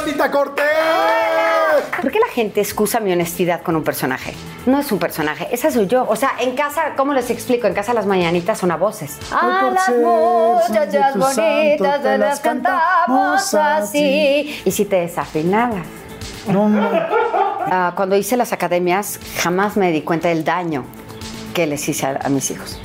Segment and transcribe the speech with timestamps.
[0.00, 0.64] Lolita Cortés.
[2.00, 4.34] ¿Por qué la gente excusa mi honestidad con un personaje?
[4.66, 6.04] No es un personaje, esa soy yo.
[6.08, 7.66] O sea, en casa, ¿cómo les explico?
[7.66, 9.18] En casa las mañanitas son a voces.
[9.30, 14.60] A las muchachas bonitas te las cantamos así.
[14.64, 15.86] Y si te desafinabas.
[16.48, 16.88] No, no.
[17.70, 20.84] Ah, cuando hice las academias, jamás me di cuenta del daño
[21.54, 22.80] que les hice a, a mis hijos.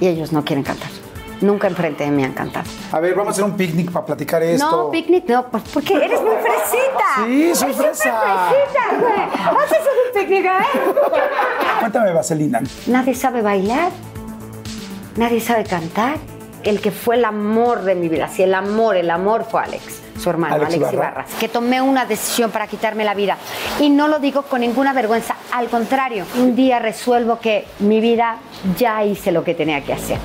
[0.00, 0.97] Y ellos no quieren cantar.
[1.40, 2.68] Nunca enfrente de mí han cantado.
[2.90, 4.70] A ver, vamos a hacer un picnic para platicar esto.
[4.70, 7.24] No, picnic no, pues porque eres muy fresita.
[7.26, 8.48] Sí, soy Eres fresa.
[8.48, 9.64] fresita, güey.
[9.64, 10.98] Haces un picnic, ¿eh?
[11.80, 12.60] Cuéntame, Vaselina.
[12.88, 13.90] Nadie sabe bailar,
[15.16, 16.16] nadie sabe cantar.
[16.64, 20.02] El que fue el amor de mi vida, sí, el amor, el amor fue Alex,
[20.20, 20.96] su hermano, Alex Alex, Ibarra.
[21.12, 21.24] Ibarra.
[21.38, 23.38] Que tomé una decisión para quitarme la vida.
[23.78, 28.38] Y no lo digo con ninguna vergüenza, al contrario, un día resuelvo que mi vida
[28.76, 30.18] ya hice lo que tenía que hacer.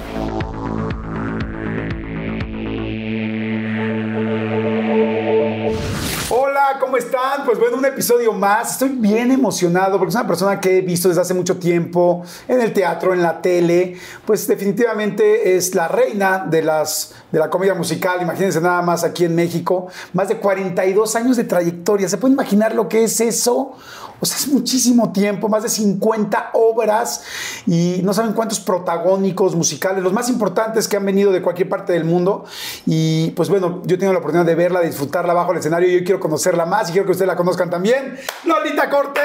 [6.53, 7.45] Hola, ¿cómo están?
[7.45, 8.73] Pues bueno, un episodio más.
[8.73, 12.62] Estoy bien emocionado porque es una persona que he visto desde hace mucho tiempo en
[12.62, 13.98] el teatro, en la tele.
[14.23, 18.21] Pues definitivamente es la reina de, las, de la comedia musical.
[18.21, 19.87] Imagínense nada más aquí en México.
[20.13, 22.07] Más de 42 años de trayectoria.
[22.07, 23.73] ¿Se puede imaginar lo que es eso?
[24.20, 27.23] O sea, es muchísimo tiempo, más de 50 obras
[27.65, 31.91] y no saben cuántos protagónicos musicales, los más importantes que han venido de cualquier parte
[31.91, 32.45] del mundo.
[32.85, 35.89] Y pues bueno, yo he tenido la oportunidad de verla, de disfrutarla bajo el escenario
[35.89, 38.15] y yo quiero conocerla más y quiero que ustedes la conozcan también.
[38.45, 39.23] ¡Lolita Cortés!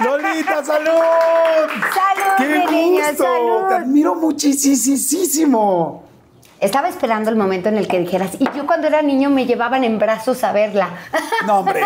[0.00, 0.88] ¡Lolita, salud!
[1.92, 3.24] ¡Salud, ¡Qué niña, gusto!
[3.24, 3.68] salud!
[3.68, 6.04] Te admiro muchísimo.
[6.64, 9.84] Estaba esperando el momento en el que dijeras, y yo cuando era niño me llevaban
[9.84, 10.88] en brazos a verla.
[11.46, 11.82] No, hombre,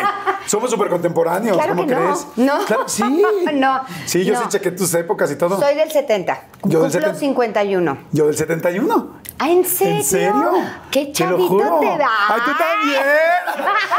[0.47, 2.01] somos súper contemporáneos, Claro ¿cómo que no.
[2.01, 2.27] crees?
[2.37, 2.65] No.
[2.65, 3.03] Claro, sí.
[3.55, 4.41] No, Sí, yo no.
[4.43, 5.59] sí chequé tus épocas y todo.
[5.59, 6.33] Soy del 70.
[6.63, 7.15] Yo del Cumplo 70.
[7.19, 7.99] 51.
[8.13, 9.15] Yo del 71.
[9.41, 9.97] Ah, ¿en serio?
[9.97, 10.53] ¿En serio?
[10.93, 11.81] ¡Qué Te lo chavito juro.
[11.81, 12.09] te da!
[12.29, 13.03] ¡Ay, tú también!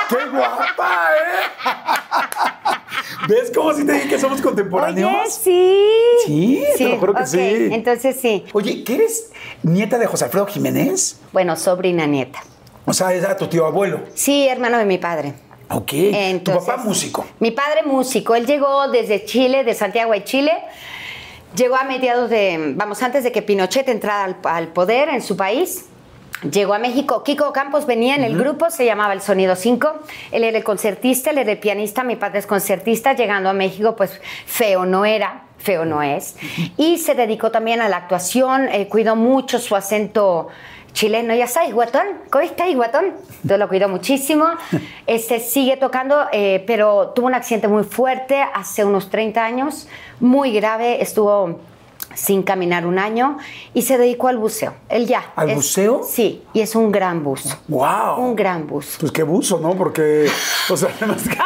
[0.09, 2.80] ¡Qué guapa, eh!
[3.27, 5.11] ¿Ves cómo si te dije que somos contemporáneos?
[5.11, 5.85] Oye, sí.
[6.25, 7.69] Sí, te lo juro que sí.
[7.71, 8.45] Entonces sí.
[8.53, 9.31] Oye, ¿qué eres
[9.64, 11.19] nieta de José Alfredo Jiménez?
[11.31, 12.43] Bueno, sobrina nieta.
[12.86, 14.02] O sea, era tu tío abuelo.
[14.15, 15.33] Sí, hermano de mi padre.
[15.69, 15.91] Ok.
[15.93, 17.25] Entonces, tu papá músico.
[17.39, 18.36] Mi padre músico.
[18.36, 20.53] Él llegó desde Chile, de Santiago de Chile.
[21.55, 25.37] Llegó a mediados de, vamos, antes de que Pinochet entrara al, al poder en su
[25.37, 25.85] país.
[26.44, 27.23] Llegó a México.
[27.23, 29.92] Kiko Campos venía en el grupo, se llamaba El Sonido 5.
[30.32, 33.14] Él era el concertista, él era el pianista, mi padre es concertista.
[33.14, 36.38] Llegando a México, pues feo no era, feo no es.
[36.77, 40.48] Y se dedicó también a la actuación, eh, cuidó mucho su acento
[40.94, 43.14] chileno, ya sabes, guatón, ¿cómo estás, guatón?
[43.44, 44.45] Yo lo cuido muchísimo.
[45.08, 49.88] Este sigue tocando, eh, pero tuvo un accidente muy fuerte hace unos 30 años,
[50.20, 51.60] muy grave, estuvo
[52.19, 53.37] sin caminar un año
[53.73, 54.73] y se dedicó al buceo.
[54.89, 55.31] Él ya.
[55.35, 56.02] ¿Al es- buceo?
[56.03, 57.57] Sí, y es un gran buzo.
[57.67, 58.17] ¡Wow!
[58.19, 58.97] Un gran buzo.
[58.99, 59.75] Pues qué buzo, ¿no?
[59.75, 60.27] Porque,
[60.69, 61.37] o sea, además que...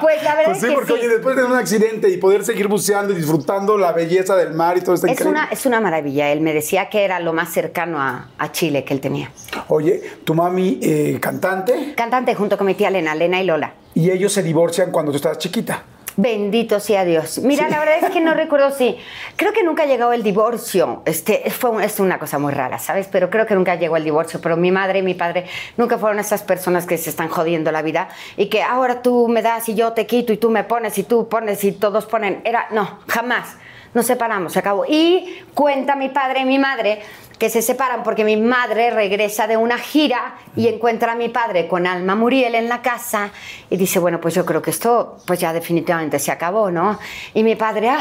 [0.00, 0.98] Pues la verdad Pues sí, es que porque sí.
[1.00, 4.78] oye, después de un accidente y poder seguir buceando y disfrutando la belleza del mar
[4.78, 5.38] y todo está es, increíble.
[5.40, 6.30] una, es una maravilla.
[6.32, 9.30] Él me decía que era lo más cercano a, a Chile que él tenía.
[9.68, 13.74] Oye, tu mami eh, cantante Cantante junto con mi tía Lena, Lena y Lola.
[13.94, 15.82] y ellos se divorcian cuando tú estabas chiquita.
[16.22, 17.38] Bendito sea Dios.
[17.38, 17.70] Mira, Sí.
[17.70, 18.98] la verdad es que no recuerdo si.
[19.36, 21.02] Creo que nunca ha llegado el divorcio.
[21.06, 23.08] Este, fue es una cosa muy rara, ¿sabes?
[23.10, 24.38] Pero creo que nunca llegó el divorcio.
[24.42, 25.46] Pero mi madre y mi padre
[25.78, 29.40] nunca fueron esas personas que se están jodiendo la vida y que ahora tú me
[29.40, 32.42] das y yo te quito y tú me pones y tú pones y todos ponen.
[32.44, 33.56] Era, no, jamás.
[33.94, 34.84] Nos separamos, se acabó.
[34.86, 37.00] Y cuenta mi padre y mi madre
[37.40, 41.66] que se separan porque mi madre regresa de una gira y encuentra a mi padre
[41.66, 43.30] con Alma Muriel en la casa
[43.70, 46.98] y dice, bueno, pues yo creo que esto pues ya definitivamente se acabó, ¿no?
[47.32, 48.00] Y mi padre, ah,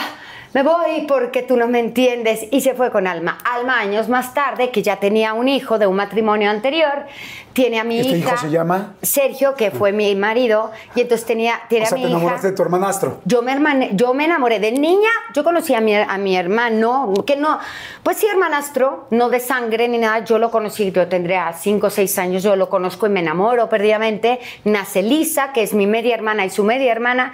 [0.53, 3.37] me voy porque tú no me entiendes y se fue con Alma.
[3.45, 7.05] Alma años más tarde, que ya tenía un hijo de un matrimonio anterior,
[7.53, 8.29] tiene a mi ¿Este hija.
[8.29, 8.93] hijo se llama?
[9.01, 12.17] Sergio, que fue mi marido, y entonces tenía, tiene O sea, a te mi hija.
[12.19, 13.21] enamoraste de tu hermanastro.
[13.25, 17.35] Yo me, yo me enamoré de niña, yo conocí a mi, a mi hermano, que
[17.35, 17.59] no,
[18.03, 21.89] pues sí, hermanastro, no de sangre ni nada, yo lo conocí, yo tendría 5 o
[21.89, 24.39] 6 años, yo lo conozco y me enamoro perdidamente.
[24.63, 27.33] Nace Lisa, que es mi media hermana y su media hermana.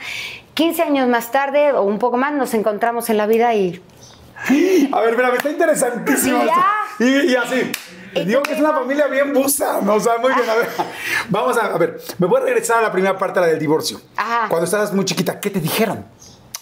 [0.56, 3.81] 15 años más tarde, o un poco más, nos encontramos en la vida y
[4.92, 6.38] A ver, mira, está interesantísimo.
[6.38, 6.54] Y esto.
[7.00, 7.06] ya.
[7.06, 7.72] Y, y así.
[8.25, 9.96] Digo que es una familia bien busa, ¿no?
[9.96, 10.50] O sea, muy bien.
[10.50, 10.69] A ver,
[11.30, 12.00] vamos a, a ver.
[12.18, 14.00] Me voy a regresar a la primera parte, la del divorcio.
[14.16, 14.48] Ajá.
[14.50, 16.06] Cuando estabas muy chiquita, ¿qué te dijeron?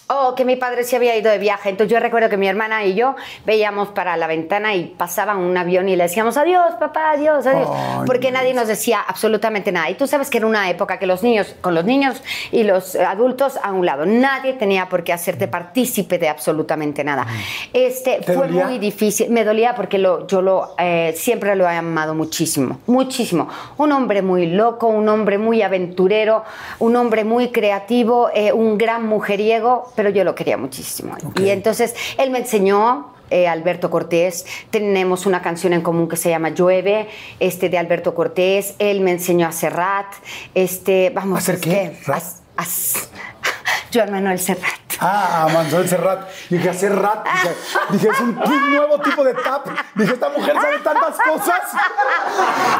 [0.06, 1.70] Oh, que mi padre se había ido de viaje.
[1.70, 3.14] Entonces yo recuerdo que mi hermana y yo
[3.46, 7.68] veíamos para la ventana y pasaba un avión y le decíamos adiós, papá, adiós, adiós.
[8.04, 9.88] Porque nadie nos decía absolutamente nada.
[9.88, 12.22] Y tú sabes que era una época que los niños, con los niños
[12.52, 17.26] y los adultos a un lado, nadie tenía por qué hacerte partícipe de absolutamente nada.
[17.72, 18.66] Este ¿Te fue dolía?
[18.66, 19.30] muy difícil.
[19.30, 23.48] Me dolía porque lo, yo lo eh, siempre lo he amado muchísimo, muchísimo.
[23.78, 26.44] Un hombre muy loco, un hombre muy aventurero,
[26.78, 31.16] un hombre muy creativo, eh, un gran mujeriego, pero yo lo quería muchísimo.
[31.40, 33.12] Y entonces él me enseñó.
[33.30, 37.08] eh, Alberto Cortés, tenemos una canción en común que se llama Llueve,
[37.40, 40.06] este de Alberto Cortés, él me enseñó a Serrat,
[40.54, 41.96] este, vamos, ¿A hacer qué?
[42.06, 42.22] ¿Rat?
[42.56, 42.66] a- a-
[43.94, 44.83] Joan Manuel Serrat.
[45.00, 46.28] Ah, Manuel Serrat.
[46.48, 47.26] Dije, hacer rat.
[47.26, 47.54] Dije,
[47.90, 48.34] dije, es un,
[48.70, 49.66] nuevo tipo de tap.
[49.94, 51.60] Dije, esta mujer sabe tantas cosas.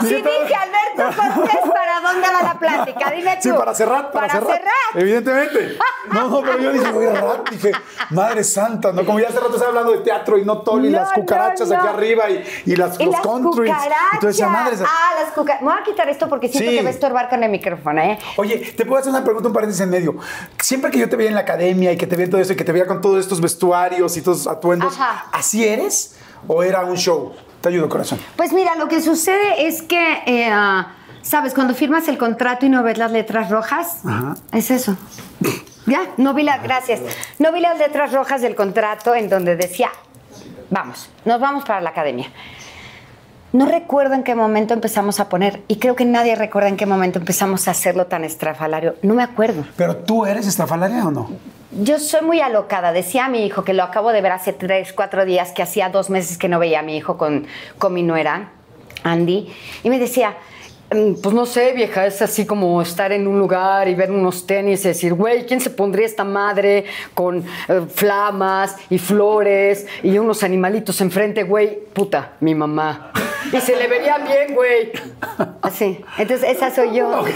[0.00, 3.10] Si Dije, dije Alberto Cortés, ¿para dónde va la plática?
[3.10, 3.42] Dime tú.
[3.42, 4.60] Sí, para cerrar, para, cerrar.
[4.94, 5.78] Evidentemente.
[6.12, 7.50] No, no, pero yo dije, oye, rat.
[7.50, 7.72] Dije,
[8.10, 9.04] madre santa, ¿no?
[9.04, 11.78] Como ya hace rato estaba hablando de teatro y no Tolly, No, las cucarachas no,
[11.78, 13.72] aquí arriba y, y las, Y los las countries.
[13.74, 14.12] cucarachas.
[14.12, 14.76] Entonces, madre.
[14.86, 15.62] Ah, las cucarachas.
[15.62, 16.76] Me voy a quitar esto porque siento Sí.
[16.76, 18.18] que va a estorbar con el micrófono, ¿eh?
[18.36, 20.16] Oye, te puedo hacer una pregunta, un paréntesis en medio.
[20.60, 22.52] Siempre que yo te veía en la academia y que te veía en todo eso
[22.52, 25.26] y que te veía con todos estos vestuarios y todos atuendos, Ajá.
[25.32, 26.16] ¿así eres
[26.46, 27.32] o era un show?
[27.60, 28.18] Te ayudo, corazón.
[28.36, 30.92] Pues mira, lo que sucede es que, eh, ah,
[31.22, 31.54] ¿sabes?
[31.54, 34.34] Cuando firmas el contrato y no ves las letras rojas, Ajá.
[34.52, 34.96] es eso.
[35.86, 37.00] Ya, no vi las, gracias.
[37.38, 39.90] No vi las letras rojas del contrato en donde decía,
[40.70, 42.30] vamos, nos vamos para la academia.
[43.54, 46.86] No recuerdo en qué momento empezamos a poner, y creo que nadie recuerda en qué
[46.86, 48.96] momento empezamos a hacerlo tan estrafalario.
[49.02, 49.64] No me acuerdo.
[49.76, 51.30] ¿Pero tú eres estrafalaria o no?
[51.70, 52.90] Yo soy muy alocada.
[52.90, 55.88] Decía a mi hijo, que lo acabo de ver hace tres, cuatro días, que hacía
[55.88, 57.46] dos meses que no veía a mi hijo con,
[57.78, 58.48] con mi nuera,
[59.04, 59.48] Andy,
[59.84, 60.34] y me decía, "Mm,
[61.22, 64.84] pues no sé, vieja, es así como estar en un lugar y ver unos tenis
[64.84, 67.38] y decir, güey, ¿quién se pondría esta madre con
[67.68, 71.78] eh, flamas y flores y unos animalitos enfrente, güey?
[71.92, 73.12] Puta, mi mamá.
[73.52, 74.92] Y se le vería bien, güey.
[75.62, 76.04] Así.
[76.18, 77.24] Entonces, esa soy yo.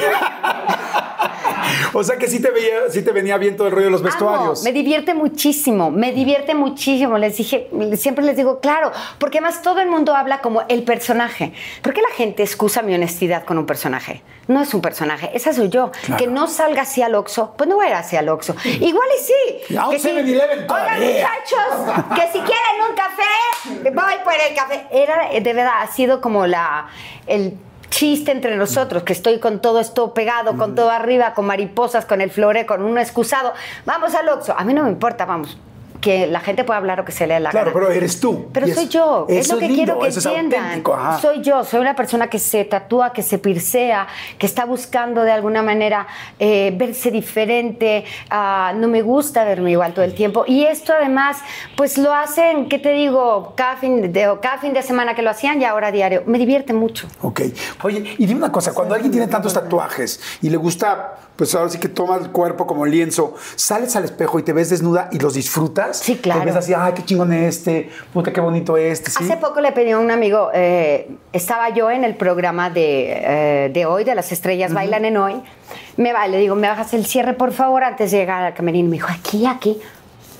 [1.92, 4.02] O sea que sí te, veía, sí te venía bien todo el rollo de los
[4.02, 4.60] vestuarios.
[4.60, 7.18] Amo, me divierte muchísimo, me divierte muchísimo.
[7.18, 11.52] Les dije, siempre les digo, claro, porque además todo el mundo habla como el personaje.
[11.82, 14.22] ¿Por qué la gente excusa mi honestidad con un personaje?
[14.46, 15.90] No es un personaje, esa soy yo.
[16.04, 16.22] Claro.
[16.22, 18.54] Que no salga así al Oxxo, pues no voy a ir así al Oxxo.
[18.64, 19.76] Igual y sí.
[19.76, 19.96] A Que.
[19.96, 24.86] 7-Eleven Oigan, muchachos, que si quieren un café, voy por el café.
[24.92, 26.88] Era, de verdad, ha sido como la,
[27.26, 27.58] el
[27.88, 32.20] chiste entre nosotros, que estoy con todo esto pegado, con todo arriba, con mariposas, con
[32.20, 33.54] el flore, con un excusado.
[33.86, 34.54] Vamos al Oxxo.
[34.56, 35.58] A mí no me importa, vamos.
[36.00, 37.80] Que la gente pueda hablar lo que se le dé la Claro, gana.
[37.86, 38.46] pero eres tú.
[38.52, 40.82] Pero Y es- soy yo, es lo que lindo, quiero que entiendan.
[41.20, 44.06] Soy yo, soy una persona que se tatúa, que se pirsea,
[44.38, 46.06] que está buscando de alguna manera
[46.38, 48.04] eh, verse diferente.
[48.30, 50.44] ah, no me gusta verme igual todo el tiempo.
[50.46, 51.38] Y esto además,
[51.76, 53.54] pues lo hacen, ¿qué te digo?
[53.56, 56.22] Cada fin de, o cada fin de semana que lo hacían y ahora diario.
[56.26, 57.08] Me divierte mucho.
[57.22, 57.40] Ok.
[57.82, 61.70] Oye, y dime una cosa, cuando alguien tiene tantos tatuajes y le gusta, pues ahora
[61.70, 65.18] sí que toma el cuerpo como lienzo, sales al espejo y te ves desnuda y
[65.18, 65.87] los disfrutas.
[65.92, 66.40] Sí, claro.
[66.40, 69.24] Te ves así, ay, qué chingón este, puta, qué bonito este, ¿sí?
[69.24, 73.70] Hace poco le pedí a un amigo, eh, estaba yo en el programa de, eh,
[73.72, 75.42] de hoy, de las estrellas bailan en hoy.
[75.96, 78.88] Me va, le digo, me bajas el cierre, por favor, antes de llegar al camerino.
[78.88, 79.78] Me dijo, aquí, aquí.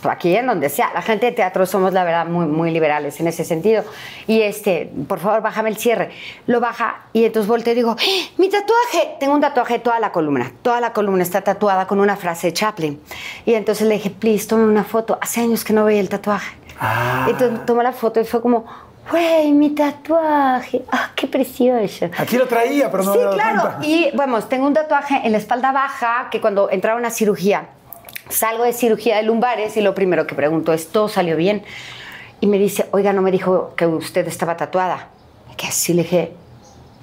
[0.05, 0.91] Aquí en donde sea.
[0.95, 3.85] La gente de teatro somos, la verdad, muy, muy liberales en ese sentido.
[4.27, 6.11] Y este, por favor, bájame el cierre.
[6.47, 8.31] Lo baja y entonces volteo y digo, ¡Ah!
[8.37, 9.17] mi tatuaje.
[9.21, 10.53] Tengo un tatuaje de toda la columna.
[10.63, 13.01] Toda la columna está tatuada con una frase de Chaplin.
[13.45, 15.19] Y entonces le dije, please, tome una foto.
[15.21, 16.57] Hace años que no veía el tatuaje.
[16.81, 17.27] Ah.
[17.29, 18.65] Entonces tomó la foto y fue como,
[19.11, 20.85] güey, mi tatuaje.
[20.93, 22.11] ¡Ah, qué precioso!
[22.17, 23.61] Aquí lo traía, pero no sí, me claro.
[23.61, 23.79] cuenta.
[23.83, 27.69] Y bueno, tengo un tatuaje en la espalda baja que cuando entraba a una cirugía,
[28.29, 31.63] salgo de cirugía de lumbares y lo primero que pregunto es, ¿todo salió bien?
[32.41, 35.09] Y me dice, oiga, no me dijo que usted estaba tatuada.
[35.57, 36.33] Que así le dije,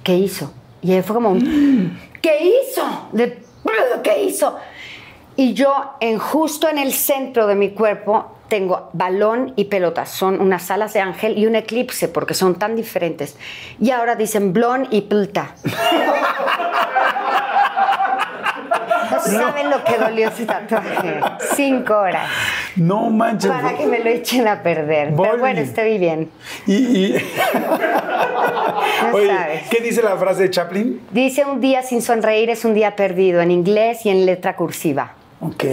[0.03, 0.53] ¿qué hizo?
[0.81, 3.09] Y él fue como, un, ¿qué hizo?
[3.11, 3.43] De,
[4.03, 4.57] ¿Qué hizo?
[5.35, 10.05] Y yo, en, justo en el centro de mi cuerpo, tengo balón y pelota.
[10.05, 13.35] Son unas alas de ángel y un eclipse, porque son tan diferentes.
[13.79, 15.55] Y ahora dicen blon y plta.
[19.15, 21.19] No saben lo que dolió ese tatuaje.
[21.55, 22.29] Cinco horas.
[22.75, 23.51] No manches.
[23.51, 25.13] Para que me lo echen a perder.
[25.15, 26.29] Pero bueno, estoy bien.
[26.67, 27.13] Y, y-
[29.11, 29.61] No Oye, sabes.
[29.69, 31.01] ¿qué dice la frase de Chaplin?
[31.11, 35.13] Dice un día sin sonreír es un día perdido en inglés y en letra cursiva.
[35.41, 35.63] Ok.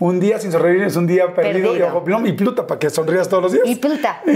[0.00, 1.76] Un día sin sonreír es un día perdido, Perdido.
[1.76, 3.64] y ojo plom y pluta para que sonrías todos los días.
[3.66, 4.20] Y plta.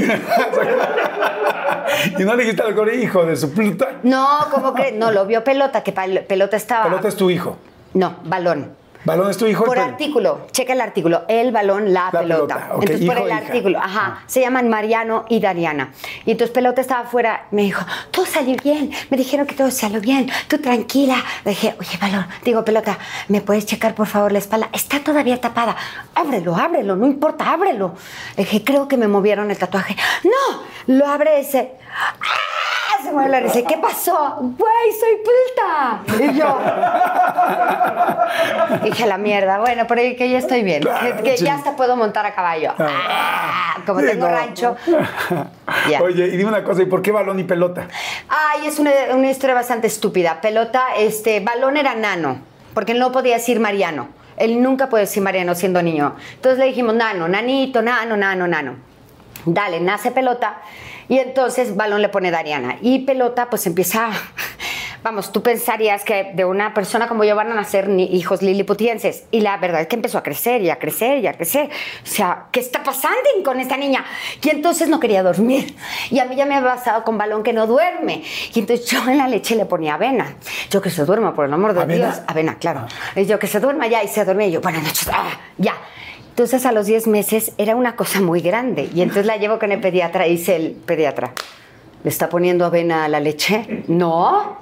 [2.18, 3.92] y no le dijiste al hijo de su pluta.
[4.02, 4.94] No, ¿cómo crees?
[4.94, 6.84] No, lo vio pelota, que pelota estaba.
[6.84, 7.56] Pelota es tu hijo.
[7.94, 8.82] No, balón.
[9.04, 9.64] Balón es tu hijo.
[9.64, 11.24] Por artículo, checa el artículo.
[11.26, 12.68] El balón, la, La pelota.
[12.74, 13.36] Entonces, por el hija.
[13.36, 14.22] artículo, ajá.
[14.26, 15.92] Se llaman Mariano y Dariana.
[16.24, 17.46] Y entonces pelota estaba afuera.
[17.50, 18.92] Me dijo, todo salió bien.
[19.10, 20.30] Me dijeron que todo salió bien.
[20.46, 21.16] Tú tranquila.
[21.44, 22.96] Le dije, oye, balón, digo, pelota,
[23.26, 24.68] ¿me puedes checar por favor la espalda?
[24.72, 25.74] Está todavía tapada.
[26.14, 27.96] Ábrelo, ábrelo, no importa, ábrelo.
[28.36, 29.96] Le dije, creo que me movieron el tatuaje.
[30.22, 30.62] No,
[30.94, 31.72] lo abre ese.
[31.92, 32.51] ¡Ah!
[33.02, 33.60] Se mueve la risa.
[33.66, 34.36] ¿Qué pasó?
[34.40, 36.02] Güey, soy puta.
[36.22, 36.58] Y yo.
[38.84, 39.58] Dije la mierda.
[39.58, 40.82] Bueno, pero que ya estoy bien.
[40.82, 42.72] Que que ya hasta puedo montar a caballo.
[42.78, 44.76] Ah, como Sí, tengo rancho.
[45.88, 46.02] Ya.
[46.02, 47.88] Oye, y dime una cosa, ¿y por qué balón y pelota?
[48.28, 50.40] Ay, es una, una historia bastante estúpida.
[50.40, 52.38] Pelota, este, balón era nano,
[52.74, 54.08] porque no podía decir Mariano.
[54.36, 56.14] Él nunca puede decir Mariano siendo niño.
[56.34, 58.76] Entonces le dijimos nano, nanito, nano, nano, nano.
[59.46, 60.58] Dale, nace pelota.
[61.08, 62.78] Y entonces balón le pone Dariana.
[62.80, 64.10] Y pelota, pues empieza.
[65.02, 69.24] Vamos, tú pensarías que de una persona como yo van a nacer hijos liliputienses.
[69.32, 71.70] Y la verdad es que empezó a crecer y a crecer y a crecer.
[72.04, 74.04] O sea, ¿qué está pasando con esta niña?
[74.40, 75.76] Y entonces no quería dormir.
[76.10, 78.22] Y a mí ya me había pasado con balón que no duerme.
[78.54, 80.36] Y entonces yo en la leche le ponía avena.
[80.70, 82.06] Yo que se duerma, por el amor de ¿Avena?
[82.06, 82.22] Dios.
[82.28, 82.86] Avena, claro.
[83.16, 84.46] Y yo que se duerma ya y se dormía.
[84.46, 85.74] Y yo, buenas noches, ah, ya.
[86.32, 88.88] Entonces a los 10 meses era una cosa muy grande.
[88.94, 91.34] Y entonces la llevo con el pediatra y dice el pediatra,
[92.02, 93.84] ¿le está poniendo avena a la leche?
[93.86, 94.56] No.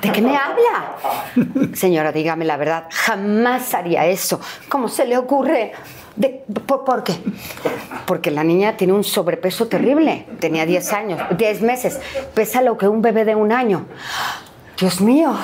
[0.00, 1.74] ¿De qué me habla?
[1.74, 4.40] Señora, dígame la verdad, jamás haría eso.
[4.68, 5.72] ¿Cómo se le ocurre?
[6.66, 7.14] ¿por, por qué?
[8.06, 10.24] Porque la niña tiene un sobrepeso terrible.
[10.38, 11.98] Tenía 10 años, 10 meses.
[12.32, 13.86] Pesa lo que un bebé de un año.
[14.78, 15.36] Dios mío,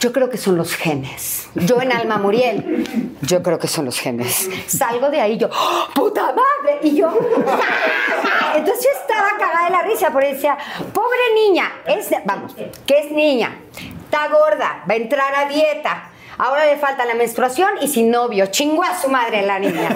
[0.00, 1.48] yo creo que son los genes.
[1.54, 4.50] Yo en Alma Muriel, yo creo que son los genes.
[4.66, 6.80] Salgo de ahí, yo, ¡Oh, ¡puta madre!
[6.82, 7.06] Y yo,
[8.56, 10.58] entonces yo estaba cagada de la risa, porque decía,
[10.92, 12.54] pobre niña, es, vamos,
[12.84, 13.60] que es niña,
[14.02, 16.10] está gorda, va a entrar a dieta.
[16.38, 18.46] Ahora le falta la menstruación y sin novio.
[18.46, 19.88] Chingó a su madre la niña.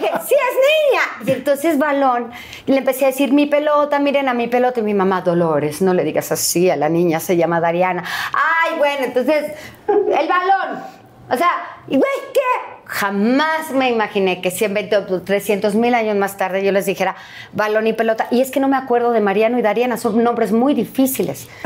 [0.00, 1.02] Dije, sí es niña.
[1.26, 2.30] Y entonces balón.
[2.66, 4.80] Y le empecé a decir, mi pelota, miren a mi pelota.
[4.80, 8.04] Y mi mamá, Dolores, no le digas así a la niña, se llama Dariana.
[8.32, 9.52] Ay, bueno, entonces,
[9.88, 10.82] el balón.
[11.30, 11.50] O sea,
[11.88, 12.40] y güey, ¿qué?
[12.84, 17.16] Jamás me imaginé que 100, 20 o 300 mil años más tarde yo les dijera
[17.52, 18.26] balón y pelota.
[18.30, 21.48] Y es que no me acuerdo de Mariano y Dariana, son nombres muy difíciles.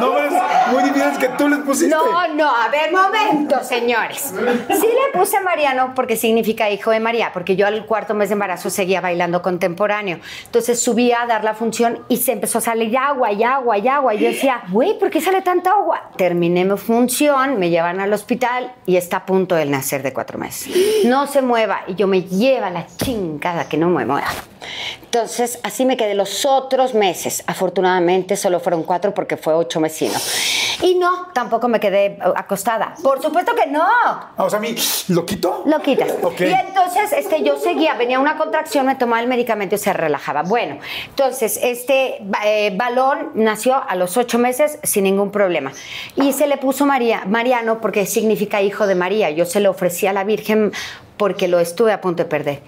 [0.00, 0.32] Nombres
[0.72, 1.94] muy difíciles que tú les pusiste.
[1.94, 4.32] No, no, a ver, momento, señores.
[4.32, 8.34] Sí le puse Mariano porque significa hijo de María, porque yo al cuarto mes de
[8.34, 10.18] embarazo seguía bailando contemporáneo.
[10.44, 13.88] Entonces subía a dar la función y se empezó a salir agua y agua y
[13.88, 14.14] agua.
[14.14, 16.10] Y yo decía, güey, ¿por qué sale tanta agua?
[16.16, 20.38] Terminé mi función, me llevan al hospital y está a punto de nacer de cuatro
[20.38, 20.74] meses.
[21.04, 24.28] No se mueva y yo me lleva la chingada que no me mueva.
[25.04, 27.44] Entonces, así me quedé los otros meses.
[27.46, 30.78] Afortunadamente, solo fueron cuatro porque fue ocho vecinos.
[30.82, 32.94] Y no, tampoco me quedé eh, acostada.
[33.02, 33.82] Por supuesto que no.
[33.82, 34.74] Ah, o sea, a mí,
[35.08, 35.62] ¿lo quito?
[35.66, 36.14] Lo quitas.
[36.22, 36.40] Ok.
[36.40, 40.42] Y entonces este, yo seguía, venía una contracción, me tomaba el medicamento y se relajaba.
[40.42, 45.72] Bueno, entonces este eh, balón nació a los ocho meses sin ningún problema.
[46.16, 49.30] Y se le puso María, Mariano porque significa hijo de María.
[49.30, 50.72] Yo se lo ofrecí a la Virgen
[51.16, 52.62] porque lo estuve a punto de perder.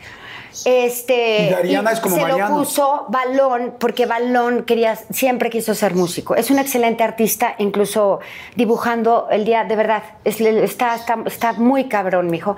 [0.64, 2.56] Este, Y Dariana es como se Mariano.
[2.56, 6.34] lo puso Balón porque Balón quería, siempre quiso ser músico.
[6.34, 8.20] Es un excelente artista, incluso
[8.54, 12.56] dibujando el día, de verdad, es- está, está, está muy cabrón, mijo.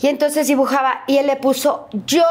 [0.00, 2.24] Y entonces dibujaba y él le puso yo.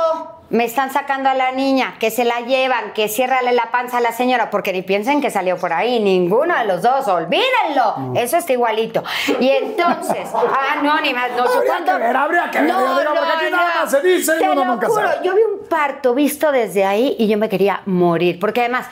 [0.49, 3.99] Me están sacando a la niña, que se la llevan, que ciérrale la panza a
[3.99, 8.37] la señora, porque ni piensen que salió por ahí, ninguno de los dos, olvídenlo, eso
[8.37, 9.03] está igualito.
[9.41, 12.79] Y entonces, ah, no, ni más, no Habría cuánto- que ver, habría que ver, No,
[12.97, 13.81] digo, porque aquí no, nada no.
[13.81, 15.19] más se dice y Te uno lo nunca juro, sabe.
[15.25, 18.85] yo vi un parto visto desde ahí y yo me quería morir, porque además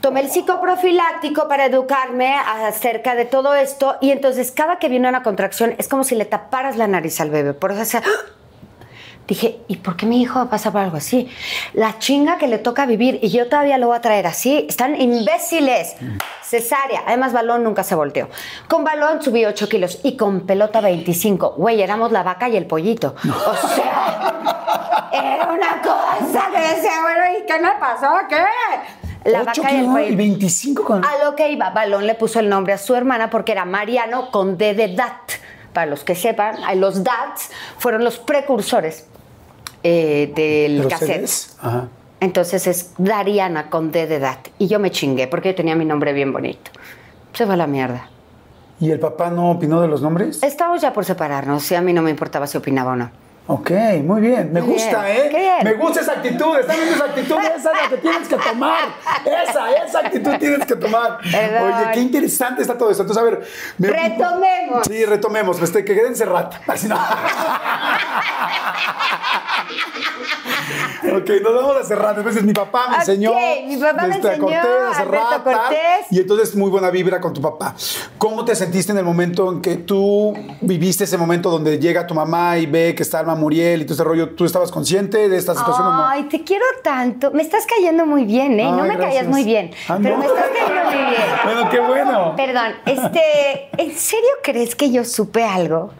[0.00, 5.22] tomé el psicoprofiláctico para educarme acerca de todo esto y entonces cada que viene una
[5.22, 7.98] contracción es como si le taparas la nariz al bebé, por eso
[9.28, 11.30] Dije, ¿y por qué mi hijo pasa por algo así?
[11.74, 14.64] La chinga que le toca vivir y yo todavía lo voy a traer así.
[14.66, 15.96] Están imbéciles.
[16.42, 17.02] Cesárea.
[17.06, 18.30] Además, balón nunca se volteó.
[18.68, 21.56] Con balón subí 8 kilos y con pelota 25.
[21.58, 23.16] Güey, éramos la vaca y el pollito.
[23.22, 24.32] O sea,
[25.12, 28.10] era una cosa que decía, bueno, ¿y qué me pasó?
[28.30, 29.07] ¿Qué?
[29.30, 30.16] La vaca y el kilos y pollito.
[30.16, 31.04] 25 con...
[31.04, 34.30] A lo que iba, Balón le puso el nombre a su hermana porque era Mariano
[34.30, 35.12] con D de Dat.
[35.72, 39.06] Para los que sepan, los DATs fueron los precursores
[39.82, 41.30] eh, del ¿Los cassette.
[41.60, 41.88] Ajá.
[42.20, 44.48] Entonces es Dariana con D de Dat.
[44.58, 46.70] Y yo me chingué porque yo tenía mi nombre bien bonito.
[47.32, 48.08] Se fue a la mierda.
[48.80, 50.42] ¿Y el papá no opinó de los nombres?
[50.42, 53.10] Estábamos ya por separarnos y a mí no me importaba si opinaba o no.
[53.50, 53.70] Ok,
[54.04, 54.52] muy bien.
[54.52, 55.16] Me Muy gusta, bien.
[55.16, 55.28] ¿eh?
[55.30, 55.58] Bien.
[55.64, 56.58] Me gusta esa actitud.
[56.58, 57.36] Está viendo esa actitud.
[57.38, 58.78] Esa es la que tienes que tomar.
[59.24, 61.18] Esa, esa actitud tienes que tomar.
[61.22, 61.72] Perdón.
[61.72, 63.04] Oye, qué interesante está todo esto.
[63.04, 63.40] Entonces, a ver.
[63.78, 64.86] me- Retomemos.
[64.86, 65.62] Sí, retomemos.
[65.62, 66.50] Este, que queden cerrado.
[66.66, 66.96] Así no.
[71.16, 72.16] ok, nos vamos a cerrar.
[72.18, 73.32] Entonces, mi papá me Ok, enseñó.
[73.66, 76.06] mi papá me este, enseñó, Cortés, Alberto Cortés.
[76.10, 77.74] Y entonces, muy buena vibra con tu papá.
[78.18, 82.14] ¿Cómo te sentiste en el momento en que tú viviste ese momento donde llega tu
[82.14, 84.30] mamá y ve que está Alma Muriel y todo ese rollo?
[84.30, 86.06] ¿Tú estabas consciente de esta situación o no?
[86.06, 87.30] Ay, te quiero tanto.
[87.30, 88.64] Me estás cayendo muy bien, ¿eh?
[88.64, 89.14] no Ay, me gracias.
[89.14, 90.22] callas muy bien, Ah, pero no.
[90.22, 91.22] me estás cayendo muy bien.
[91.44, 92.34] Bueno, qué bueno.
[92.36, 95.90] Perdón, este, ¿en serio crees que yo supe algo?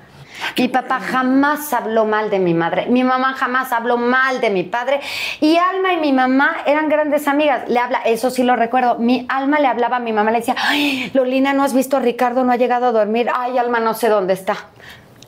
[0.57, 4.63] Mi papá jamás habló mal de mi madre, mi mamá jamás habló mal de mi
[4.63, 5.01] padre
[5.41, 7.69] y Alma y mi mamá eran grandes amigas.
[7.69, 8.99] Le habla, eso sí lo recuerdo.
[9.01, 12.01] Mi Alma le hablaba a mi mamá, le decía, "Ay, Lolina, no has visto a
[12.01, 13.29] Ricardo, no ha llegado a dormir.
[13.35, 14.57] Ay, Alma, no sé dónde está."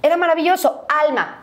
[0.03, 0.87] Era maravilloso.
[1.07, 1.40] Alma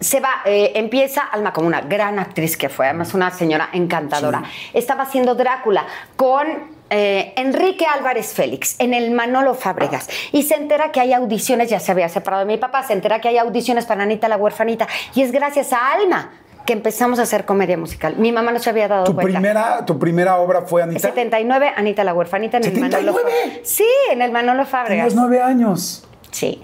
[0.00, 4.42] se va, eh, empieza Alma como una gran actriz que fue, además una señora encantadora.
[4.72, 6.46] Estaba haciendo Drácula con
[6.88, 11.78] eh, Enrique Álvarez Félix en el Manolo Fábregas y se entera que hay audiciones, ya
[11.80, 14.88] se había separado de mi papá, se entera que hay audiciones para Anita la huerfanita
[15.14, 16.30] y es gracias a Alma
[16.64, 18.16] que empezamos a hacer comedia musical.
[18.16, 19.32] Mi mamá no se había dado ¿Tu cuenta.
[19.32, 21.08] primera, ¿Tu primera obra fue En Anita?
[21.08, 23.14] 79, Anita la huerfanita en el Manolo ¿79?
[23.14, 23.58] Fábregas.
[23.64, 25.08] Sí, en el Manolo Fábregas.
[25.08, 26.06] Tenías nueve años.
[26.30, 26.60] Sí.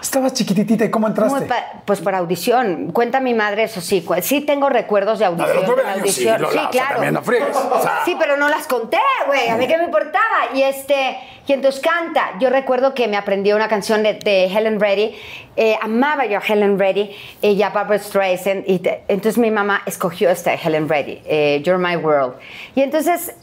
[0.00, 0.84] Estabas chiquititita.
[0.84, 1.46] ¿Y cómo entraste?
[1.46, 2.90] Pa- pues por audición.
[2.92, 4.04] Cuenta mi madre, eso sí.
[4.22, 5.48] Sí tengo recuerdos de A audición.
[5.48, 6.44] ver, los nueve sí, audición.
[6.44, 6.92] O sea, claro.
[6.94, 8.02] también no friegues, o sea.
[8.04, 9.48] Sí, pero no las conté, güey.
[9.48, 10.24] A mí qué me importaba.
[10.54, 12.32] Y este, y entonces canta.
[12.38, 15.14] Yo recuerdo que me aprendí una canción de, de Helen Reddy.
[15.56, 17.10] Eh, amaba yo a Helen Reddy
[17.42, 18.64] y a Barbara Streisand.
[18.68, 22.34] Y te- entonces mi mamá escogió esta de Helen Reddy, eh, You're My World.
[22.74, 23.34] Y entonces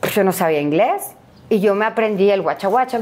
[0.00, 1.12] pues yo no sabía inglés
[1.48, 2.98] y yo me aprendí el guacha guacha.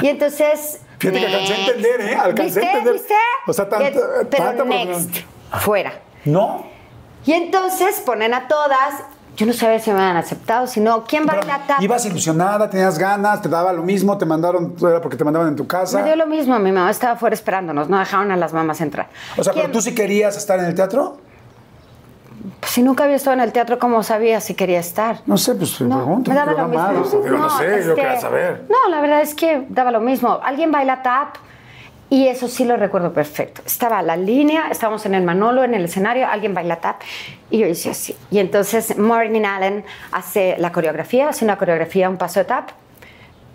[0.00, 0.80] Y entonces.
[0.98, 2.14] Fíjate que alcancé a entender, ¿eh?
[2.16, 2.92] Alcancé a entender.
[2.94, 3.14] ¿Viste?
[3.46, 5.16] O sea, tanto- Pero next,
[5.60, 5.92] fuera.
[6.24, 6.66] ¿No?
[7.24, 8.94] Y entonces ponen a todas.
[9.36, 11.04] Yo no sabía si me habían aceptado, si no.
[11.04, 11.80] ¿Quién Pero, baila tap?
[11.80, 15.54] ibas ilusionada, tenías ganas, te daba lo mismo, te mandaron, era porque te mandaban en
[15.54, 15.98] tu casa.
[16.00, 19.06] Me dio lo mismo, mi mamá estaba afuera esperándonos, no dejaron a las mamás entrar.
[19.36, 21.18] O sea, pero ¿Quién- tú sí querías estar en el teatro.
[22.60, 25.18] Pues si nunca había estado en el teatro, ¿cómo sabía si quería estar?
[25.26, 26.30] No sé, pues te No, pregunto.
[26.30, 26.82] me daba lo mismo.
[26.84, 28.64] amado, Yo no, sé, yo este, quería saber.
[28.68, 30.38] No, la verdad es que daba lo mismo.
[30.42, 31.36] Alguien baila tap
[32.10, 33.60] y eso sí lo recuerdo perfecto.
[33.66, 37.02] Estaba la línea, estábamos en el Manolo, en el escenario, alguien baila tap
[37.50, 38.16] y yo hice así.
[38.30, 42.70] Y entonces Maureen Allen hace la coreografía, hace una coreografía, un paso de tap.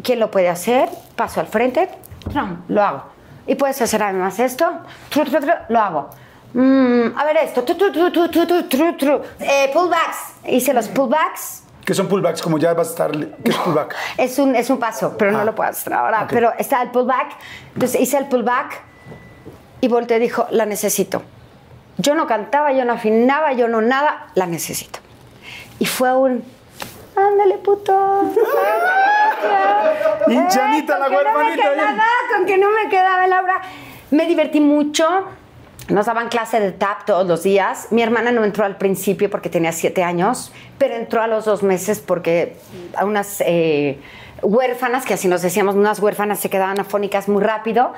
[0.03, 0.89] ¿Quién lo puede hacer?
[1.15, 1.89] Paso al frente,
[2.31, 3.03] trum, lo hago.
[3.47, 4.69] Y puedes hacer además esto,
[5.69, 6.09] lo hago.
[6.53, 9.21] Mm, a ver esto, tu, tu, tu.
[9.39, 11.63] Eh, pullbacks, hice los pullbacks.
[11.83, 12.41] ¿Qué son pullbacks?
[12.41, 13.11] Como ya vas a estar.
[13.11, 13.95] ¿Qué es pullback?
[14.17, 15.39] Es un, es un paso, pero Ah.
[15.39, 16.23] no lo puedo hacer ahora.
[16.23, 16.29] Ok.
[16.31, 17.35] Pero está el pullback.
[17.73, 18.81] Entonces hice el pullback
[19.81, 21.23] y volteé y dijo, la necesito.
[21.97, 24.99] Yo no cantaba, yo no afinaba, yo no nada, la necesito.
[25.79, 26.43] Y fue un,
[27.15, 28.31] ándale puto.
[30.27, 33.61] Y Janita, la que no me huerfanita, quedaba, con que no me quedaba la obra.
[34.11, 35.25] Me divertí mucho.
[35.89, 37.87] Nos daban clase de tap todos los días.
[37.91, 41.61] Mi hermana no entró al principio porque tenía siete años, pero entró a los dos
[41.61, 42.55] meses porque
[42.95, 43.99] a unas eh,
[44.41, 47.93] huérfanas, que así nos decíamos, unas huérfanas se quedaban afónicas muy rápido.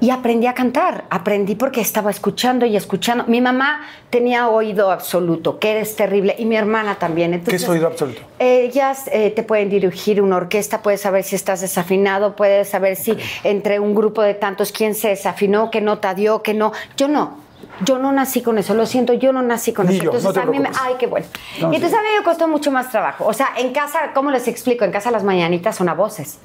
[0.00, 1.04] Y aprendí a cantar.
[1.10, 3.24] Aprendí porque estaba escuchando y escuchando.
[3.26, 7.34] Mi mamá tenía oído absoluto, que eres terrible, y mi hermana también.
[7.34, 8.20] Entonces, es oído absoluto?
[8.38, 13.16] ellas eh, te pueden dirigir una orquesta, puedes saber si estás desafinado, puedes saber si
[13.44, 16.72] entre un grupo de tantos quién se desafinó, qué nota dio, qué no.
[16.96, 17.46] Yo no.
[17.84, 20.04] Yo no nací con eso, lo siento, yo no nací con Ni eso.
[20.04, 21.26] yo, Entonces a mí me, ay, qué bueno.
[21.60, 21.96] No, y entonces sí.
[21.96, 23.26] a mí me costó mucho más trabajo.
[23.26, 24.84] O sea, en casa, ¿cómo les explico?
[24.84, 26.38] En casa las mañanitas son a voces.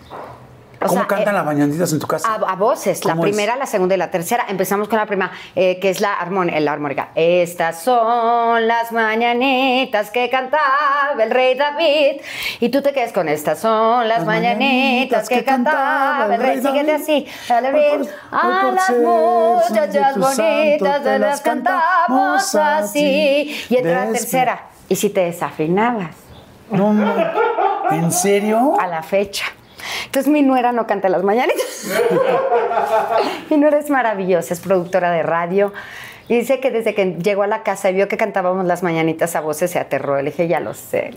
[0.84, 2.28] O ¿Cómo sea, cantan eh, las mañanitas en tu casa?
[2.28, 3.32] a, a voces, la ¿Cómo es?
[3.32, 4.46] primera, la segunda y la tercera.
[4.50, 7.10] Empezamos con la primera, eh, que es la, armón- la armónica.
[7.15, 12.22] Estas son las mañanitas que cantaba el rey David.
[12.60, 16.58] Y tú te quedas con estas son las, Las mañanitas que, cantaba el rey.
[16.62, 17.02] Síguete David.
[17.04, 17.28] así.
[17.48, 18.89] Por- hoy A por las
[19.70, 23.65] muchachas bonitas te las cantamos a así.
[23.70, 24.63] Y entra la tercera.
[24.89, 26.15] Y si te desafinabas
[26.70, 27.13] No, no.
[27.91, 28.74] ¿En serio?
[28.80, 29.46] a la fecha.
[30.06, 31.88] Entonces mi nuera no canta las mañanitas.
[33.50, 35.74] mi nuera es maravillosa, es productora de radio.
[36.28, 39.36] Y dice que desde que llegó a la casa y vio que cantábamos las mañanitas
[39.36, 40.15] a voces se aterró.
[40.22, 41.12] Le dije, ya lo sé.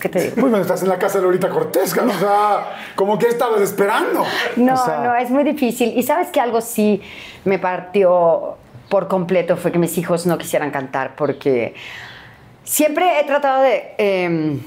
[0.00, 0.34] ¿Qué te digo?
[0.34, 4.24] Pues bueno, estás en la casa de Lolita Cortés, o sea, como que estabas esperando.
[4.56, 5.96] No, O sea, no, es muy difícil.
[5.96, 7.02] Y sabes que algo sí
[7.44, 8.56] me partió
[8.90, 11.74] por completo fue que mis hijos no quisieran cantar porque
[12.64, 14.58] siempre he tratado de eh,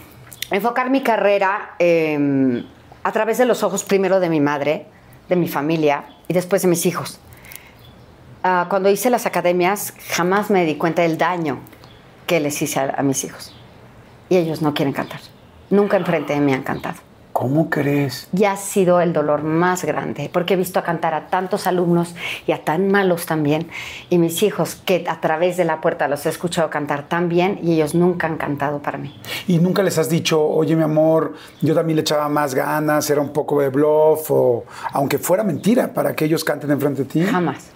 [0.50, 2.64] enfocar mi carrera eh,
[3.04, 4.86] a través de los ojos primero de mi madre,
[5.30, 7.20] de mi familia y después de mis hijos.
[8.44, 11.60] Ah, cuando hice las academias, jamás me di cuenta del daño
[12.28, 13.56] que les hice a, a mis hijos.
[14.30, 15.20] Y ellos no quieren cantar.
[15.70, 16.98] Nunca enfrente de mí han cantado.
[17.44, 18.30] ¿Cómo crees?
[18.32, 22.16] Y ha sido el dolor más grande, porque he visto a cantar a tantos alumnos
[22.48, 23.68] y a tan malos también,
[24.10, 27.60] y mis hijos que a través de la puerta los he escuchado cantar tan bien
[27.62, 29.14] y ellos nunca han cantado para mí.
[29.46, 33.20] ¿Y nunca les has dicho, oye mi amor, yo también le echaba más ganas, era
[33.20, 37.24] un poco de bluff, o aunque fuera mentira, para que ellos canten enfrente de ti?
[37.26, 37.72] Jamás.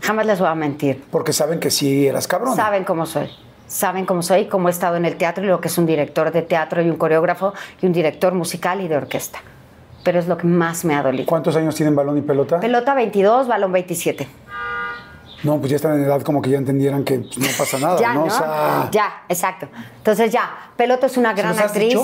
[0.00, 1.02] Jamás les voy a mentir.
[1.10, 2.54] Porque saben que sí eras cabrón.
[2.54, 3.28] Saben cómo soy.
[3.72, 6.30] Saben cómo soy, cómo he estado en el teatro y lo que es un director
[6.30, 9.38] de teatro y un coreógrafo y un director musical y de orquesta.
[10.04, 11.24] Pero es lo que más me ha dolido.
[11.24, 12.60] ¿Cuántos años tienen balón y pelota?
[12.60, 14.28] Pelota 22, balón 27.
[15.44, 17.98] No, pues ya están en edad como que ya entendieran que pues, no pasa nada,
[17.98, 18.20] ya, ¿no?
[18.20, 18.26] ¿no?
[18.26, 19.68] O sea, Ya, exacto.
[19.96, 21.88] Entonces ya, Pelota es una gran los has actriz.
[21.88, 22.02] dicho?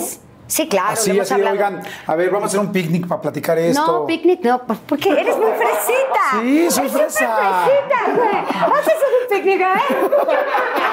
[0.49, 1.53] Sí, claro, así, hemos así, hablado.
[1.55, 3.87] oigan, a ver, vamos a hacer un picnic para platicar esto.
[3.87, 6.41] No, picnic no, pues, porque eres muy fresita.
[6.41, 7.65] Sí, soy fresa.
[7.67, 8.79] fresita, güey.
[8.81, 9.67] Haces un picnic, ¿eh?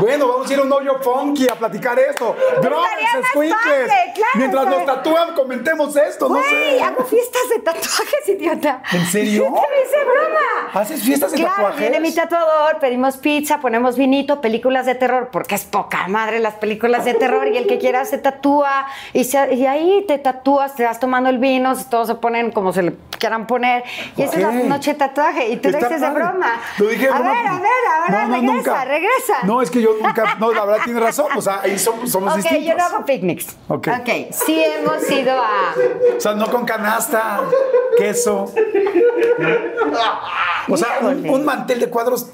[0.00, 2.36] Bueno, vamos a ir a un hoyo funky a platicar esto.
[2.62, 2.88] Drones,
[3.30, 3.90] squinkles.
[4.14, 6.82] claro, Mientras nos tatúan, comentemos esto, no Güey, sé.
[6.82, 8.82] hago fiestas de tatuajes, idiota.
[8.92, 9.44] ¿En serio?
[9.44, 10.67] Te hice broma.
[10.78, 11.80] ¿Haces fiestas de claro, tatuajes?
[11.80, 16.54] viene mi tatuador, pedimos pizza, ponemos vinito, películas de terror, porque es poca madre las
[16.54, 20.74] películas de terror y el que quiera se tatúa y, se- y ahí te tatúas,
[20.74, 23.84] te vas tomando el vino, todos se ponen como se le quieran poner
[24.16, 24.54] y esa es la Ok.
[24.64, 26.60] noche de tatuaje y tú lo dices de broma.
[26.78, 27.30] Lo dije de a broma.
[27.32, 28.84] ver, a ver, No, no, regresa, nunca.
[28.84, 29.34] regresa.
[29.44, 32.30] No, es que yo nunca, no, la verdad tiene razón, o sea, ahí somos, somos
[32.32, 32.66] Ok, distintos.
[32.66, 33.46] yo no hago picnics.
[33.68, 33.88] Ok.
[33.88, 35.74] ok, sí hemos ido a...
[36.16, 37.40] O sea, no con canasta,
[37.98, 38.52] queso.
[40.68, 42.30] O sea, un mantel de cuadros,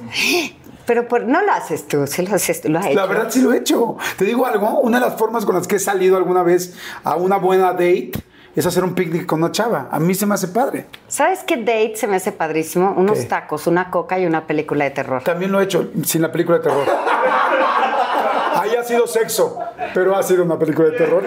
[0.87, 2.95] Pero por- no lo haces tú, sí lo haces tú, lo has hecho.
[2.97, 3.97] la verdad sí lo he hecho.
[4.19, 7.15] Te digo algo, una de las formas con las que he salido alguna vez a
[7.17, 8.13] una buena date
[8.57, 9.89] es hacer un picnic con una chava.
[9.91, 10.87] A mí se me hace padre.
[11.09, 12.95] ¿Sabes qué date se me hace padrísimo?
[12.97, 13.25] Unos ¿Qué?
[13.25, 15.23] tacos, una coca y una película de terror.
[15.23, 16.87] También lo he hecho sin la película de terror.
[18.55, 19.59] Ahí ha sido sexo,
[19.93, 21.25] pero ha sido una película de terror.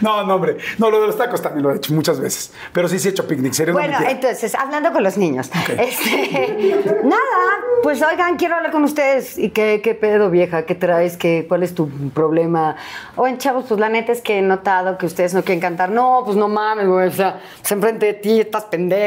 [0.00, 0.56] No, no, hombre.
[0.78, 2.52] No, lo de los tacos también lo he hecho muchas veces.
[2.72, 3.52] Pero sí, sí he hecho picnic.
[3.52, 5.50] Sería Bueno, entonces, hablando con los niños.
[5.80, 9.38] Este, nada, pues oigan, quiero hablar con ustedes.
[9.38, 10.64] ¿Y qué, qué pedo, vieja?
[10.66, 11.16] ¿Qué traes?
[11.16, 12.76] ¿Qué, ¿Cuál es tu problema?
[13.16, 15.90] Oigan, chavos, pues la neta es que he notado que ustedes no quieren cantar.
[15.90, 17.08] No, pues no mames, güey.
[17.08, 19.00] O sea, pues enfrente de ti estás pendejo.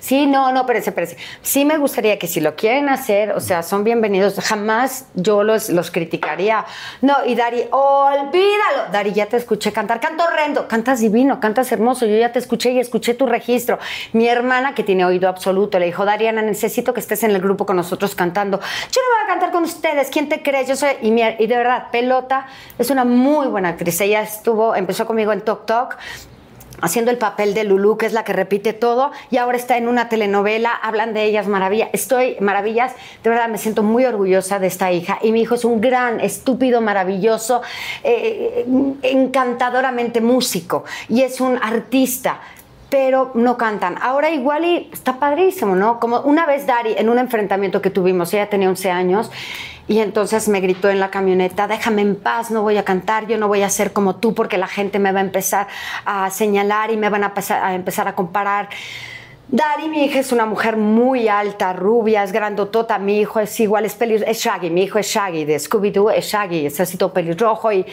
[0.00, 1.16] Sí, no, no, espérense, espérense.
[1.42, 4.38] Sí me gustaría que si lo quieren hacer, o sea, son bienvenidos.
[4.40, 6.64] Jamás yo los, los criticaría.
[7.02, 8.90] No, y Dari, olvídalo.
[8.92, 10.00] Dari, ya te escuché cantar.
[10.16, 10.66] Canto horrendo.
[10.66, 12.06] Cantas divino, cantas hermoso.
[12.06, 13.78] Yo ya te escuché y escuché tu registro.
[14.14, 17.66] Mi hermana, que tiene oído absoluto, le dijo, Dariana, necesito que estés en el grupo
[17.66, 18.58] con nosotros cantando.
[18.58, 20.08] Yo no voy a cantar con ustedes.
[20.08, 20.68] ¿Quién te crees?
[20.68, 20.92] Yo soy...
[21.02, 22.46] Y, mi- y de verdad, Pelota
[22.78, 24.00] es una muy buena actriz.
[24.00, 25.96] Ella estuvo, empezó conmigo en Tok Tok
[26.80, 29.88] haciendo el papel de Lulu, que es la que repite todo, y ahora está en
[29.88, 31.88] una telenovela, hablan de ellas maravilla.
[31.92, 35.18] Estoy maravillas, de verdad me siento muy orgullosa de esta hija.
[35.22, 37.62] Y mi hijo es un gran, estúpido, maravilloso,
[38.02, 38.66] eh,
[39.02, 42.40] encantadoramente músico, y es un artista.
[42.90, 43.96] Pero no cantan.
[44.00, 45.98] Ahora igual y está padrísimo, ¿no?
[45.98, 49.30] Como una vez Dari, en un enfrentamiento que tuvimos, ella tenía 11 años,
[49.88, 53.38] y entonces me gritó en la camioneta, déjame en paz, no voy a cantar, yo
[53.38, 55.68] no voy a ser como tú porque la gente me va a empezar
[56.04, 57.32] a señalar y me van a,
[57.74, 58.68] empezar a comparar.
[59.48, 62.98] Dari, mi hija, es una mujer muy alta, rubia, es grandotota.
[62.98, 64.70] Mi hijo es igual, es, peli- es Shaggy.
[64.70, 67.70] Mi hijo es Shaggy, de Scooby-Doo es Shaggy, es así todo pelirrojo.
[67.70, 67.86] Y,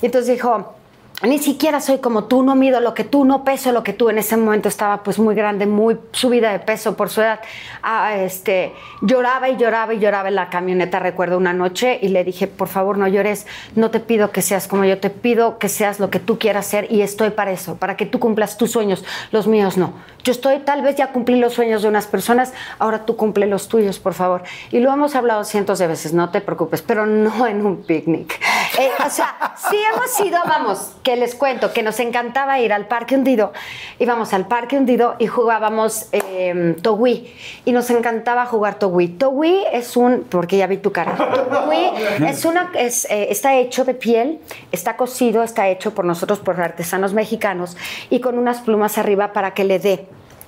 [0.00, 0.72] y entonces dijo,
[1.22, 4.10] ni siquiera soy como tú, no mido lo que tú, no peso lo que tú.
[4.10, 7.40] En ese momento estaba pues muy grande, muy subida de peso por su edad.
[7.82, 12.24] Ah, este, lloraba y lloraba y lloraba en la camioneta, recuerdo una noche, y le
[12.24, 15.68] dije, por favor no llores, no te pido que seas como yo, te pido que
[15.68, 18.72] seas lo que tú quieras ser y estoy para eso, para que tú cumplas tus
[18.72, 19.94] sueños, los míos no.
[20.24, 23.68] Yo estoy, tal vez ya cumplí los sueños de unas personas, ahora tú cumple los
[23.68, 24.42] tuyos, por favor.
[24.70, 28.40] Y lo hemos hablado cientos de veces, no te preocupes, pero no en un picnic.
[28.78, 32.88] Eh, o sea, sí hemos ido, vamos, que les cuento, que nos encantaba ir al
[32.88, 33.52] Parque Hundido.
[34.00, 37.32] Íbamos al Parque Hundido y jugábamos eh, Togui.
[37.64, 39.08] Y nos encantaba jugar Togui.
[39.08, 41.14] Togui es un, porque ya vi tu cara.
[41.14, 41.90] Togui
[42.26, 44.40] es una, es, eh, está hecho de piel,
[44.72, 47.76] está cosido, está hecho por nosotros, por artesanos mexicanos,
[48.08, 50.06] y con unas plumas arriba para que le dé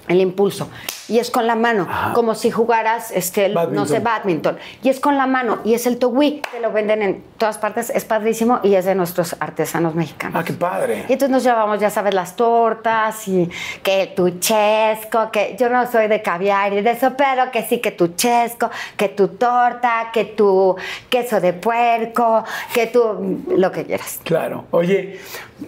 [0.08, 0.68] el impulso.
[1.08, 4.02] Y es con la mano, como si jugaras, este, no sé, Badminton.
[4.02, 4.58] badminton.
[4.82, 7.90] Y es con la mano, y es el togui, que lo venden en todas partes,
[7.90, 10.40] es padrísimo y es de nuestros artesanos mexicanos.
[10.40, 11.04] Ah, qué padre.
[11.08, 13.48] Y entonces nos llevamos, ya sabes, las tortas y
[13.84, 17.78] que tu chesco, que yo no soy de caviar y de eso, pero que sí,
[17.78, 20.74] que tu chesco, que tu torta, que tu
[21.08, 24.20] queso de puerco, que tu lo que quieras.
[24.24, 24.64] Claro.
[24.72, 25.20] Oye,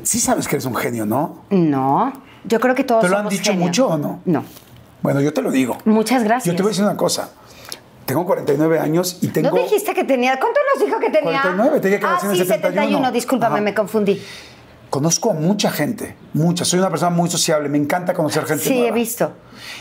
[0.03, 1.45] sí sabes que eres un genio, ¿no?
[1.51, 2.28] No.
[2.49, 3.69] Yo creo que todos ¿Te lo han dicho genios.
[3.69, 4.21] mucho o no?
[4.25, 4.45] No.
[5.03, 5.77] Bueno, yo te lo digo.
[5.85, 6.53] Muchas gracias.
[6.53, 7.31] Yo te voy a decir una cosa.
[8.07, 9.51] Tengo 49 años y tengo...
[9.51, 10.39] ¿No dijiste que tenía?
[10.41, 11.43] ¿Cuánto nos dijo que tenía?
[11.43, 12.73] 49, te dije que ah, sí, 71.
[12.73, 13.13] 71.
[13.13, 13.63] Discúlpame, Ajá.
[13.63, 14.23] me confundí.
[14.91, 16.65] Conozco a mucha gente, mucha.
[16.65, 19.33] Soy una persona muy sociable, me encanta conocer gente Sí, he visto.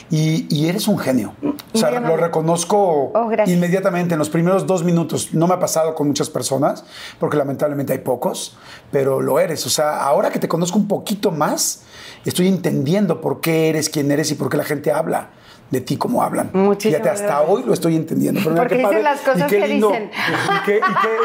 [0.09, 1.33] Y, y eres un genio.
[1.73, 5.33] O sea, lo reconozco Oh, inmediatamente en los primeros dos minutos.
[5.33, 6.83] No me ha pasado con muchas personas,
[7.19, 8.57] porque lamentablemente hay pocos,
[8.91, 9.65] pero lo eres.
[9.65, 11.83] O sea, ahora que te conozco un poquito más,
[12.25, 15.29] estoy entendiendo por qué eres quien eres y por qué la gente habla
[15.69, 16.49] de ti como hablan.
[16.53, 17.49] Muchísimas Fíjate, hasta gracias.
[17.49, 18.39] hoy lo estoy entendiendo.
[18.41, 20.11] Pero mira Porque qué dicen padre las cosas y qué que lindo, dicen.
[20.13, 21.17] Y qué, y qué-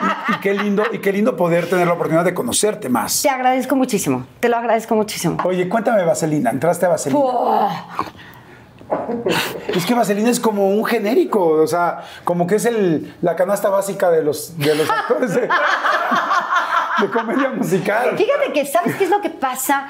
[0.00, 3.22] y- y qué lindo, y qué lindo poder tener la oportunidad de conocerte más.
[3.22, 4.24] Te agradezco muchísimo.
[4.40, 5.36] Te lo agradezco muchísimo.
[5.44, 7.20] Oye, cuéntame Vaselina, entraste a Vaselina.
[9.68, 13.68] Es que Vaselina es como un genérico, o sea, como que es el, la canasta
[13.68, 18.16] básica de los, de los actores de, de comedia musical.
[18.16, 19.88] Fíjate que, ¿sabes qué es lo que pasa?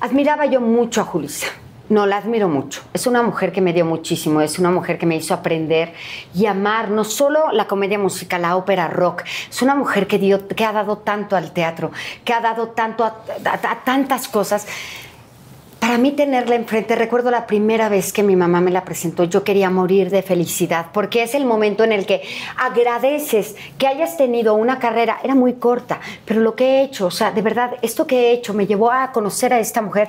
[0.00, 1.46] Admiraba yo mucho a Julissa.
[1.92, 2.80] No, la admiro mucho.
[2.94, 5.92] Es una mujer que me dio muchísimo, es una mujer que me hizo aprender
[6.34, 9.24] y amar no solo la comedia musical, la ópera rock.
[9.50, 11.90] Es una mujer que, dio, que ha dado tanto al teatro,
[12.24, 13.08] que ha dado tanto a,
[13.44, 14.66] a- a tantas cosas.
[15.82, 19.42] Para mí tenerla enfrente, recuerdo la primera vez que mi mamá me la presentó, yo
[19.42, 22.22] quería morir de felicidad, porque es el momento en el que
[22.56, 27.10] agradeces que hayas tenido una carrera, era muy corta, pero lo que he hecho, o
[27.10, 30.08] sea, de verdad, esto que he hecho me llevó a conocer a esta mujer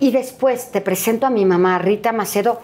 [0.00, 2.60] y después te presento a mi mamá, Rita Macedo,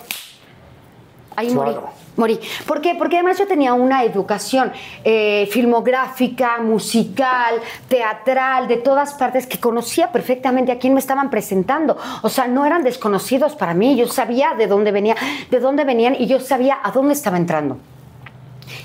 [1.39, 1.71] ahí morí.
[1.71, 1.89] Claro.
[2.17, 2.41] Morí.
[2.67, 2.97] ¿Por qué?
[2.97, 4.73] Porque además yo tenía una educación
[5.05, 11.97] eh, filmográfica, musical, teatral, de todas partes, que conocía perfectamente a quién me estaban presentando.
[12.23, 13.97] O sea, no eran desconocidos para mí.
[13.97, 15.15] Yo sabía de dónde venía,
[15.49, 17.79] de dónde venían y yo sabía a dónde estaba entrando.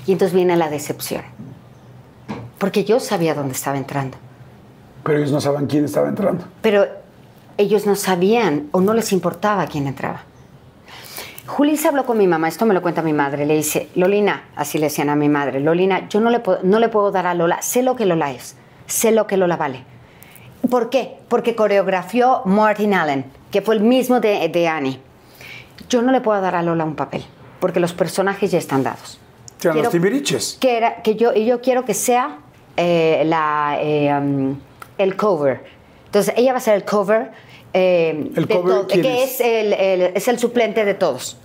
[0.06, 1.22] Y entonces viene la decepción.
[2.58, 4.16] Porque yo sabía dónde estaba entrando.
[5.02, 6.44] Pero ellos no saben quién estaba entrando.
[6.62, 6.86] Pero
[7.56, 10.22] ellos no sabían o no les importaba quién entraba.
[11.46, 14.44] Juli se habló con mi mamá, esto me lo cuenta mi madre, le dice, Lolina,
[14.56, 17.26] así le decían a mi madre, Lolina, yo no le, puedo, no le puedo dar
[17.26, 19.84] a Lola, sé lo que Lola es, sé lo que Lola vale.
[20.70, 21.18] ¿Por qué?
[21.28, 24.98] Porque coreografió Martin Allen, que fue el mismo de, de Annie.
[25.90, 27.22] Yo no le puedo dar a Lola un papel,
[27.60, 29.20] porque los personajes ya están dados.
[29.62, 30.58] Eran los Timbiriches.
[30.60, 32.38] que era que yo y yo quiero que sea
[32.76, 34.58] eh, la eh, um,
[34.98, 35.64] el cover
[36.06, 37.32] entonces ella va a ser el cover
[37.74, 39.32] eh, ¿El cover quién que es?
[39.34, 41.36] es el, el- es el suplente de todos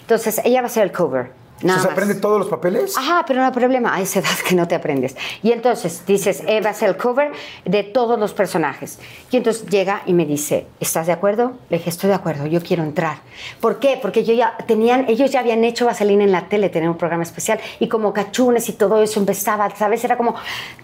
[0.00, 1.30] entonces ella va a ser el cover
[1.62, 1.92] nada ¿Se más.
[1.92, 2.96] aprende todos los papeles?
[2.96, 5.16] Ajá, pero no hay problema, a esa edad que no te aprendes.
[5.42, 7.32] Y entonces dices, eh, va a ser el cover
[7.64, 8.98] de todos los personajes.
[9.30, 11.54] Y entonces llega y me dice, ¿estás de acuerdo?
[11.70, 13.18] Le dije, estoy de acuerdo, yo quiero entrar.
[13.60, 13.98] ¿Por qué?
[14.00, 17.22] Porque yo ya tenían, ellos ya habían hecho Vaselina en la tele, tenían un programa
[17.22, 20.04] especial, y como cachunes y todo eso empezaba, ¿sabes?
[20.04, 20.34] Era como,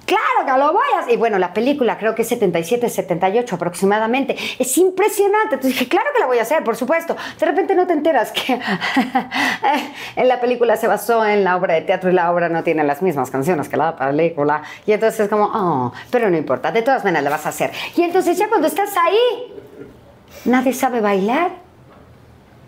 [0.06, 1.14] claro que lo voy a hacer.
[1.14, 4.36] Y bueno, la película creo que es 77, 78 aproximadamente.
[4.58, 5.54] Es impresionante.
[5.54, 7.16] Entonces dije, claro que la voy a hacer, por supuesto.
[7.38, 8.54] De repente no te enteras que
[10.16, 12.84] en la película se basó en la obra de teatro y la obra no tiene
[12.84, 14.62] las mismas canciones que la película.
[14.86, 17.70] Y entonces es como, oh, pero no importa, de todas maneras la vas a hacer.
[17.96, 19.54] Y entonces ya cuando estás ahí,
[20.44, 21.50] nadie sabe bailar,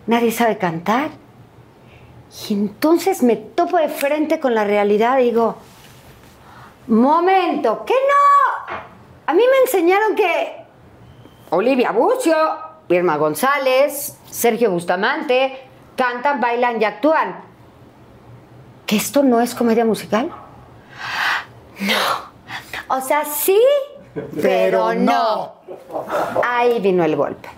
[0.06, 1.10] nadie sabe cantar.
[2.48, 5.56] Y entonces me topo de frente con la realidad y digo,
[6.88, 8.76] momento, que no.
[9.26, 10.64] A mí me enseñaron que
[11.50, 12.36] Olivia Bucio,
[12.88, 15.58] Irma González, Sergio Bustamante
[15.96, 17.53] cantan, bailan y actúan.
[18.86, 20.30] ¿Que esto no es comedia musical?
[21.80, 22.94] No.
[22.96, 23.58] O sea, sí,
[24.14, 25.54] pero, Pero no.
[26.46, 27.48] Ahí vino el golpe.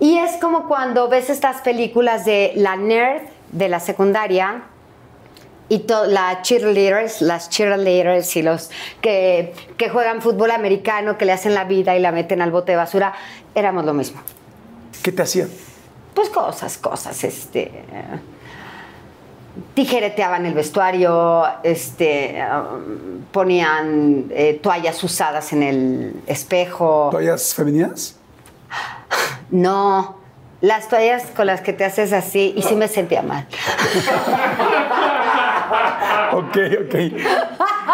[0.00, 4.62] Y es como cuando ves estas películas de la nerd de la secundaria
[5.68, 11.32] y to- la cheerleaders, las cheerleaders y los que, que juegan fútbol americano, que le
[11.32, 13.14] hacen la vida y la meten al bote de basura,
[13.54, 14.20] éramos lo mismo.
[15.02, 15.48] ¿Qué te hacían?
[16.14, 17.84] Pues cosas, cosas, este.
[19.74, 27.08] Tijereteaban el vestuario, este, um, ponían eh, toallas usadas en el espejo.
[27.10, 28.16] ¿Toallas femeninas?
[29.50, 30.18] No,
[30.60, 33.46] las toallas con las que te haces así, y sí me sentía mal.
[36.32, 36.56] Ok,
[36.86, 36.94] ok.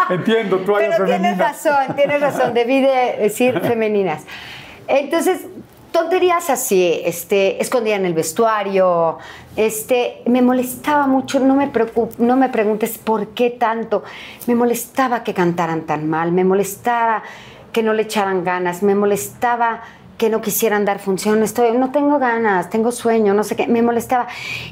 [0.09, 1.37] Entiendo, toallas Pero tienes femeninas.
[1.37, 4.23] razón, tienes razón, debí de decir femeninas.
[4.87, 5.41] Entonces,
[5.95, 9.17] tonterías así, este, escondían el vestuario,
[9.55, 11.71] este, me molestaba mucho, no me,
[12.17, 14.03] no me preguntes por qué tanto,
[14.45, 17.23] me molestaba que cantaran tan mal, me molestaba
[17.71, 19.83] que no le echaran ganas, me molestaba
[20.17, 23.81] que no quisieran dar función, estoy, no tengo ganas, tengo sueño, no sé qué, me
[23.81, 24.27] molestaba.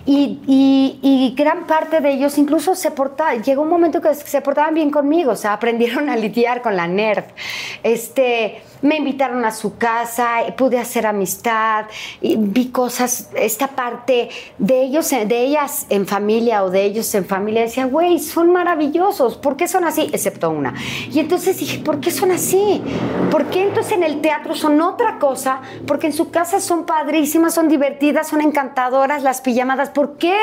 [0.06, 4.42] Y, y, y gran parte de ellos incluso se portaban, llegó un momento que se
[4.42, 7.24] portaban bien conmigo, o sea, aprendieron a lidiar con la nerd.
[7.82, 11.86] Este, me invitaron a su casa, pude hacer amistad,
[12.22, 17.62] vi cosas, esta parte de ellos, de ellas en familia o de ellos en familia,
[17.62, 20.10] decía, güey, son maravillosos, ¿por qué son así?
[20.13, 20.76] Excepto una.
[21.12, 22.82] Y entonces dije, ¿por qué son así?
[23.32, 25.62] ¿Por qué entonces en el teatro son otra cosa?
[25.88, 30.38] Porque en su casa son padrísimas, son divertidas, son encantadoras las pijamadas, ¿por qué?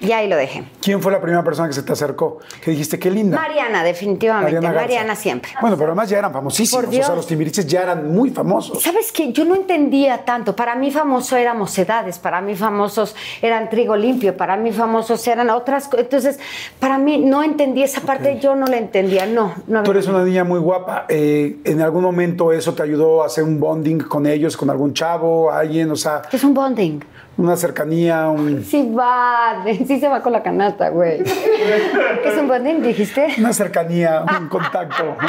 [0.00, 0.64] Y ahí lo dejé.
[0.80, 2.38] ¿Quién fue la primera persona que se te acercó?
[2.62, 3.36] Que dijiste, qué linda.
[3.38, 4.60] Mariana, definitivamente.
[4.60, 5.52] Mariana, siempre.
[5.60, 6.84] Bueno, pero además ya eran famosísimos.
[6.84, 7.04] Por Dios.
[7.04, 8.82] O sea, los timbiriches ya eran muy famosos.
[8.82, 9.32] ¿Sabes qué?
[9.32, 10.56] Yo no entendía tanto.
[10.56, 15.50] Para mí famoso eran mocedades, para mí famosos eran trigo limpio, para mí famosos eran
[15.50, 16.00] otras cosas.
[16.00, 16.38] Entonces,
[16.78, 19.26] para mí no entendí esa parte, yo no la entendía.
[19.26, 19.82] No, no.
[19.82, 21.04] Tú eres una niña muy guapa.
[21.08, 24.94] Eh, ¿En algún momento eso te ayudó a hacer un bonding con ellos, con algún
[24.94, 25.90] chavo, alguien?
[25.90, 27.00] O sea, ¿Qué es un bonding?
[27.40, 28.62] Una cercanía, un...
[28.64, 31.22] Sí va, sí se va con la canasta, güey.
[31.24, 33.28] ¿Qué es un bonding, dijiste?
[33.38, 35.16] Una cercanía, un contacto.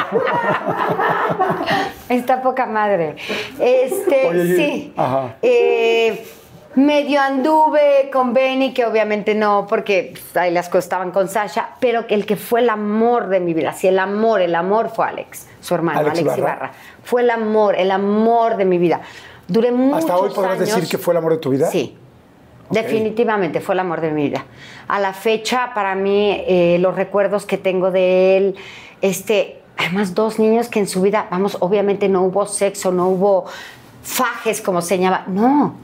[2.09, 3.15] Está poca madre.
[3.59, 4.93] Este, Oye, sí.
[4.97, 5.35] ajá.
[5.41, 6.25] Eh,
[6.75, 11.69] medio anduve con Benny, que obviamente no, porque pues, ahí las cosas estaban con Sasha,
[11.79, 15.07] pero el que fue el amor de mi vida, sí, el amor, el amor fue
[15.07, 16.53] Alex, su hermano, Alex Alex, Ibarra.
[16.55, 16.71] Ibarra.
[17.03, 18.99] Fue el amor, el amor de mi vida.
[19.47, 21.67] Duré muchos ¿Hasta hoy podrás años- decir que fue el amor de tu vida?
[21.67, 21.97] Sí.
[22.71, 24.45] Definitivamente fue el amor de mi vida.
[24.87, 28.55] A la fecha, para mí, eh, los recuerdos que tengo de él,
[29.01, 33.45] este, además dos niños que en su vida, vamos, obviamente no hubo sexo, no hubo
[34.03, 35.75] fajes como se no.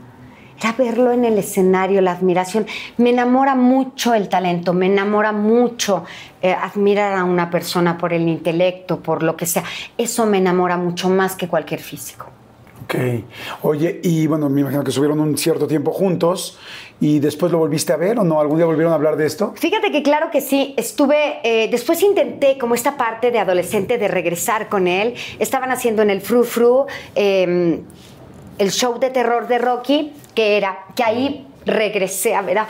[0.60, 2.66] Era verlo en el escenario, la admiración.
[2.98, 6.04] Me enamora mucho el talento, me enamora mucho
[6.42, 9.64] eh, admirar a una persona por el intelecto, por lo que sea.
[10.00, 12.28] Eso me enamora mucho más que cualquier físico.
[12.88, 12.96] Ok.
[13.64, 16.58] Oye, y bueno, me imagino que estuvieron un cierto tiempo juntos
[17.02, 18.40] y después lo volviste a ver o no?
[18.40, 19.54] ¿Algún día volvieron a hablar de esto?
[19.58, 24.08] Fíjate que claro que sí, estuve, eh, después intenté como esta parte de adolescente de
[24.08, 27.82] regresar con él, estaban haciendo en el Fru Fru eh,
[28.58, 32.68] el show de terror de Rocky, que era, que ahí regresé a ver a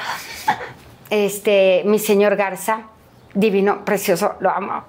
[1.11, 2.87] este, mi señor Garza,
[3.35, 4.83] divino, precioso, lo amo.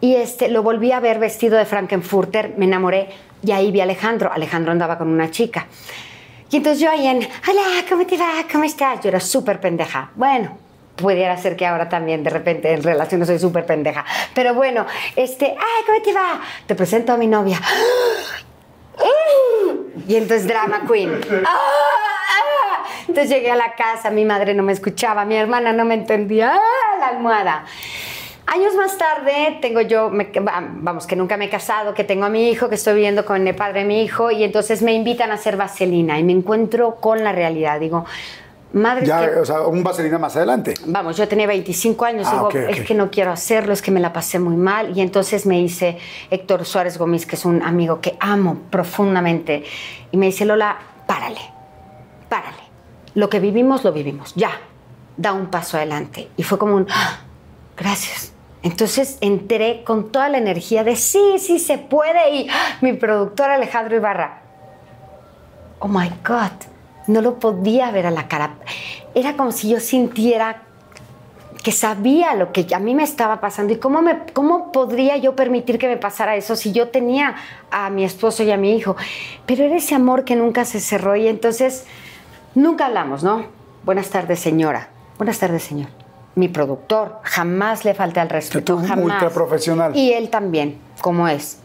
[0.00, 3.08] Y este, lo volví a ver vestido de Frankenfurter, me enamoré
[3.42, 4.32] y ahí vi a Alejandro.
[4.32, 5.66] Alejandro andaba con una chica.
[6.50, 8.44] Y entonces yo ahí en, hola, ¿cómo te va?
[8.50, 9.00] ¿Cómo estás?
[9.00, 10.10] Yo era súper pendeja.
[10.14, 10.56] Bueno,
[10.96, 14.04] pudiera ser que ahora también de repente en relaciones soy súper pendeja.
[14.34, 16.40] Pero bueno, este, ay, ¿cómo te va?
[16.66, 17.60] Te presento a mi novia.
[20.08, 21.20] Y entonces drama queen.
[23.08, 26.54] Entonces llegué a la casa, mi madre no me escuchaba, mi hermana no me entendía.
[26.54, 26.98] ¡Ah!
[27.00, 27.64] La almohada.
[28.46, 32.28] Años más tarde tengo yo, me- vamos, que nunca me he casado, que tengo a
[32.28, 35.30] mi hijo, que estoy viviendo con el padre de mi hijo y entonces me invitan
[35.32, 37.80] a hacer vaselina y me encuentro con la realidad.
[37.80, 38.04] Digo,
[38.72, 40.74] madre, Ya, que- o sea, un vaselina más adelante.
[40.86, 43.98] Vamos, yo tenía 25 años, Ah, digo, es que no quiero hacerlo, es que me
[44.00, 44.96] la pasé muy mal.
[44.96, 45.98] Y entonces me dice
[46.30, 49.64] Héctor Suárez Gómez, que es un amigo que amo profundamente,
[50.12, 50.76] y me dice, Lola,
[51.08, 51.40] párale,
[52.28, 52.62] párale.
[53.14, 54.52] Lo que vivimos, lo vivimos, ya,
[55.16, 56.28] da un paso adelante.
[56.36, 57.18] Y fue como un, "Ah,
[57.76, 58.32] gracias.
[58.66, 62.34] Entonces entré con toda la energía de sí, sí se puede.
[62.34, 62.78] Y ¡ah!
[62.80, 64.40] mi productor Alejandro Ibarra,
[65.78, 66.50] oh my God,
[67.06, 68.56] no lo podía ver a la cara.
[69.14, 70.64] Era como si yo sintiera
[71.62, 75.36] que sabía lo que a mí me estaba pasando y cómo, me, cómo podría yo
[75.36, 77.36] permitir que me pasara eso si yo tenía
[77.70, 78.96] a mi esposo y a mi hijo.
[79.46, 81.86] Pero era ese amor que nunca se cerró y entonces
[82.56, 83.46] nunca hablamos, ¿no?
[83.84, 84.88] Buenas tardes, señora.
[85.18, 86.05] Buenas tardes, señor.
[86.36, 89.04] Mi productor, jamás le falté al respeto, tú, jamás.
[89.04, 89.96] ultra profesional.
[89.96, 91.58] Y él también, como es.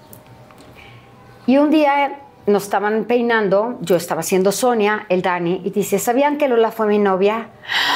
[1.45, 6.37] Y un día nos estaban peinando, yo estaba haciendo Sonia, el Dani, y dice, ¿sabían
[6.37, 7.49] que Lola fue mi novia?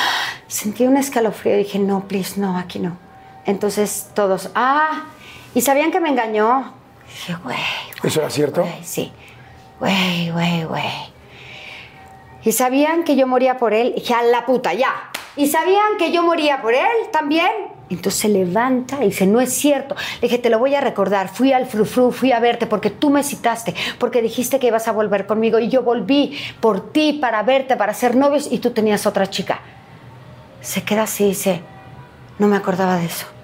[0.47, 2.97] Sentí un escalofrío y dije, no, please, no, aquí no.
[3.45, 5.05] Entonces todos, ah,
[5.53, 6.73] ¿y sabían que me engañó?
[7.07, 7.57] Dije, güey,
[8.03, 8.61] ¿Eso era cierto?
[8.61, 9.11] güey, sí,
[9.79, 11.15] güey, güey, güey.
[12.43, 13.93] ¿Y sabían que yo moría por él?
[13.95, 14.93] Dije, a la puta, ya.
[15.37, 17.49] ¿Y sabían que yo moría por él también?
[17.89, 19.95] Entonces se levanta y dice, no es cierto.
[20.21, 21.29] Le dije, te lo voy a recordar.
[21.29, 24.91] Fui al frufru, fui a verte porque tú me citaste, porque dijiste que ibas a
[24.91, 29.05] volver conmigo y yo volví por ti, para verte, para ser novios y tú tenías
[29.05, 29.59] otra chica.
[30.61, 31.61] Se queda así y dice,
[32.39, 33.34] no me acordaba de eso.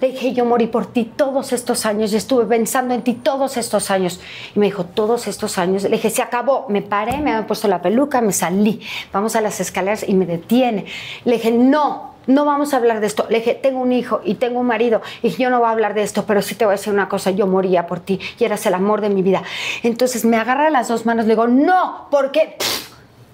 [0.00, 3.56] Le dije, yo morí por ti todos estos años y estuve pensando en ti todos
[3.56, 4.20] estos años.
[4.54, 5.82] Y me dijo, todos estos años.
[5.82, 6.66] Le dije, se acabó.
[6.68, 8.80] Me paré, me había puesto la peluca, me salí.
[9.12, 10.84] Vamos a las escaleras y me detiene.
[11.24, 13.26] Le dije, no, no vamos a hablar de esto.
[13.28, 15.94] Le dije, tengo un hijo y tengo un marido y yo no voy a hablar
[15.94, 18.44] de esto, pero sí te voy a decir una cosa, yo moría por ti y
[18.44, 19.42] eras el amor de mi vida.
[19.82, 22.56] Entonces me agarra las dos manos, le digo, no, porque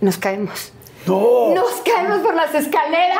[0.00, 0.72] nos caemos.
[1.06, 1.54] No.
[1.54, 3.18] Nos caemos por las escaleras.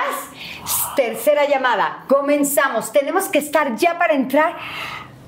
[0.96, 2.04] Tercera llamada.
[2.08, 2.92] Comenzamos.
[2.92, 4.56] Tenemos que estar ya para entrar.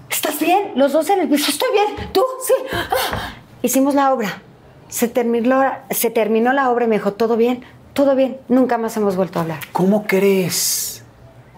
[0.08, 0.72] ¿Estás bien?
[0.76, 1.50] Los dos en el piso.
[1.50, 2.10] Estoy bien.
[2.12, 2.24] ¿Tú?
[2.46, 2.54] Sí.
[2.72, 3.34] Ah.
[3.62, 4.42] Hicimos la obra.
[4.88, 7.64] Se terminó, se terminó la obra y me dijo, ¿todo bien?
[7.92, 8.38] Todo bien.
[8.48, 9.60] Nunca más hemos vuelto a hablar.
[9.72, 11.04] ¿Cómo crees?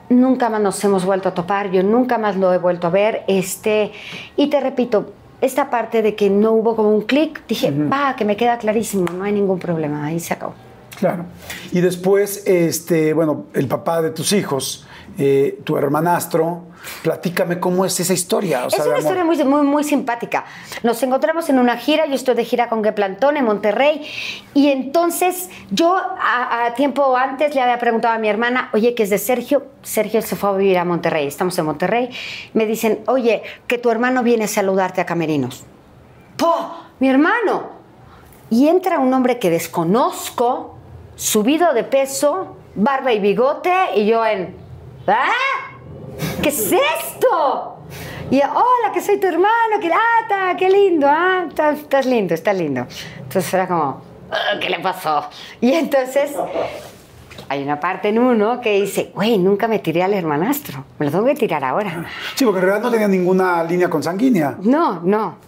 [0.08, 1.70] Nunca más nos hemos vuelto a topar.
[1.70, 3.24] Yo nunca más lo he vuelto a ver.
[3.28, 3.92] Este,
[4.36, 8.24] y te repito, esta parte de que no hubo como un clic, dije, va, que
[8.24, 10.54] me queda clarísimo, no hay ningún problema, ahí se acabó.
[10.98, 11.26] Claro.
[11.72, 14.86] Y después, este, bueno, el papá de tus hijos,
[15.16, 16.62] eh, tu hermanastro,
[17.02, 18.66] platícame cómo es esa historia.
[18.66, 20.44] es una historia muy, muy, muy simpática.
[20.82, 24.08] Nos encontramos en una gira, yo estoy de gira con Plantón en Monterrey,
[24.54, 29.10] y entonces yo a, tiempo antes le había preguntado a mi hermana, oye, que es
[29.10, 32.10] de Sergio, Sergio se fue a vivir a Monterrey, estamos en Monterrey,
[32.54, 35.64] me dicen, oye, que tu hermano viene a saludarte a Camerinos.
[36.36, 36.74] ¡Po!
[37.00, 37.70] ¡Mi hermano!
[38.50, 40.77] Y entra un hombre que desconozco,
[41.18, 44.54] subido de peso, barba y bigote, y yo en,
[45.08, 45.32] ¿ah?
[46.40, 47.76] ¿Qué es esto?
[48.30, 52.86] Y hola, que soy tu hermano, que ah, qué lindo, ah, estás, lindo, estás lindo.
[53.18, 54.00] Entonces era como,
[54.30, 55.28] ah, ¿qué le pasó?
[55.60, 56.36] Y entonces
[57.48, 61.12] hay una parte en uno que dice, güey, nunca me tiré al hermanastro, me lo
[61.12, 62.06] tengo que tirar ahora.
[62.36, 64.56] Sí, porque en realidad no tenía ninguna línea consanguínea.
[64.60, 65.47] No, no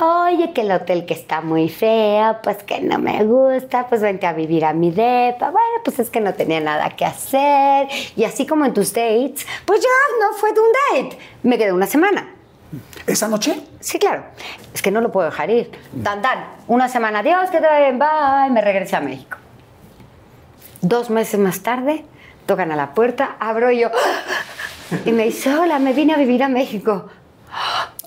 [0.00, 4.26] oye, que el hotel que está muy feo, pues que no me gusta, pues vente
[4.26, 5.50] a vivir a mi depa.
[5.50, 7.88] Bueno, pues es que no tenía nada que hacer.
[8.16, 9.88] Y así como en tus dates, pues yo
[10.20, 11.18] no fue de un date.
[11.42, 12.34] Me quedé una semana.
[13.06, 13.60] ¿Esa noche?
[13.80, 14.24] Sí, claro.
[14.74, 15.70] Es que no lo puedo dejar ir.
[15.92, 16.44] Dan, dan.
[16.66, 18.50] Una semana, adiós, que te vayan, bye.
[18.50, 19.38] Me regresé a México.
[20.80, 22.04] Dos meses más tarde,
[22.46, 23.90] tocan a la puerta, abro yo.
[25.04, 27.08] Y me dice, hola, me vine a vivir a México.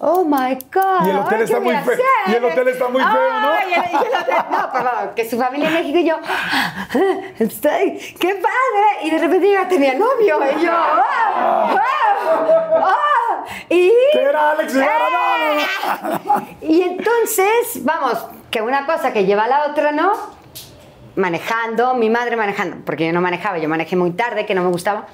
[0.04, 1.06] Oh my God.
[1.06, 1.96] Y el hotel está muy feo.
[2.26, 3.52] Y el hotel está muy feo, ¿no?
[3.70, 6.16] Y el, hotel, no, perdón, que su familia en México y yo,
[7.38, 9.04] estoy, ¡qué padre!
[9.04, 11.76] Y de repente ya tenía novio y yo, ¡oh!
[11.76, 12.84] ¡oh!
[12.84, 13.46] ¡oh!
[13.70, 13.94] Y.
[14.18, 14.88] era Alex ¡Eh!
[16.62, 20.14] Y entonces, vamos, que una cosa que lleva a la otra, ¿no?
[21.16, 24.70] Manejando, mi madre manejando, porque yo no manejaba, yo manejé muy tarde, que no me
[24.70, 25.06] gustaba.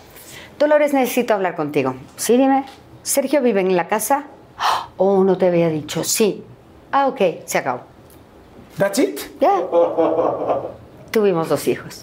[0.57, 1.93] Dolores, necesito hablar contigo.
[2.15, 2.63] Sí, dime.
[3.01, 4.27] Sergio vive en la casa.
[4.97, 6.03] Oh, no te había dicho.
[6.03, 6.43] Sí.
[6.91, 7.81] Ah, ok, se acabó.
[8.77, 9.19] That's it.
[9.39, 9.61] Ya.
[11.11, 12.01] Tuvimos dos hijos.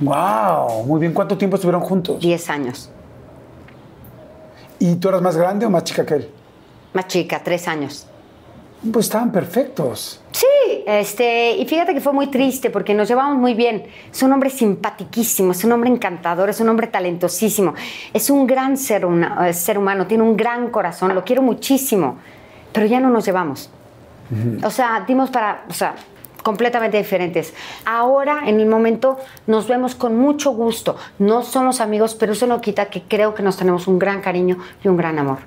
[0.00, 1.12] Wow, muy bien.
[1.12, 2.18] ¿Cuánto tiempo estuvieron juntos?
[2.20, 2.90] Diez años.
[4.78, 6.30] ¿Y tú eras más grande o más chica que él?
[6.92, 8.06] Más chica, tres años.
[8.90, 10.20] Pues estaban perfectos.
[10.32, 10.46] Sí,
[10.86, 13.84] este, y fíjate que fue muy triste porque nos llevamos muy bien.
[14.10, 17.74] Es un hombre simpaticísimo, es un hombre encantador, es un hombre talentosísimo,
[18.12, 19.06] es un gran ser,
[19.46, 22.18] eh, ser humano, tiene un gran corazón, lo quiero muchísimo,
[22.72, 23.70] pero ya no nos llevamos.
[24.64, 25.94] O sea, dimos para, o sea,
[26.42, 27.52] completamente diferentes.
[27.84, 30.96] Ahora, en el momento, nos vemos con mucho gusto.
[31.18, 34.56] No somos amigos, pero eso no quita que creo que nos tenemos un gran cariño
[34.82, 35.38] y un gran amor.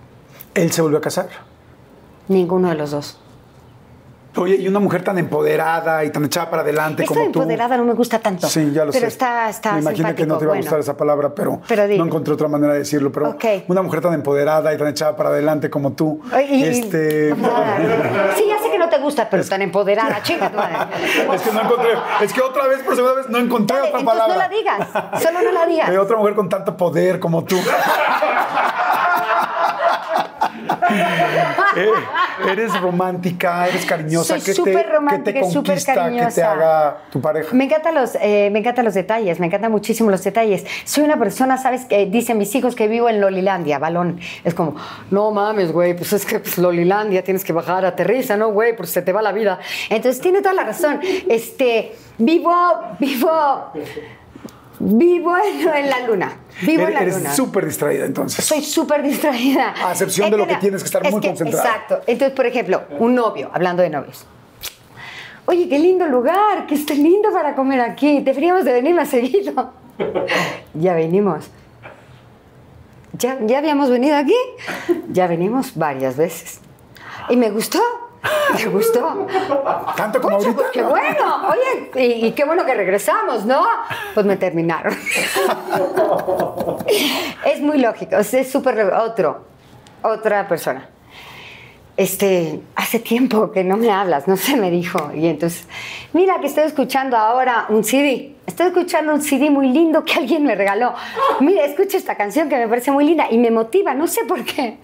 [0.53, 1.29] ¿Él se volvió a casar?
[2.27, 3.19] Ninguno de los dos.
[4.37, 7.41] Oye, y una mujer tan empoderada y tan echada para adelante como tú.
[7.41, 8.47] empoderada no me gusta tanto.
[8.47, 8.99] Sí, ya lo sé.
[8.99, 12.05] Pero está, está Me imagino que no te iba a gustar esa palabra, pero, no
[12.05, 13.11] encontré otra manera de decirlo.
[13.11, 16.21] Pero una mujer tan empoderada y tan echada para adelante como tú.
[16.37, 17.33] este...
[17.33, 20.51] sí, ya sé que no te gusta, pero tan empoderada, chica.
[21.33, 21.89] es que no encontré.
[22.21, 24.33] Es que otra vez, por segunda vez, no encontré otra palabra.
[24.33, 24.87] No la digas.
[25.21, 25.89] Solo no la digas.
[25.89, 27.57] Hay otra mujer con tanto poder como tú.
[31.75, 31.91] Eh,
[32.49, 34.39] eres romántica, eres cariñosa.
[34.39, 37.53] Soy súper romántica, ¿qué te conquista, que te haga tu pareja?
[37.53, 40.65] Me encantan los, eh, me encantan los detalles, me encantan muchísimo los detalles.
[40.85, 41.85] Soy una persona, ¿sabes?
[41.85, 44.19] Que dicen mis hijos que vivo en Lolilandia, balón.
[44.43, 44.75] Es como,
[45.11, 48.75] no mames, güey, pues es que pues, Lolilandia tienes que bajar, aterriza, ¿no, güey?
[48.75, 49.59] Porque se te va la vida.
[49.89, 51.01] Entonces tiene toda la razón.
[51.27, 52.53] Este, vivo,
[52.99, 53.71] vivo
[54.79, 56.37] Vivo en, la luna.
[56.61, 57.33] Vivo en la eres luna.
[57.33, 58.43] súper distraída entonces.
[58.43, 59.73] Soy súper distraída.
[59.83, 61.63] A excepción de lo que tienes que estar muy concentrada.
[61.63, 62.01] Exacto.
[62.07, 64.25] Entonces, por ejemplo, un novio, hablando de novios.
[65.45, 68.21] Oye, qué lindo lugar, que está lindo para comer aquí.
[68.21, 69.73] Deberíamos de venir más seguido.
[70.73, 71.45] ya venimos.
[73.13, 74.35] ¿Ya, ¿Ya habíamos venido aquí?
[75.09, 76.59] Ya venimos varias veces.
[77.29, 77.79] Y me gustó.
[78.57, 79.27] ¿Te gustó?
[79.95, 80.55] ¿Tanto como ahorita?
[80.55, 81.49] Pues qué bueno.
[81.49, 83.65] Oye, y, qué bueno que regresamos, ¿no?
[84.13, 84.93] Pues me terminaron.
[87.45, 88.17] es muy lógico.
[88.17, 88.79] Es súper...
[88.93, 89.45] Otro.
[90.01, 90.89] Otra persona.
[91.97, 92.61] Este...
[92.75, 95.11] hace tiempo que no me hablas, no sé, me dijo.
[95.13, 95.67] Y entonces,
[96.13, 98.35] mira que estoy escuchando ahora un CD.
[98.45, 100.93] Estoy escuchando un CD muy lindo que alguien me regaló.
[101.39, 104.43] Mira, escucha esta canción que me parece muy linda y me motiva, no sé por
[104.43, 104.77] qué.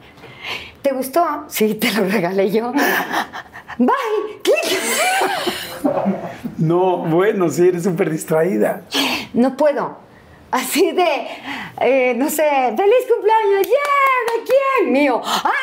[0.81, 1.23] ¿Te gustó?
[1.47, 2.71] Sí, te lo regalé yo.
[3.77, 4.79] Bye, clic.
[6.57, 8.83] No, bueno, sí, eres súper distraída.
[9.33, 9.97] No puedo.
[10.51, 11.27] Así de,
[11.79, 12.43] eh, no sé,
[12.75, 14.91] feliz cumpleaños, yeah, ¿de quién?
[14.91, 15.21] Mío.
[15.23, 15.53] ¡Ah,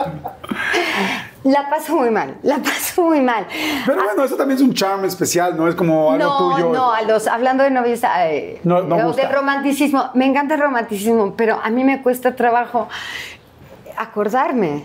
[0.00, 0.32] bien!
[1.44, 3.46] La paso muy mal, la paso muy mal.
[3.84, 5.66] Pero bueno, eso también es un charm especial, ¿no?
[5.66, 6.72] Es como algo no, tuyo.
[6.72, 9.22] No, a los, hablando de novios, eh, No, no de- gusta.
[9.22, 12.88] del romanticismo, me encanta el romanticismo, pero a mí me cuesta trabajo
[13.96, 14.84] acordarme.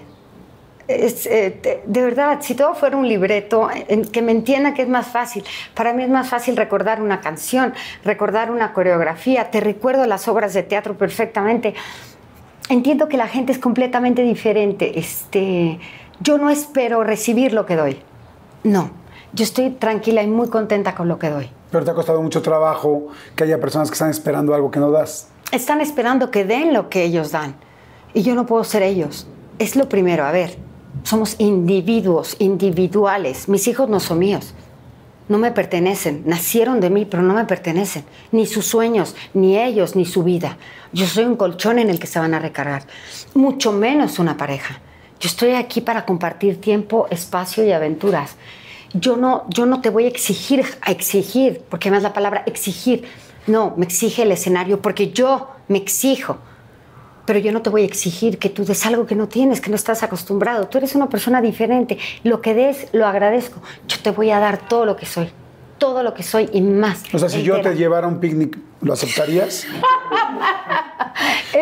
[0.88, 4.84] Es, eh, de, de verdad, si todo fuera un libreto, en que me entienda que
[4.84, 5.44] es más fácil.
[5.74, 7.74] Para mí es más fácil recordar una canción,
[8.06, 9.52] recordar una coreografía.
[9.52, 11.74] Te recuerdo las obras de teatro perfectamente.
[12.70, 14.98] Entiendo que la gente es completamente diferente.
[14.98, 15.78] Este,
[16.20, 18.00] yo no espero recibir lo que doy.
[18.64, 18.92] No,
[19.34, 21.50] yo estoy tranquila y muy contenta con lo que doy.
[21.72, 24.90] Pero te ha costado mucho trabajo que haya personas que están esperando algo que no
[24.92, 25.30] das.
[25.52, 27.56] Están esperando que den lo que ellos dan.
[28.14, 29.28] Y yo no puedo ser ellos.
[29.60, 30.58] Es lo primero, a ver,
[31.04, 33.48] somos individuos, individuales.
[33.50, 34.54] Mis hijos no son míos.
[35.30, 36.24] No me pertenecen.
[36.26, 38.06] Nacieron de mí, pero no me pertenecen.
[38.32, 40.58] Ni sus sueños, ni ellos, ni su vida.
[40.94, 42.84] Yo soy un colchón en el que se van a recargar.
[43.34, 44.80] Mucho menos una pareja.
[45.20, 48.36] Yo estoy aquí para compartir tiempo, espacio y aventuras.
[48.94, 53.06] Yo no, yo no te voy a exigir, a exigir, porque más la palabra exigir.
[53.48, 56.38] No, me exige el escenario porque yo me exijo.
[57.26, 59.70] Pero yo no te voy a exigir que tú des algo que no tienes, que
[59.70, 60.68] no estás acostumbrado.
[60.68, 61.98] Tú eres una persona diferente.
[62.24, 63.60] Lo que des, lo agradezco.
[63.88, 65.30] Yo te voy a dar todo lo que soy.
[65.78, 67.04] Todo lo que soy y más.
[67.14, 69.68] O sea, si yo te llevara un picnic, ¿lo aceptarías?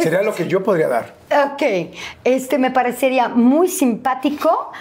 [0.01, 1.13] Sería lo que yo podría dar.
[1.53, 1.63] Ok,
[2.23, 4.71] este me parecería muy simpático,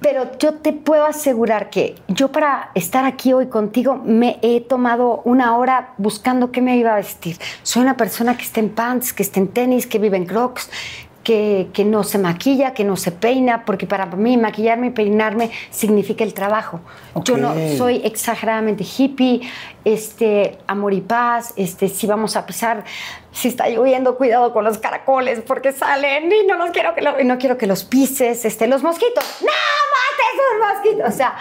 [0.00, 5.22] pero yo te puedo asegurar que yo para estar aquí hoy contigo me he tomado
[5.24, 7.38] una hora buscando qué me iba a vestir.
[7.62, 10.70] Soy una persona que está en pants, que está en tenis, que vive en crocs,
[11.24, 15.50] que, que no se maquilla, que no se peina, porque para mí maquillarme y peinarme
[15.70, 16.80] significa el trabajo.
[17.24, 19.40] Yo no soy exageradamente hippie,
[19.84, 22.84] este, amor y paz, este, si vamos a pisar,
[23.32, 27.18] si está lloviendo, cuidado con los caracoles porque salen y no los quiero que lo-
[27.20, 31.34] y no quiero que los pises, este, los mosquitos, no mates esos mosquitos, o sea,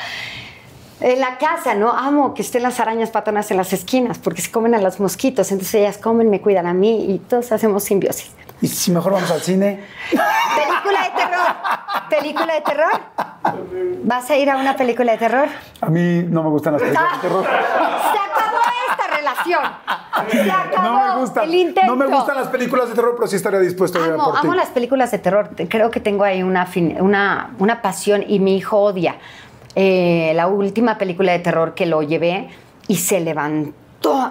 [1.01, 1.91] en la casa, ¿no?
[1.91, 5.51] Amo que estén las arañas patonas en las esquinas porque se comen a los mosquitos,
[5.51, 8.31] entonces ellas comen, me cuidan a mí y todos hacemos simbiosis.
[8.63, 12.91] Y si mejor vamos al cine, Película de terror, película de terror.
[14.05, 15.47] ¿Vas a ir a una película de terror?
[15.81, 17.43] a mí no me gustan las películas de terror.
[17.43, 17.49] Se
[18.19, 18.57] acabó
[18.89, 19.61] esta relación.
[20.31, 21.43] Se acabó No me gustan.
[21.43, 21.93] el intento.
[21.93, 24.33] No me gustan las películas de terror, pero sí estaría dispuesto a ir Amo, por
[24.35, 24.39] ti.
[24.47, 25.49] amo las películas de terror.
[25.49, 26.65] Te- Creo que tengo ahí una,
[26.99, 29.17] una, una pasión y mi hijo odia.
[29.75, 32.47] Eh, la última película de terror que lo llevé
[32.87, 33.73] y se levantó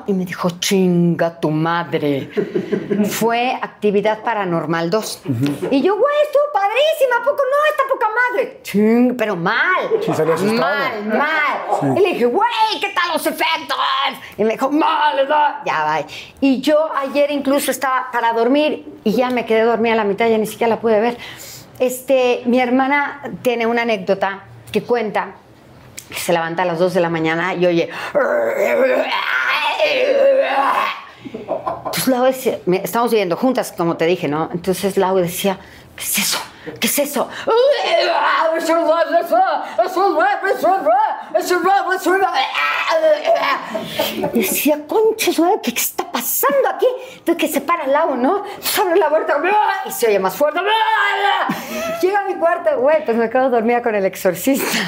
[0.07, 2.31] y me dijo, chinga tu madre.
[3.09, 5.23] Fue Actividad Paranormal 2.
[5.71, 7.71] Y yo, güey, estuvo padrísima, ¿a poco no?
[7.71, 8.61] Está poca madre.
[8.63, 9.89] Ching, pero mal.
[10.05, 10.37] Sí, salió.
[10.37, 11.97] Mal, mal.
[11.97, 13.79] Y le dije, güey, ¿qué tal los efectos?
[14.37, 15.65] Y me dijo, mal, ¿no?
[15.65, 16.05] Ya va.
[16.41, 20.29] Y yo ayer incluso estaba para dormir y ya me quedé dormida a la mitad,
[20.29, 21.17] ya ni siquiera la pude ver.
[21.79, 25.37] Este, mi hermana tiene una anécdota que cuenta
[26.13, 27.91] que se levanta a las 2 de la mañana y oye.
[31.85, 34.51] Entonces Lau decía, estamos viviendo juntas, como te dije, ¿no?
[34.53, 35.59] Entonces Lau decía,
[35.97, 36.39] ¿qué es eso?
[36.79, 37.29] ¿Qué es eso?
[44.33, 45.33] Y decía, concha,
[45.63, 46.87] ¿qué está pasando aquí?
[47.17, 48.45] Entonces que se para Lau, ¿no?
[48.61, 49.37] Se abre la puerta
[49.87, 50.61] y se oye más fuerte.
[52.01, 54.79] Llega a mi cuarto, güey, pues me quedo dormida con el exorcista.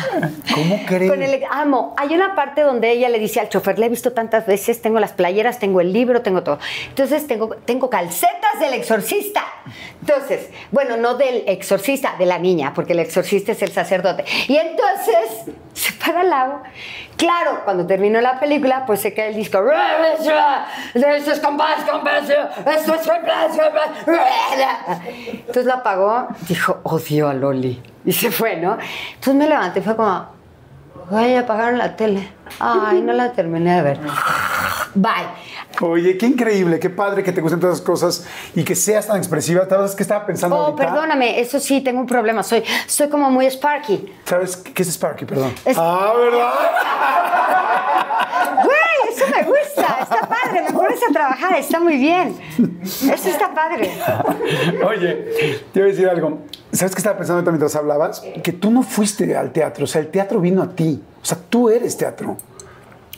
[0.54, 1.10] ¿Cómo crees?
[1.10, 1.94] Con el amo.
[1.96, 5.00] Hay una parte donde ella le dice al chofer, le he visto tantas veces, tengo
[5.00, 6.58] las playeras, tengo el libro, tengo todo.
[6.88, 9.44] Entonces tengo, tengo calcetas del exorcista.
[10.00, 11.63] Entonces, bueno, no del exorcista,
[12.18, 14.24] de la niña, porque el exorcista es el sacerdote.
[14.48, 16.62] Y entonces se para al lado.
[17.16, 19.58] Claro, cuando terminó la película, pues se cae el disco.
[25.26, 27.82] Entonces lo apagó, dijo, odio a Loli.
[28.04, 28.76] Y se fue, ¿no?
[29.14, 30.26] Entonces me levanté y fue como,
[31.10, 32.28] Ay, apagaron la tele.
[32.60, 34.00] Ay, no la terminé de ver.
[34.94, 35.26] Bye.
[35.80, 39.16] Oye, qué increíble, qué padre que te gusten todas esas cosas y que seas tan
[39.16, 39.66] expresiva.
[39.68, 40.84] ¿Sabes qué estaba pensando Oh, ahorita?
[40.84, 42.44] perdóname, eso sí, tengo un problema.
[42.44, 44.12] Soy, soy como muy sparky.
[44.24, 45.24] ¿Sabes qué es Sparky?
[45.24, 45.52] Perdón.
[45.64, 46.52] Es- Ah, ¿verdad?
[48.64, 49.93] Güey, eso me gusta.
[50.04, 50.62] Está padre.
[50.62, 52.36] Me pones a trabajar, está muy bien.
[52.82, 53.90] Eso está padre.
[54.86, 56.38] Oye, te iba a decir algo.
[56.72, 58.22] ¿Sabes qué estaba pensando mientras hablabas?
[58.42, 61.02] Que tú no fuiste al teatro, o sea, el teatro vino a ti.
[61.22, 62.36] O sea, tú eres teatro.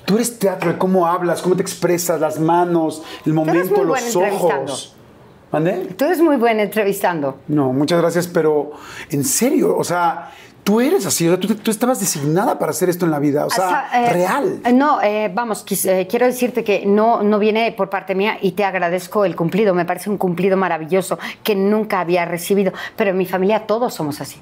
[0.04, 4.14] Tú eres teatro de cómo hablas, cómo te expresas, las manos, el momento, muy los
[4.14, 4.94] ojos.
[5.50, 5.94] ¿Mande?
[5.96, 7.38] Tú eres muy buen entrevistando.
[7.48, 8.72] No, muchas gracias, pero
[9.10, 10.32] en serio, o sea,
[10.66, 13.88] tú eres así, tú, tú estabas designada para hacer esto en la vida, o sea,
[13.94, 14.60] eh, real.
[14.64, 18.36] eh, No, eh, vamos, quis- eh, quiero decirte que no, no viene por parte mía
[18.42, 19.72] y te agradezco el cumplido.
[19.74, 22.72] Me parece un cumplido maravilloso que nunca había recibido.
[22.96, 24.40] Pero en mi familia todos somos así.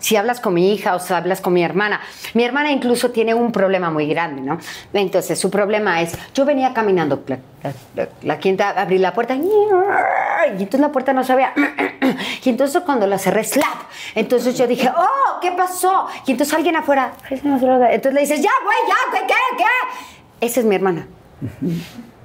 [0.00, 2.00] Si hablas con mi hija o si hablas con mi hermana,
[2.34, 4.58] mi hermana incluso tiene un problema muy grande, ¿no?
[4.92, 7.38] Entonces, su problema es, yo venía caminando, la,
[7.94, 9.40] la- la- quinta, abrí la puerta, y
[10.52, 11.52] entonces la puerta no se abría.
[12.44, 13.66] Y entonces cuando la cerré, slap.
[14.14, 16.06] Entonces yo dije, oh, ¿qué pasó?
[16.26, 20.46] Y entonces alguien afuera, entonces le dices, ya, güey, ya, güey, ¿qué, qué?
[20.46, 21.06] Esa es mi hermana.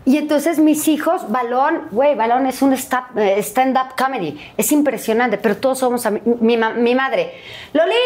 [0.05, 4.39] Y entonces mis hijos, Balón, güey, Balón es un eh, stand-up comedy.
[4.55, 6.07] Es impresionante, pero todos somos
[6.41, 7.33] mi, ma- mi madre.
[7.73, 7.97] ¡Lolina!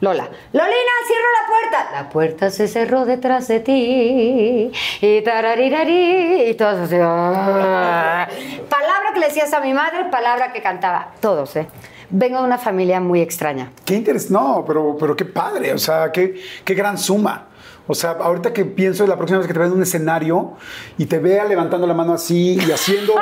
[0.00, 1.90] Lola, Lolina, cierra la puerta.
[2.02, 4.72] La puerta se cerró detrás de ti.
[5.00, 6.50] Y tararirari.
[6.50, 6.96] Y todos así.
[7.00, 8.26] ah.
[8.68, 11.12] Palabra que le decías a mi madre, palabra que cantaba.
[11.20, 11.68] Todos, ¿eh?
[12.10, 13.70] Vengo de una familia muy extraña.
[13.84, 16.34] Qué interés, no, pero, pero qué padre, o sea, qué,
[16.64, 17.46] qué gran suma.
[17.88, 20.52] O sea, ahorita que pienso la próxima vez que te vea en un escenario
[20.98, 23.14] y te vea levantando la mano así y haciendo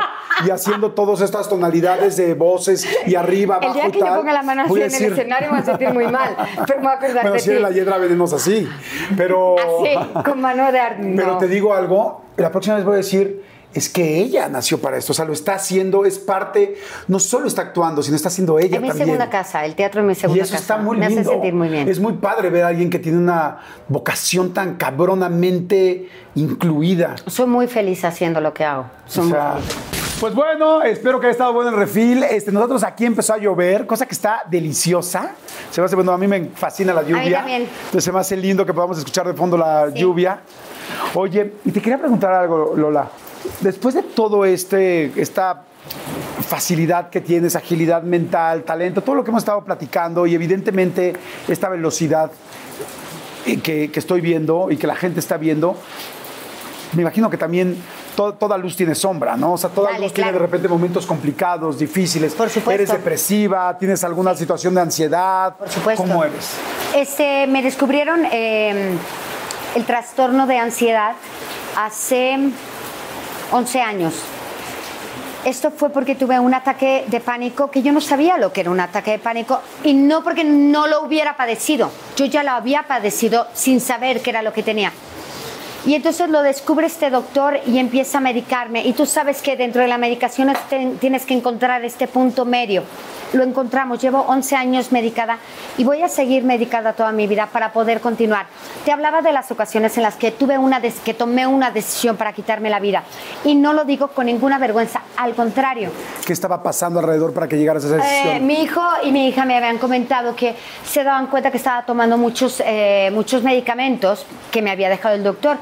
[0.47, 4.05] y haciendo todas estas tonalidades de voces y arriba, El abajo día y que yo
[4.05, 6.37] tal, ponga la mano así en el escenario me voy a sentir muy mal.
[6.67, 7.59] Pero me voy a acordar Bueno, de si ti.
[7.59, 8.69] la hiedra venenosa, sí.
[9.17, 11.39] Pero, Así, con mano de ar- pero no.
[11.39, 13.43] te digo algo, la próxima vez voy a decir,
[13.73, 16.77] es que ella nació para esto, o sea, lo está haciendo, es parte,
[17.09, 19.07] no solo está actuando, sino está haciendo ella Es mi también.
[19.07, 20.63] segunda casa, el teatro es mi segunda Y eso casa.
[20.63, 21.21] está muy me lindo.
[21.23, 21.89] hace sentir muy bien.
[21.89, 23.59] Es muy padre ver a alguien que tiene una
[23.89, 27.17] vocación tan cabronamente incluida.
[27.27, 28.87] Soy muy feliz haciendo lo que hago.
[29.07, 29.77] Soy O muy feliz.
[30.21, 32.25] pues bueno, espero que haya estado bueno el refil.
[32.25, 35.33] Este, nosotros aquí empezó a llover, cosa que está deliciosa.
[35.71, 37.39] Se me hace, bueno, a mí me fascina la lluvia.
[37.39, 37.63] también.
[37.63, 40.01] Entonces se me hace lindo que podamos escuchar de fondo la Sí.
[40.01, 40.41] lluvia.
[41.15, 43.09] Oye, y te quería preguntar algo, Lola.
[43.61, 45.63] Después de todo este, esta
[46.47, 51.15] facilidad que tienes, agilidad mental, talento, todo lo que hemos estado platicando y evidentemente
[51.49, 52.31] esta velocidad
[53.47, 55.77] eh, que, que estoy viendo y que la gente está viendo,
[56.93, 57.77] me imagino que también
[58.17, 59.53] to- toda luz tiene sombra, ¿no?
[59.55, 62.35] O sea, toda Dale, luz tiene de repente momentos complicados, difíciles.
[62.35, 62.71] Por supuesto.
[62.73, 63.77] ¿Eres depresiva?
[63.79, 65.57] ¿Tienes alguna situación de ansiedad?
[65.57, 66.03] Por supuesto.
[66.03, 66.51] ¿Cómo eres?
[66.95, 68.93] Este, me descubrieron eh,
[69.77, 71.13] el trastorno de ansiedad
[71.77, 72.37] hace
[73.53, 74.15] 11 años.
[75.45, 78.71] Esto fue porque tuve un ataque de pánico que yo no sabía lo que era
[78.71, 81.91] un ataque de pánico y no porque no lo hubiera padecido.
[82.17, 84.93] Yo ya lo había padecido sin saber qué era lo que tenía.
[85.87, 88.87] Y entonces lo descubre este doctor y empieza a medicarme.
[88.87, 90.53] Y tú sabes que dentro de la medicación
[91.01, 92.83] tienes que encontrar este punto medio.
[93.33, 95.39] Lo encontramos, llevo 11 años medicada
[95.79, 98.47] y voy a seguir medicada toda mi vida para poder continuar.
[98.85, 102.17] Te hablaba de las ocasiones en las que tuve una des- que tomé una decisión
[102.17, 103.05] para quitarme la vida
[103.45, 105.91] y no lo digo con ninguna vergüenza, al contrario.
[106.27, 108.37] ¿Qué estaba pasando alrededor para que llegaras a esa decisión?
[108.37, 111.85] Eh, mi hijo y mi hija me habían comentado que se daban cuenta que estaba
[111.87, 115.57] tomando muchos, eh, muchos medicamentos que me había dejado el doctor.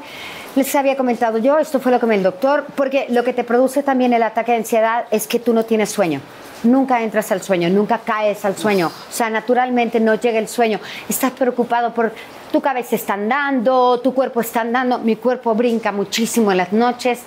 [0.55, 3.43] Les había comentado yo, esto fue lo que me el doctor, porque lo que te
[3.43, 6.19] produce también el ataque de ansiedad es que tú no tienes sueño.
[6.63, 8.87] Nunca entras al sueño, nunca caes al sueño.
[8.87, 10.79] O sea, naturalmente no llega el sueño.
[11.07, 12.11] Estás preocupado por
[12.51, 14.99] tu cabeza está andando, tu cuerpo está andando.
[14.99, 17.21] Mi cuerpo brinca muchísimo en las noches.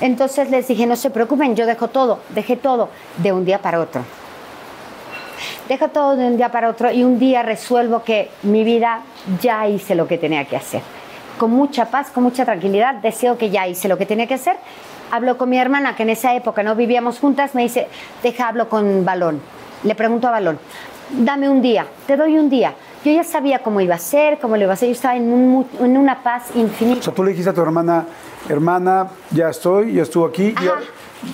[0.00, 3.80] Entonces les dije, no se preocupen, yo dejo todo, dejé todo de un día para
[3.80, 4.02] otro.
[5.68, 9.02] Dejo todo de un día para otro y un día resuelvo que mi vida
[9.40, 10.82] ya hice lo que tenía que hacer.
[11.36, 14.56] Con mucha paz, con mucha tranquilidad, deseo que ya hice lo que tenía que hacer.
[15.10, 17.88] Hablo con mi hermana, que en esa época no vivíamos juntas, me dice,
[18.22, 19.40] deja, hablo con Balón.
[19.84, 20.58] Le pregunto a Balón,
[21.10, 22.74] dame un día, te doy un día.
[23.04, 25.32] Yo ya sabía cómo iba a ser, cómo lo iba a hacer, yo estaba en,
[25.32, 27.02] un mu- en una paz O infinita.
[27.02, 28.04] sea, tú le dijiste a tu hermana,
[28.48, 30.74] hermana, ya estoy, ya estuvo aquí, ya-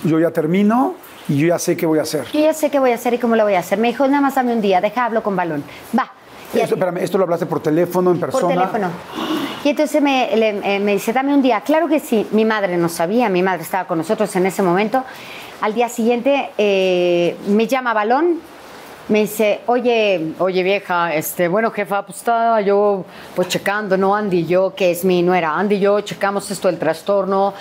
[0.07, 0.93] yo ya termino
[1.27, 2.23] y yo ya sé qué voy a hacer.
[2.31, 3.79] Yo ya sé qué voy a hacer y cómo lo voy a hacer.
[3.79, 5.63] Me dijo, nada más dame un día, deja, hablo con Balón.
[5.97, 6.11] Va.
[6.53, 8.41] Esto, espérame, ¿esto lo hablaste por teléfono, en persona?
[8.41, 8.87] Por teléfono.
[9.65, 11.59] Y entonces me, eh, me dice, dame un día.
[11.61, 15.03] Claro que sí, mi madre no sabía, mi madre estaba con nosotros en ese momento.
[15.59, 18.41] Al día siguiente eh, me llama Balón,
[19.09, 23.05] me dice, oye, oye vieja, este, bueno jefa, pues estaba yo
[23.35, 24.15] pues checando, ¿no?
[24.15, 27.55] Andy y yo, que es mi nuera, Andy y yo checamos esto del trastorno.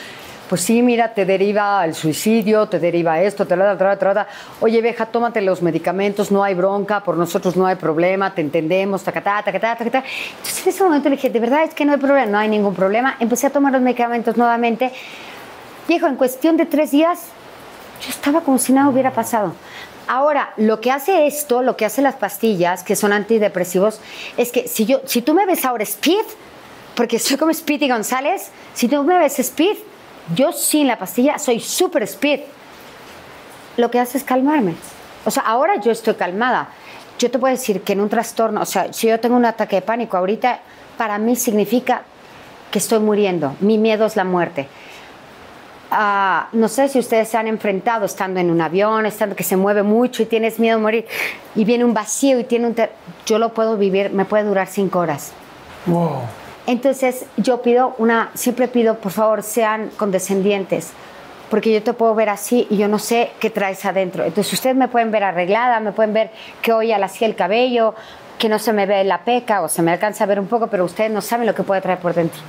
[0.48, 4.28] Pues sí, mira, te deriva al suicidio, te deriva esto, te la, tra, tra, tra.
[4.60, 9.02] Oye, vieja, tómate los medicamentos, no hay bronca, por nosotros no hay problema, te entendemos,
[9.02, 10.04] tacatá, tacatá, tacatá.
[10.36, 12.48] Entonces en ese momento le dije, de verdad es que no hay problema, no hay
[12.48, 13.16] ningún problema.
[13.20, 14.92] Empecé a tomar los medicamentos nuevamente
[15.86, 17.26] Viejo, en cuestión de tres días,
[18.00, 19.52] yo estaba como si nada hubiera pasado.
[20.06, 24.00] Ahora, lo que hace esto, lo que hace las pastillas, que son antidepresivos,
[24.38, 26.24] es que si, yo, si tú me ves ahora Speed,
[26.94, 29.76] porque soy como Speedy González, si tú me ves Speed,
[30.34, 32.40] yo sin la pastilla soy súper Speed.
[33.76, 34.74] Lo que hace es calmarme.
[35.24, 36.68] O sea, ahora yo estoy calmada.
[37.18, 39.76] Yo te puedo decir que en un trastorno, o sea, si yo tengo un ataque
[39.76, 40.60] de pánico ahorita,
[40.96, 42.02] para mí significa
[42.70, 43.54] que estoy muriendo.
[43.60, 44.68] Mi miedo es la muerte.
[45.90, 49.56] Ah, no sé si ustedes se han enfrentado estando en un avión, estando que se
[49.56, 51.06] mueve mucho y tienes miedo de morir
[51.54, 52.76] y viene un vacío y tiene un...
[53.26, 55.32] Yo lo puedo vivir, me puede durar cinco horas.
[55.86, 56.22] Wow.
[56.66, 60.92] Entonces yo pido una, siempre pido, por favor, sean condescendientes,
[61.50, 64.24] porque yo te puedo ver así y yo no sé qué traes adentro.
[64.24, 66.30] Entonces ustedes me pueden ver arreglada, me pueden ver
[66.62, 67.94] que hoy al así el cabello,
[68.38, 70.68] que no se me ve la peca o se me alcanza a ver un poco,
[70.68, 72.40] pero ustedes no saben lo que puede traer por dentro.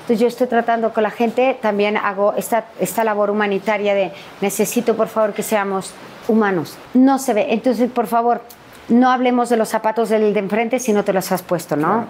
[0.00, 4.96] Entonces yo estoy tratando con la gente, también hago esta, esta labor humanitaria de necesito
[4.96, 5.92] por favor que seamos
[6.28, 6.78] humanos.
[6.94, 7.48] No se ve.
[7.50, 8.40] Entonces, por favor,
[8.88, 12.06] no hablemos de los zapatos del de enfrente si no te los has puesto, ¿no?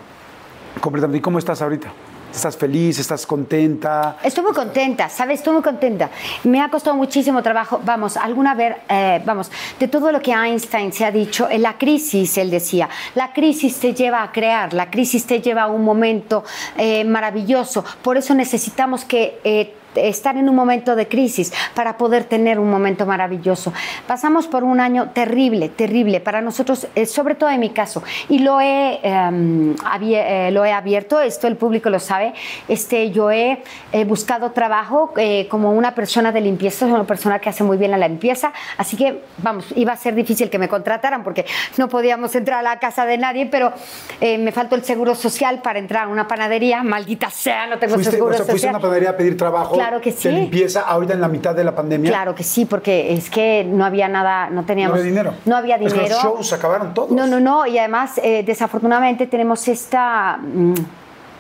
[0.81, 1.19] Completamente.
[1.19, 1.89] ¿Y cómo estás ahorita?
[2.33, 2.99] ¿Estás feliz?
[2.99, 4.19] ¿Estás contenta?
[4.23, 5.41] Estoy muy contenta, ¿sabes?
[5.41, 6.11] Estoy muy contenta.
[6.45, 7.81] Me ha costado muchísimo trabajo.
[7.85, 9.51] Vamos, alguna vez, eh, vamos,
[9.81, 13.81] de todo lo que Einstein se ha dicho, en la crisis, él decía, la crisis
[13.81, 16.45] te lleva a crear, la crisis te lleva a un momento
[16.77, 17.85] eh, maravilloso.
[18.03, 19.41] Por eso necesitamos que...
[19.45, 23.73] Eh, estar en un momento de crisis para poder tener un momento maravilloso.
[24.07, 28.41] Pasamos por un año terrible, terrible para nosotros, eh, sobre todo en mi caso, y
[28.41, 32.35] lo he, em, eh, lo he abierto, esto el público lo sabe,
[32.69, 33.59] este, yo he
[34.07, 38.09] buscado trabajo eh, como una persona de limpieza, una persona que hace muy bien la
[38.09, 42.61] limpieza, así que vamos, iba a ser difícil que me contrataran porque no podíamos entrar
[42.61, 43.73] a la casa de nadie, pero
[44.21, 48.33] me faltó el seguro social para entrar a una panadería, maldita sea, no tengo seguro
[48.33, 48.51] social.
[48.51, 49.78] ¿Fuiste a una panadería a pedir trabajo?
[49.79, 50.29] Claro que sí.
[50.29, 52.11] ¿De limpieza ahorita en la mitad de la pandemia?
[52.11, 54.97] Claro que sí, porque es que no había nada, no teníamos...
[54.97, 55.35] No había dinero.
[55.45, 55.97] No había dinero.
[55.97, 57.11] Es que los shows acabaron todos.
[57.11, 60.39] No, no, no, y además, eh, desafortunadamente tenemos esta...
[60.39, 60.75] mm,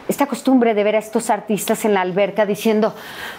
[0.08, 2.94] esta costumbre de ver a estos artistas en la alberca diciendo,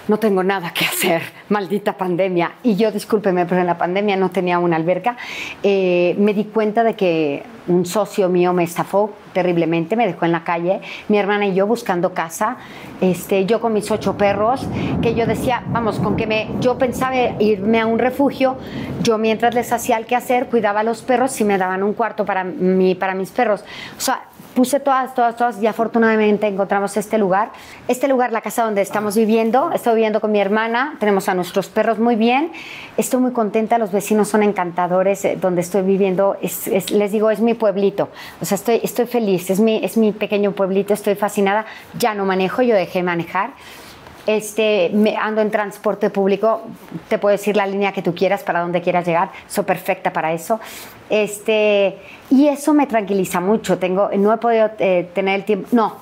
[0.07, 2.53] no tengo nada que hacer, maldita pandemia.
[2.63, 5.17] Y yo, discúlpeme, pero en la pandemia no tenía una alberca.
[5.63, 10.32] Eh, me di cuenta de que un socio mío me estafó terriblemente, me dejó en
[10.32, 12.57] la calle, mi hermana y yo buscando casa,
[12.99, 14.67] este, yo con mis ocho perros,
[15.01, 18.57] que yo decía, vamos, con que me, yo pensaba irme a un refugio,
[19.03, 22.26] yo mientras les hacía el quehacer, cuidaba a los perros y me daban un cuarto
[22.26, 23.63] para, mí, para mis perros.
[23.97, 24.24] O sea,
[24.60, 27.53] puse todas, todas, todas y afortunadamente encontramos este lugar.
[27.88, 31.70] Este lugar, la casa donde estamos viviendo, estoy viviendo con mi hermana, tenemos a nuestros
[31.70, 32.51] perros muy bien,
[32.97, 37.32] estoy muy contenta, los vecinos son encantadores, eh, donde estoy viviendo, es- es- les digo,
[37.32, 38.10] es mi pueblito,
[38.41, 41.66] o sea, estoy, estoy feliz, es mi, es mi pequeño pueblito, estoy fascinada,
[41.97, 43.51] ya no manejo, yo dejé de manejar.
[44.30, 46.61] Este, me ando en transporte público,
[47.07, 50.34] te puedo decir la línea que tú quieras para donde quieras llegar, soy perfecta para
[50.34, 50.59] eso.
[51.09, 51.97] Este,
[52.30, 53.80] y eso me tranquiliza mucho.
[53.80, 55.95] Tengo, no he podido eh, tener el tiempo, no,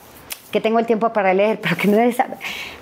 [0.51, 2.17] que tengo el tiempo para leer, pero que no es,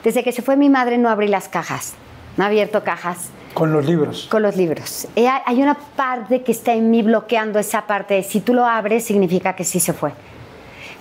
[0.03, 1.93] desde que se fue mi madre no abrí las cajas,
[2.37, 4.27] no he abierto cajas Con los libros.
[4.31, 5.07] con los libros.
[5.15, 8.15] Eh, hay- Hay una parte que está en mí bloqueando esa parte.
[8.15, 10.11] de Si tú lo abres, significa que sí se fue.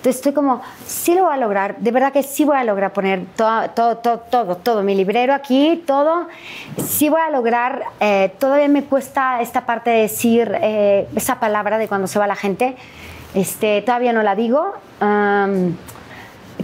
[0.05, 2.93] Entonces estoy como, sí lo voy a lograr, de verdad que sí voy a lograr
[2.93, 6.29] poner todo, todo, todo, todo, todo, mi librero aquí, todo,
[6.77, 11.79] sí voy a lograr, eh, todavía me cuesta esta parte de decir eh, esa palabra
[11.79, 12.77] de cuando se va la gente,
[13.35, 15.75] este, todavía no la digo, am,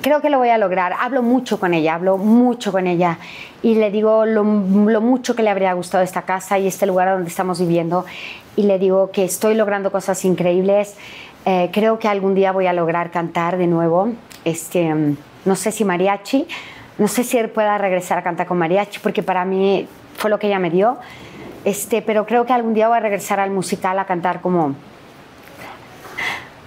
[0.03, 3.17] creo que lo voy a lograr, hablo mucho con ella, hablo mucho con ella.
[3.63, 7.09] Y le digo lo, lo mucho que le habría gustado esta casa y este lugar
[7.09, 8.05] donde estamos viviendo.
[8.57, 10.97] Y le digo que estoy logrando cosas increíbles.
[11.47, 14.13] Eh, creo que algún día voy a lograr cantar de nuevo.
[14.45, 16.47] Este, mm, no sé si mariachi,
[16.99, 20.39] no sé si él pueda regresar a cantar con mariachi, porque para mí fue lo
[20.39, 20.99] que ella me dio.
[21.65, 24.75] Este, pero creo que algún día voy a regresar al musical a cantar como.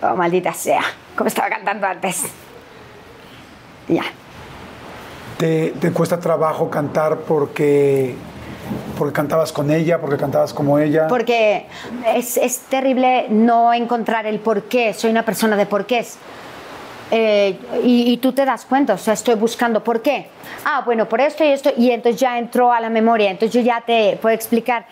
[0.02, 0.82] Oh, maldita sea,
[1.16, 2.26] como estaba cantando antes.
[3.88, 4.04] Ya.
[5.38, 8.16] ¿Te, te cuesta trabajo cantar porque,
[8.98, 11.08] porque cantabas con ella, porque cantabas como ella?
[11.08, 11.66] Porque
[12.16, 14.94] es, es terrible no encontrar el por qué.
[14.94, 16.18] Soy una persona de porqués.
[17.12, 20.30] Eh, y, y tú te das cuenta, o sea, estoy buscando por qué.
[20.66, 23.62] Ah, bueno, por esto y esto, y entonces ya entró a la memoria, entonces yo
[23.62, 24.88] ya te puedo explicar.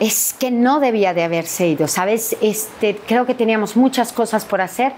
[0.00, 2.36] Es que no debía de haberse ido, ¿sabes?
[2.40, 4.92] Este, creo que teníamos muchas cosas por hacer.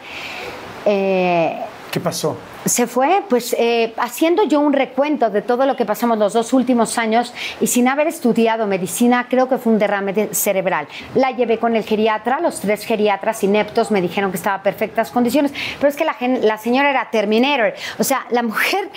[0.86, 1.59] Eh,
[1.90, 2.36] ¿Qué pasó?
[2.64, 6.52] Se fue pues eh, haciendo yo un recuento de todo lo que pasamos los dos
[6.52, 10.88] últimos años y sin haber estudiado medicina creo que fue un derrame cerebral.
[11.14, 15.10] La llevé con el geriatra, los tres geriatras ineptos me dijeron que estaba en perfectas
[15.10, 18.88] condiciones, pero es que la, señora era Terminator, o sea, la mujer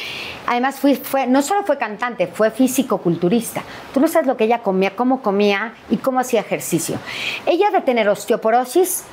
[0.46, 3.64] además fue, no solo fue cantante, fue físico-culturista.
[3.94, 6.98] Tú no sabes lo que ella comía, cómo comía y cómo hacía ejercicio.
[7.46, 9.04] Ella de tener osteoporosis,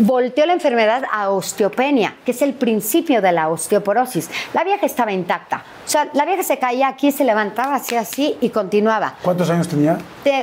[0.00, 4.30] volteó la enfermedad a osteopenia, que es el principio de la osteoporosis.
[4.54, 5.62] La vieja estaba intacta.
[5.86, 9.14] O sea, la vieja se caía aquí, se levantaba, hacía así y continuaba.
[9.22, 9.98] ¿Cuántos años tenía?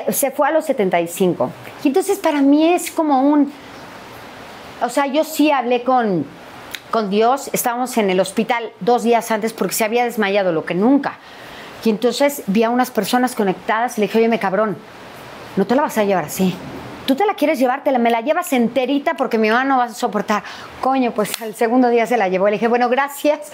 [0.10, 1.52] se fue a los 75.
[1.84, 3.52] Y entonces para mí es como un...
[4.82, 6.26] O sea, yo sí hablé con,
[6.92, 7.50] con Dios.
[7.52, 11.18] Estábamos en el hospital dos días antes porque se había desmayado lo que nunca.
[11.84, 14.78] Y entonces vi a unas personas conectadas y le dije, oye, me cabrón,
[15.56, 16.56] no te la vas a llevar así
[17.08, 19.78] tú te la quieres llevar, te la, me la llevas enterita porque mi mamá no
[19.78, 20.44] va a soportar.
[20.82, 22.48] Coño, pues al segundo día se la llevó.
[22.48, 23.52] Le dije, bueno, gracias.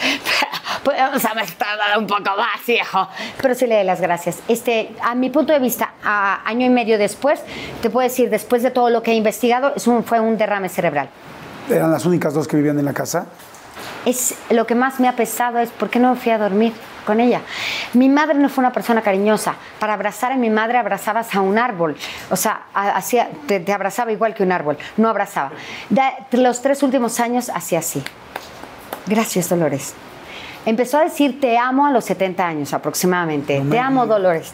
[0.84, 3.08] Podemos haber tardado un poco más, viejo.
[3.42, 4.40] Pero sí le doy las gracias.
[4.50, 7.42] Este, a mi punto de vista, año y medio después,
[7.82, 9.74] te puedo decir, después de todo lo que he investigado,
[10.06, 11.08] fue un derrame cerebral.
[11.70, 13.28] ¿Eran las únicas dos que vivían en la casa?
[14.06, 16.74] Es lo que más me ha pesado es por qué no me fui a dormir
[17.06, 17.42] con ella.
[17.94, 19.56] Mi madre no fue una persona cariñosa.
[19.80, 21.96] Para abrazar a mi madre abrazabas a un árbol.
[22.30, 24.78] O sea, hacía, te, abrazaba igual que un árbol.
[24.98, 25.52] No abrazaba.
[25.90, 26.02] De,
[26.32, 28.04] los tres últimos años hacía así.
[29.06, 29.94] Gracias, Dolores.
[30.66, 33.62] Empezó a decir te amo a los 70 años aproximadamente.
[33.70, 34.54] te amo, Dolores.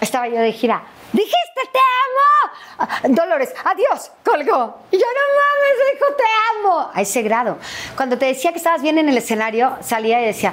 [0.00, 0.82] Estaba yo de gira.
[1.12, 3.14] Dijiste te amo.
[3.14, 4.78] Dolores, adiós, colgó.
[4.90, 6.24] Y yo no mames, dijo te
[6.58, 6.90] amo.
[6.92, 7.58] A ese grado.
[7.96, 10.52] Cuando te decía que estabas bien en el escenario, salía y decía,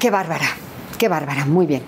[0.00, 0.46] Qué bárbara,
[0.98, 1.82] qué bárbara, muy bien.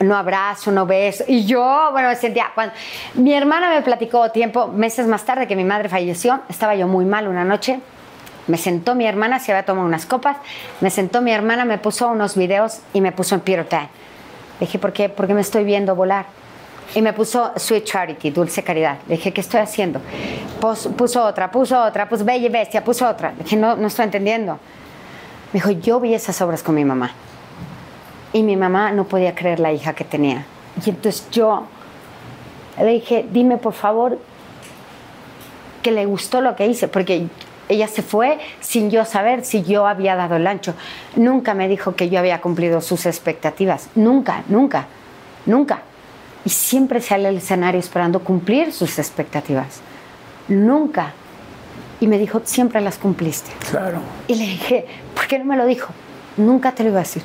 [0.00, 1.24] No abrazo, no beso.
[1.26, 2.52] Y yo, bueno, me sentía.
[2.54, 2.72] Cuando,
[3.14, 7.04] mi hermana me platicó tiempo, meses más tarde que mi madre falleció, estaba yo muy
[7.04, 7.80] mal una noche.
[8.46, 10.38] Me sentó mi hermana, se había tomado unas copas.
[10.80, 13.68] Me sentó mi hermana, me puso unos videos y me puso en Peter
[14.60, 15.08] Le dije, ¿por qué?
[15.08, 16.26] Porque me estoy viendo volar.
[16.94, 18.98] Y me puso Sweet Charity, Dulce Caridad.
[19.08, 20.00] Le dije, ¿qué estoy haciendo?
[20.60, 23.32] puso otra, puso otra, puso Bella y Bestia, puso otra.
[23.32, 24.58] Le dije, no, no estoy entendiendo.
[25.52, 27.12] Me dijo, yo vi esas obras con mi mamá.
[28.32, 30.44] Y mi mamá no podía creer la hija que tenía.
[30.84, 31.66] Y entonces yo
[32.78, 34.18] le dije, dime por favor
[35.82, 37.26] que le gustó lo que hice, porque
[37.70, 40.74] ella se fue sin yo saber si yo había dado el ancho.
[41.16, 43.88] Nunca me dijo que yo había cumplido sus expectativas.
[43.94, 44.86] Nunca, nunca,
[45.46, 45.82] nunca.
[46.44, 49.80] Y siempre sale al escenario esperando cumplir sus expectativas.
[50.48, 51.12] Nunca
[52.00, 53.50] y me dijo, siempre las cumpliste.
[53.70, 54.00] Claro.
[54.26, 55.92] Y le dije, ¿por qué no me lo dijo?
[56.38, 57.22] Nunca te lo iba a decir.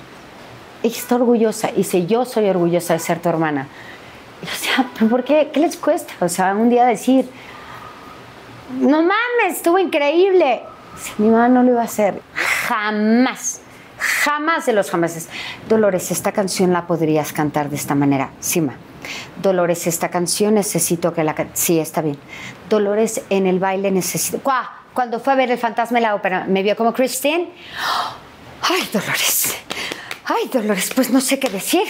[0.84, 1.72] Ella está orgullosa.
[1.72, 3.68] Y dice, yo soy orgullosa de ser tu hermana.
[4.44, 5.50] Y, o sea, ¿por qué?
[5.54, 6.14] ¿Qué les cuesta?
[6.20, 7.30] O sea, un día decir,
[8.76, 10.64] no mames, estuvo increíble.
[11.18, 12.22] mi mamá no lo iba a hacer.
[12.68, 13.62] Jamás.
[13.98, 15.30] Jamás de los jamases.
[15.70, 18.32] Dolores, esta canción la podrías cantar de esta manera.
[18.40, 18.76] Sima.
[19.42, 21.36] Dolores, esta canción necesito que la...
[21.54, 22.18] Sí, está bien.
[22.70, 24.42] Dolores, en el baile necesito...
[24.94, 27.50] Cuando fue a ver el fantasma en la ópera, me vio como Christine.
[28.62, 29.56] Ay, Dolores.
[30.26, 31.84] Ay, Dolores, pues no sé qué decir.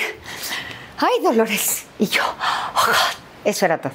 [0.97, 1.85] Ay, Dolores.
[1.99, 2.91] Y yo, oh,
[3.43, 3.93] eso era todo.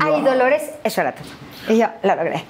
[0.00, 1.28] Ay, Dolores, eso era todo.
[1.68, 2.44] Y yo la logré.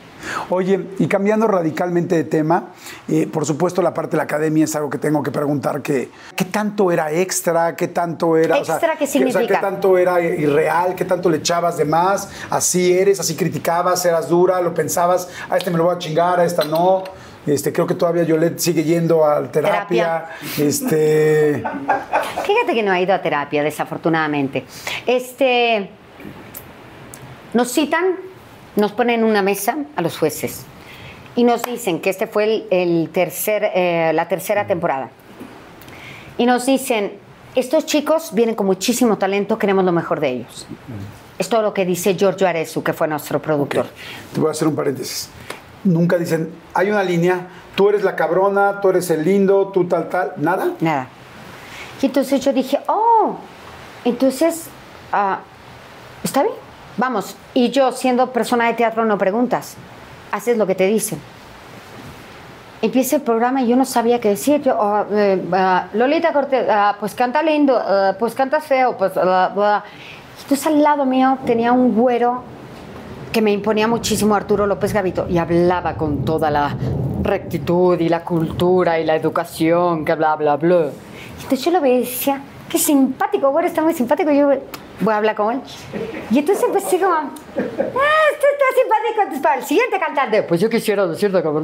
[0.51, 2.71] Oye, y cambiando radicalmente de tema,
[3.09, 6.11] eh, por supuesto la parte de la academia es algo que tengo que preguntar, que,
[6.35, 7.77] ¿qué tanto era extra?
[7.77, 8.59] ¿Qué tanto era...
[8.59, 9.47] ¿Extra qué significa?
[9.47, 10.95] ¿Qué tanto era irreal?
[10.95, 12.31] ¿Qué tanto le echabas de más?
[12.51, 13.21] ¿Así eres?
[13.21, 14.05] ¿Así criticabas?
[14.07, 14.61] ¿Eras dura?
[14.61, 15.29] ¿Lo pensabas?
[15.51, 17.05] A este me lo voy a chingar, a esta no.
[17.47, 20.31] Este, creo que todavía Yolette sigue yendo a terapia.
[20.59, 21.63] Este...
[22.47, 24.65] Fíjate que no ha ido a terapia, desafortunadamente.
[25.07, 25.91] Este,
[27.53, 28.17] nos citan
[28.77, 30.65] nos ponen una mesa a los jueces
[31.37, 35.11] y nos dicen que este fue el, tercer, eh, la tercera temporada.
[36.39, 37.13] Y nos dicen,
[37.55, 40.67] estos chicos vienen con muchísimo talento, queremos lo mejor de ellos.
[41.39, 43.87] Es todo lo que dice Giorgio Arezu, que fue nuestro productor.
[44.33, 45.29] Te voy a hacer un paréntesis.
[45.83, 50.09] Nunca dicen, hay una línea, tú eres la cabrona, tú eres el lindo, tú tal,
[50.09, 50.73] tal, nada.
[50.81, 51.09] Nada.
[52.01, 53.37] Y entonces yo dije, oh,
[54.05, 54.67] entonces,
[55.13, 55.41] ah,
[56.23, 56.64] está bien
[56.97, 59.77] Vamos, y yo siendo persona de teatro no preguntas,
[60.31, 61.19] haces lo que te dicen.
[62.83, 64.63] Empieza el programa y yo no sabía qué decir.
[64.63, 69.13] Yo, oh, eh, ah, Lolita Cortés, ah, pues canta lindo, ah, pues canta feo, pues...
[69.17, 72.43] Entonces al lado mío tenía un güero
[73.33, 76.77] que me imponía muchísimo, Arturo López Gavito, y hablaba con toda la
[77.23, 80.91] rectitud y la cultura y la educación, que bla, bla, bla.
[81.43, 84.31] Entonces yo lo veía y decía, qué simpático, güero, está muy simpático.
[84.31, 84.51] Y yo,
[85.01, 85.61] voy a hablar con él.
[86.31, 91.07] Y entonces empecé como, ah, esto está simpático, para el siguiente cantante, pues yo quisiera
[91.07, 91.61] decirte como...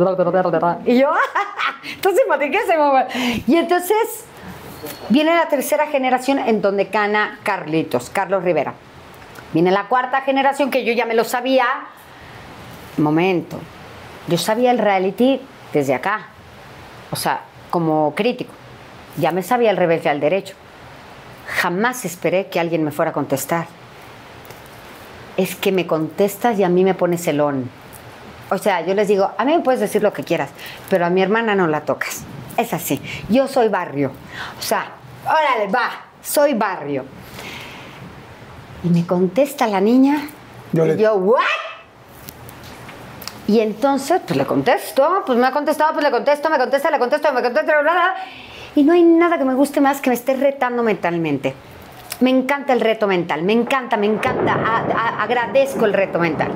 [0.84, 1.12] Y yo,
[1.94, 2.92] está simpaticísimo.
[3.46, 4.24] Y entonces
[5.08, 8.74] viene la tercera generación en donde cana Carlitos, Carlos Rivera.
[9.52, 11.66] Viene la cuarta generación que yo ya me lo sabía.
[12.98, 13.58] Momento,
[14.28, 15.40] yo sabía el reality
[15.72, 16.28] desde acá,
[17.10, 18.52] o sea, como crítico.
[19.16, 20.54] Ya me sabía el revés al derecho.
[21.50, 23.66] Jamás esperé que alguien me fuera a contestar.
[25.36, 27.70] Es que me contestas y a mí me pones celón.
[28.50, 30.50] O sea, yo les digo, a mí me puedes decir lo que quieras,
[30.88, 32.22] pero a mi hermana no la tocas.
[32.56, 33.00] Es así.
[33.28, 34.12] Yo soy barrio.
[34.58, 34.92] O sea,
[35.24, 35.90] órale, va,
[36.22, 37.04] soy barrio.
[38.82, 40.28] Y me contesta la niña.
[40.72, 41.40] Yo y le- yo, ¿what?
[43.46, 46.98] Y entonces, pues le contesto, pues me ha contestado, pues le contesto, me contesta, le
[46.98, 48.14] contesto, me contesta, bla, bla, bla.
[48.76, 51.54] Y no hay nada que me guste más que me esté retando mentalmente.
[52.20, 54.54] Me encanta el reto mental, me encanta, me encanta,
[55.20, 56.50] agradezco el reto mental.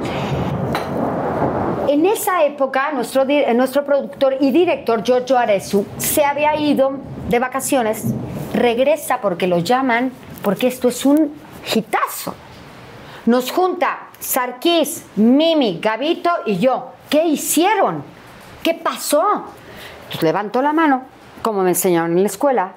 [1.89, 6.93] En esa época, nuestro, di- nuestro productor y director, Giorgio Arezu, se había ido
[7.29, 8.05] de vacaciones,
[8.53, 10.12] regresa porque lo llaman,
[10.43, 11.33] porque esto es un
[11.75, 12.35] hitazo.
[13.27, 16.93] Nos junta Sarkis, Mimi, Gabito y yo.
[17.09, 18.03] ¿Qué hicieron?
[18.62, 19.45] ¿Qué pasó?
[20.05, 21.05] Entonces levantó la mano,
[21.45, 22.72] como me enseñaron en la escuela.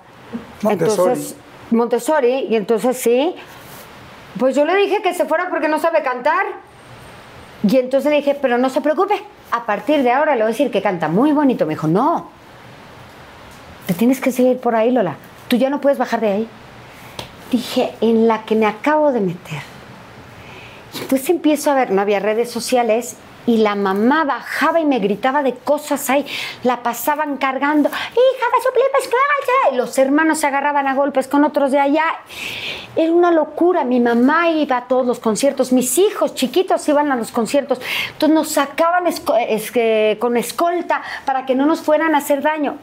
[0.61, 1.11] Montessori.
[1.11, 1.36] Entonces,
[1.72, 3.34] Montessori, y entonces sí.
[4.38, 6.45] Pues yo le dije que se fuera porque no sabe cantar.
[7.63, 9.15] Y entonces le dije, pero no se preocupe,
[9.51, 11.65] a partir de ahora le voy a decir que canta muy bonito.
[11.65, 12.30] Me dijo, no,
[13.88, 15.15] te tienes que seguir por ahí, Lola.
[15.47, 16.47] Tú ya no puedes bajar de ahí.
[17.49, 19.61] Dije, en la que me acabo de meter.
[21.01, 23.15] Entonces empiezo a ver, no había redes sociales
[23.48, 26.24] y la mamá bajaba y me gritaba de cosas ahí.
[26.64, 31.43] La pasaban cargando, hija de su plipa, y los hermanos se agarraban a golpes con
[31.43, 32.04] otros de allá.
[32.95, 33.84] Era una locura.
[33.84, 37.80] Mi mamá iba a todos los conciertos, mis hijos chiquitos iban a los conciertos.
[38.12, 42.41] Entonces nos sacaban esco- es que- con escolta para que no nos fueran a hacer
[42.41, 42.76] daño.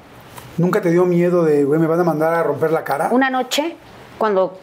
[0.57, 3.09] ¿Nunca te dio miedo de, güey, me van a mandar a romper la cara?
[3.11, 3.77] Una noche,
[4.19, 4.57] cuando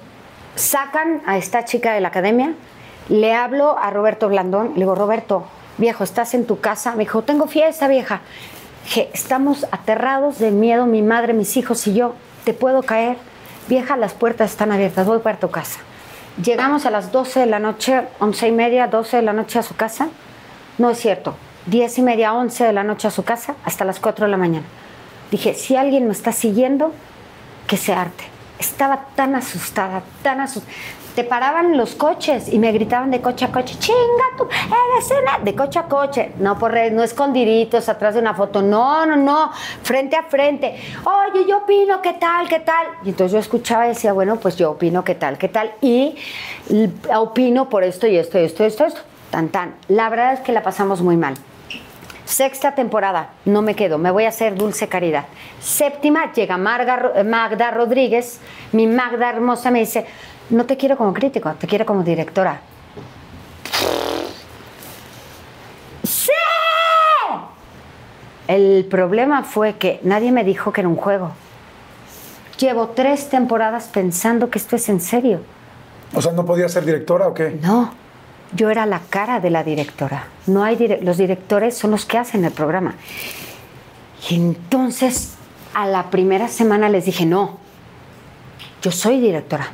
[0.56, 2.54] sacan a esta chica de la academia,
[3.10, 5.44] le hablo a Roberto Blandón, le digo, Roberto,
[5.78, 6.92] viejo, ¿estás en tu casa?
[6.94, 8.22] Me dijo, tengo fiesta, vieja.
[8.84, 13.18] Dije, estamos aterrados de miedo, mi madre, mis hijos y yo, ¿te puedo caer?
[13.68, 15.80] Vieja, las puertas están abiertas, voy para tu casa.
[16.44, 19.64] Llegamos a las 12 de la noche, 11 y media, 12 de la noche a
[19.64, 20.10] su casa.
[20.78, 21.36] No es cierto,
[21.68, 24.38] 10 y media, 11 de la noche a su casa, hasta las 4 de la
[24.38, 24.66] mañana.
[25.30, 26.94] Dije, si alguien me está siguiendo,
[27.68, 28.24] que se arte.
[28.60, 30.74] Estaba tan asustada, tan asustada.
[31.24, 35.40] Paraban los coches y me gritaban de coche a coche, chinga tú, eres una...
[35.40, 39.52] De coche a coche, no por no escondiditos atrás de una foto, no, no, no,
[39.84, 40.76] frente a frente.
[41.04, 42.88] Oye, yo opino, ¿qué tal, qué tal?
[43.04, 45.72] Y entonces yo escuchaba y decía, bueno, pues yo opino, ¿qué tal, qué tal?
[45.82, 46.16] Y
[47.16, 49.02] opino por esto y esto y esto y esto, esto.
[49.30, 49.76] Tan, tan.
[49.88, 51.36] La verdad es que la pasamos muy mal.
[52.26, 55.26] Sexta temporada, no me quedo, me voy a hacer Dulce Caridad.
[55.60, 58.40] Séptima, llega Magda Rodríguez,
[58.72, 60.06] mi Magda hermosa me dice,
[60.52, 62.62] no te quiero como crítico, te quiero como directora.
[66.04, 66.32] ¡Sí!
[68.48, 71.32] El problema fue que nadie me dijo que era un juego.
[72.60, 75.42] Llevo tres temporadas pensando que esto es en serio.
[76.14, 77.58] O sea, ¿no podía ser directora o qué?
[77.62, 77.92] No,
[78.54, 80.26] yo era la cara de la directora.
[80.48, 82.96] No hay dire- los directores son los que hacen el programa.
[84.30, 85.36] Y entonces
[85.74, 87.58] a la primera semana les dije, no,
[88.82, 89.68] yo soy directora.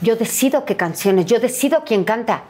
[0.00, 2.42] Yo decido qué canciones, yo decido quién canta.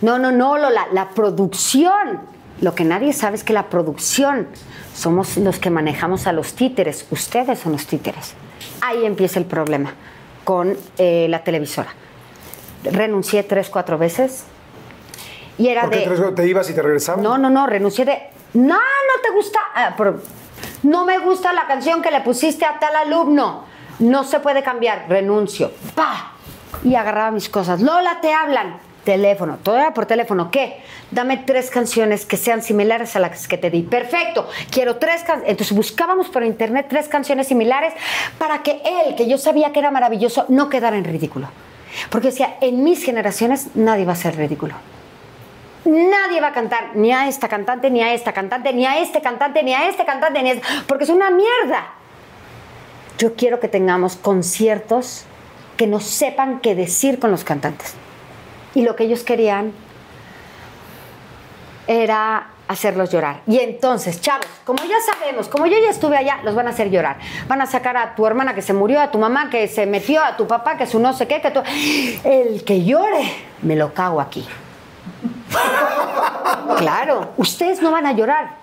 [0.00, 2.20] No, no, no, Lola, la producción.
[2.60, 4.48] Lo que nadie sabe es que la producción
[4.94, 7.06] somos los que manejamos a los títeres.
[7.10, 8.34] Ustedes son los títeres.
[8.80, 9.92] Ahí empieza el problema
[10.44, 11.88] con eh, la televisora.
[12.84, 14.44] Renuncié tres, cuatro veces.
[15.58, 16.04] Y era ¿Por qué de.
[16.06, 17.22] tres- te ibas y te regresabas?
[17.22, 18.18] No, no, no, renuncié de.
[18.54, 19.58] No, no te gusta.
[19.74, 19.96] ah,
[20.82, 23.64] no me gusta la canción que le pusiste a tal alumno.
[24.00, 25.06] No se puede cambiar.
[25.08, 25.72] Renuncio.
[25.94, 26.32] ¡Pa!
[26.84, 27.80] Y agarraba mis cosas.
[27.80, 28.78] Lola, te hablan.
[29.04, 29.58] Teléfono.
[29.62, 30.50] Todo era por teléfono.
[30.50, 30.80] ¿Qué?
[31.10, 33.82] Dame tres canciones que sean similares a las que te di.
[33.82, 34.48] Perfecto.
[34.70, 35.50] Quiero tres canciones.
[35.50, 37.92] Entonces buscábamos por internet tres canciones similares
[38.38, 41.48] para que él, que yo sabía que era maravilloso, no quedara en ridículo.
[42.10, 44.74] Porque decía, en mis generaciones nadie va a ser ridículo.
[45.84, 49.20] Nadie va a cantar ni a esta cantante, ni a esta cantante, ni a este
[49.20, 51.92] cantante, ni a este cantante, ni a este, porque es una mierda.
[53.18, 55.26] Yo quiero que tengamos conciertos
[55.76, 57.94] que no sepan qué decir con los cantantes.
[58.74, 59.72] Y lo que ellos querían
[61.86, 63.42] era hacerlos llorar.
[63.46, 66.90] Y entonces, chavos, como ya sabemos, como yo ya estuve allá, los van a hacer
[66.90, 67.18] llorar.
[67.46, 70.22] Van a sacar a tu hermana que se murió, a tu mamá que se metió,
[70.24, 71.62] a tu papá que su no sé qué, que tú...
[72.24, 73.30] El que llore,
[73.62, 74.46] me lo cago aquí.
[76.78, 78.56] Claro, ustedes no van a llorar.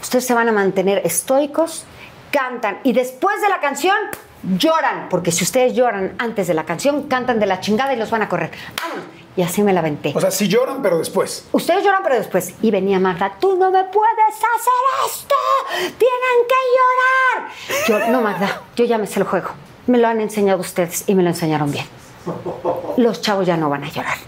[0.00, 1.84] Ustedes se van a mantener estoicos,
[2.30, 3.96] cantan y después de la canción
[4.42, 8.10] lloran, porque si ustedes lloran antes de la canción, cantan de la chingada y los
[8.10, 8.50] van a correr.
[8.80, 9.04] Vámonos.
[9.36, 10.12] Y así me la aventé.
[10.14, 11.46] O sea, sí lloran, pero después.
[11.52, 12.54] Ustedes lloran, pero después.
[12.62, 15.34] Y venía Magda, tú no me puedes hacer esto.
[15.76, 18.06] Tienen que llorar.
[18.06, 19.50] Yo, no, Magda, yo ya me sé el juego.
[19.86, 21.86] Me lo han enseñado ustedes y me lo enseñaron bien.
[22.96, 24.18] Los chavos ya no van a llorar.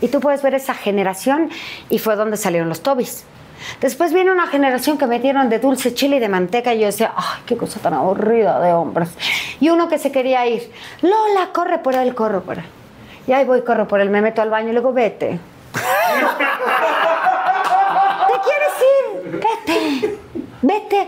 [0.00, 1.50] Y tú puedes ver esa generación
[1.88, 3.24] y fue donde salieron los tobis.
[3.80, 7.12] Después viene una generación que metieron de dulce chile y de manteca y yo decía,
[7.16, 9.10] ay, qué cosa tan aburrida de hombres.
[9.60, 10.70] Y uno que se quería ir,
[11.02, 12.64] Lola, corre por él, corre por él.
[13.26, 15.38] Y ahí voy, corro por él, me meto al baño y luego vete.
[18.28, 19.40] ¿Te quieres ir?
[19.40, 20.18] Vete.
[20.62, 21.06] Vete.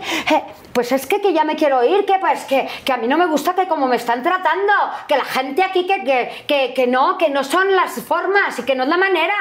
[0.73, 3.17] Pues es que, que ya me quiero ir, que pues que, que a mí no
[3.17, 4.71] me gusta que como me están tratando,
[5.07, 8.75] que la gente aquí que, que, que, no, que no son las formas y que
[8.75, 9.33] no es la manera.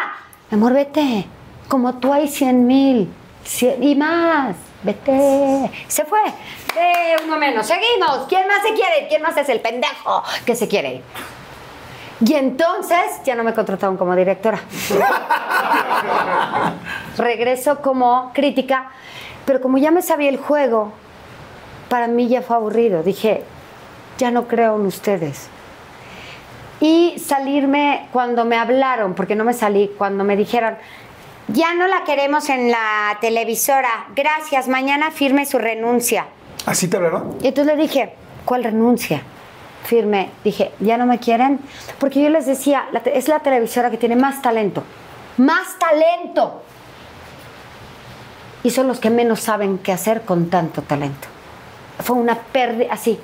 [0.50, 1.26] Amor, vete.
[1.68, 3.12] Como tú hay cien mil
[3.80, 4.56] y más.
[4.82, 5.70] Vete.
[5.88, 6.20] Se fue.
[6.74, 7.66] De uno menos.
[7.66, 8.26] Seguimos.
[8.28, 9.08] ¿Quién más se quiere?
[9.08, 11.02] ¿Quién más es el pendejo que se quiere ir?
[12.24, 14.60] Y entonces ya no me contrataron como directora.
[17.16, 18.90] Regreso como crítica,
[19.44, 20.92] pero como ya me sabía el juego,
[21.88, 23.02] para mí ya fue aburrido.
[23.02, 23.44] Dije,
[24.18, 25.48] ya no creo en ustedes.
[26.80, 30.76] Y salirme cuando me hablaron, porque no me salí, cuando me dijeron,
[31.48, 36.26] ya no la queremos en la televisora, gracias, mañana firme su renuncia.
[36.66, 37.36] ¿Así te hablaron?
[37.42, 39.22] Y entonces le dije, ¿cuál renuncia?
[39.88, 41.60] firme, dije, ya no me quieren,
[41.98, 44.82] porque yo les decía, es la televisora que tiene más talento,
[45.38, 46.62] más talento.
[48.62, 51.28] Y son los que menos saben qué hacer con tanto talento.
[52.00, 53.18] Fue una pérdida, así,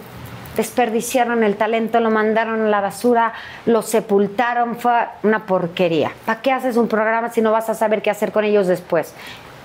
[0.56, 3.32] desperdiciaron el talento, lo mandaron a la basura,
[3.66, 4.92] lo sepultaron, fue
[5.22, 6.12] una porquería.
[6.26, 9.12] ¿Para qué haces un programa si no vas a saber qué hacer con ellos después?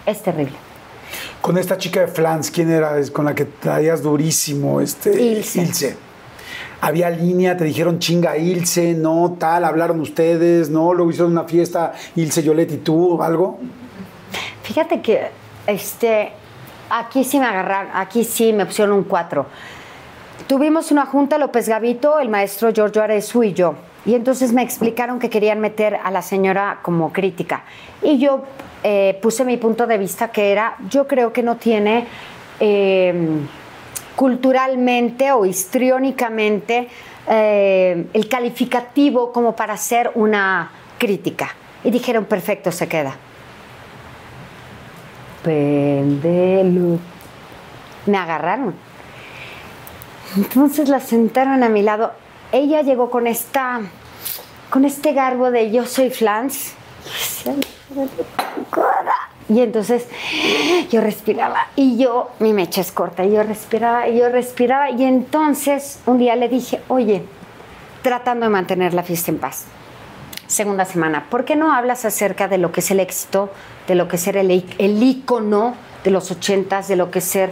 [0.05, 0.55] Es terrible.
[1.41, 2.95] Con esta chica de Flans, ¿quién era?
[3.13, 5.61] Con la que traías durísimo, este, Ilse.
[5.61, 6.09] Ilse
[6.81, 11.93] había línea, te dijeron chinga Ilse, no, tal, hablaron ustedes, no, luego hicieron una fiesta,
[12.15, 13.59] Ilse, Yolette y tú, algo.
[14.63, 15.27] Fíjate que
[15.67, 16.31] este,
[16.89, 19.45] aquí sí me agarraron, aquí sí me pusieron un 4.
[20.49, 23.75] Tuvimos una junta, López Gavito, el maestro Giorgio Arezu y yo.
[24.03, 27.65] Y entonces me explicaron que querían meter a la señora como crítica.
[28.01, 28.45] Y yo
[28.83, 32.07] eh, puse mi punto de vista que era, yo creo que no tiene...
[32.59, 33.13] Eh,
[34.15, 36.89] culturalmente o histriónicamente
[37.25, 41.55] eh, el calificativo como para hacer una crítica.
[41.85, 43.15] Y dijeron, perfecto, se queda.
[45.41, 46.97] Pendelo.
[48.07, 48.88] Me agarraron.
[50.35, 52.11] Entonces la sentaron a mi lado.
[52.51, 53.81] Ella llegó con esta,
[54.69, 56.73] con este garbo de yo soy Flans.
[59.49, 60.05] Y entonces
[60.91, 64.91] yo respiraba y yo, mi mecha es corta, y yo respiraba y yo respiraba.
[64.91, 67.23] Y entonces un día le dije, oye,
[68.03, 69.65] tratando de mantener la fiesta en paz.
[70.45, 73.51] Segunda semana, ¿por qué no hablas acerca de lo que es el éxito,
[73.87, 77.25] de lo que es ser el, el ícono de los ochentas, de lo que es
[77.25, 77.51] ser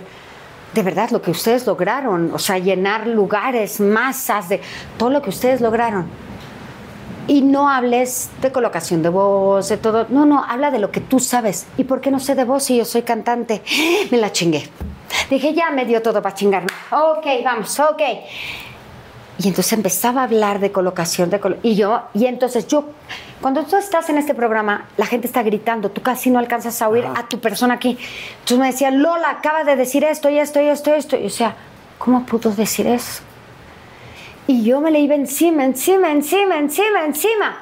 [0.78, 4.62] de verdad lo que ustedes lograron, o sea, llenar lugares, masas, de
[5.00, 6.08] todo lo que ustedes lograron?
[7.26, 10.06] Y no hables de colocación de voz, de todo.
[10.10, 11.66] No, no, habla de lo que tú sabes.
[11.78, 13.64] ¿Y por qué no sé de voz si yo soy cantante?
[14.12, 14.70] Me la chingué.
[15.32, 16.68] Dije, ya me dio todo para chingarme.
[16.92, 18.02] Ok, vamos, ok.
[19.40, 22.86] Y entonces empezaba a hablar de colocación, de y yo, y entonces yo,
[23.40, 26.90] cuando tú estás en este programa, la gente está gritando, tú casi no alcanzas a
[26.90, 28.00] oír a tu persona aquí.
[28.40, 31.18] Entonces me decían, Lola, acaba de decir esto y esto y esto y esto.
[31.18, 31.56] Y o sea,
[32.00, 33.22] ¿cómo pudo decir eso?
[34.48, 37.58] Y yo me le iba encima, encima, encima, encima, encima.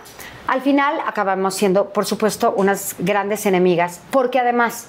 [0.48, 4.88] Al final acabamos siendo, por supuesto, unas grandes enemigas, porque además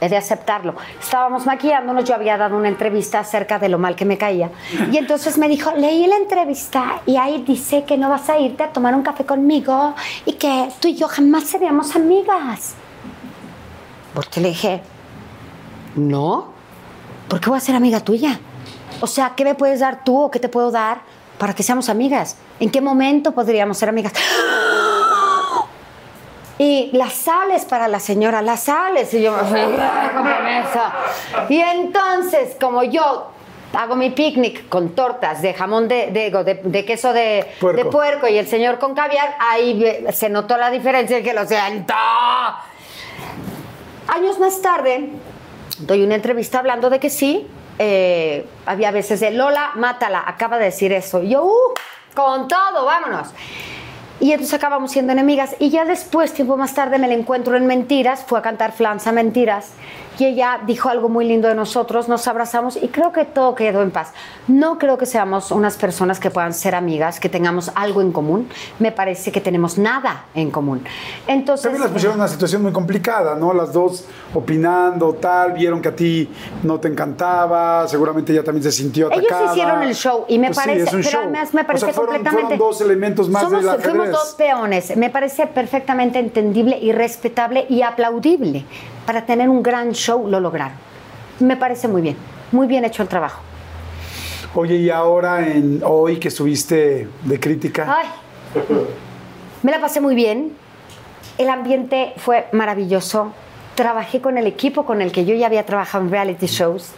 [0.00, 0.74] he de aceptarlo.
[1.00, 4.50] Estábamos maquillándonos, yo había dado una entrevista acerca de lo mal que me caía.
[4.90, 8.62] Y entonces me dijo, leí la entrevista y ahí dice que no vas a irte
[8.62, 9.94] a tomar un café conmigo
[10.24, 12.74] y que tú y yo jamás seríamos amigas.
[14.14, 14.82] Porque le dije,
[15.94, 16.48] no,
[17.28, 18.40] ¿por qué voy a ser amiga tuya?
[19.00, 21.02] O sea, ¿qué me puedes dar tú o qué te puedo dar
[21.38, 22.36] para que seamos amigas?
[22.58, 24.12] ¿En qué momento podríamos ser amigas?
[26.60, 29.14] Y las sales para la señora, las sales.
[29.14, 29.60] Y yo me fui
[31.48, 33.30] Y entonces, como yo
[33.72, 37.82] hago mi picnic con tortas de jamón de, de, queso de puerco.
[37.82, 38.28] de puerco.
[38.28, 41.94] y el señor con caviar, ahí se notó la diferencia y que lo siento.
[44.08, 45.08] Años más tarde,
[45.78, 47.48] doy una entrevista hablando de que sí,
[47.78, 51.22] eh, había veces de Lola, mátala, acaba de decir eso.
[51.22, 51.74] Y yo, uh,
[52.14, 53.28] con todo, vámonos.
[54.20, 55.56] Y entonces acabamos siendo enemigas.
[55.58, 59.12] Y ya después, tiempo más tarde, me la encuentro en Mentiras, fue a cantar Flanza
[59.12, 59.72] Mentiras.
[60.18, 63.80] Y ella dijo algo muy lindo de nosotros, nos abrazamos y creo que todo quedó
[63.82, 64.12] en paz.
[64.48, 68.48] No creo que seamos unas personas que puedan ser amigas, que tengamos algo en común.
[68.78, 70.84] Me parece que tenemos nada en común.
[71.26, 71.62] Entonces.
[71.62, 73.54] También las pusieron en una situación muy complicada, ¿no?
[73.54, 74.04] Las dos
[74.34, 76.28] opinando, tal, vieron que a ti
[76.64, 79.40] no te encantaba, seguramente ella también se sintió atacada.
[79.42, 81.20] Ellos hicieron el show y me Pues sí, parece, es un pero show.
[81.22, 82.56] además me O parece sea, fueron- completamente.
[82.56, 83.88] Fueron dos elementos más Somos- del ajedrez.
[83.88, 84.96] Fuimos dos peones.
[84.96, 88.64] Me parece perfectamente entendible y respetable y aplaudible.
[89.06, 90.76] Para tener un gran show lo lograron.
[91.40, 92.16] Me parece muy bien.
[92.52, 93.42] Muy bien hecho el trabajo.
[94.54, 98.08] Oye, y ahora, en hoy que estuviste de crítica, Ay,
[99.62, 100.52] me la pasé muy bien.
[101.38, 103.32] El ambiente fue maravilloso.
[103.76, 106.90] Trabajé con el equipo con el que yo ya había trabajado en reality shows.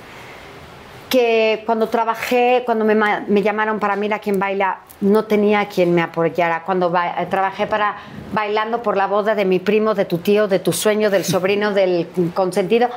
[1.12, 6.00] Que cuando trabajé, cuando me, me llamaron para Mira quién baila, no tenía quien me
[6.00, 6.62] apoyara.
[6.64, 7.96] Cuando ba- trabajé para
[8.32, 11.74] Bailando por la boda de mi primo, de tu tío, de tu sueño, del sobrino,
[11.74, 12.88] del consentido,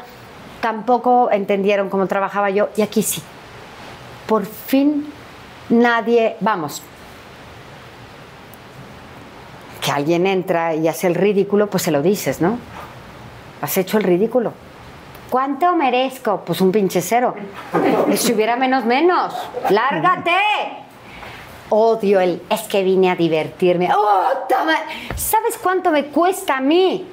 [0.62, 2.70] tampoco entendieron cómo trabajaba yo.
[2.78, 3.22] Y aquí sí.
[4.28, 5.12] Por fin
[5.68, 6.82] nadie, vamos,
[9.84, 12.58] que alguien entra y hace el ridículo, pues se lo dices, ¿no?
[13.62, 14.54] Has hecho el ridículo.
[15.36, 16.44] ¿Cuánto merezco?
[16.46, 17.36] Pues un pinche cero.
[18.16, 19.34] Si hubiera menos, menos.
[19.70, 20.32] ¡Lárgate!
[21.68, 23.90] Odio el, es que vine a divertirme.
[23.94, 24.76] ¡Oh, toma!
[25.18, 27.06] ¿Sabes cuánto me cuesta a mí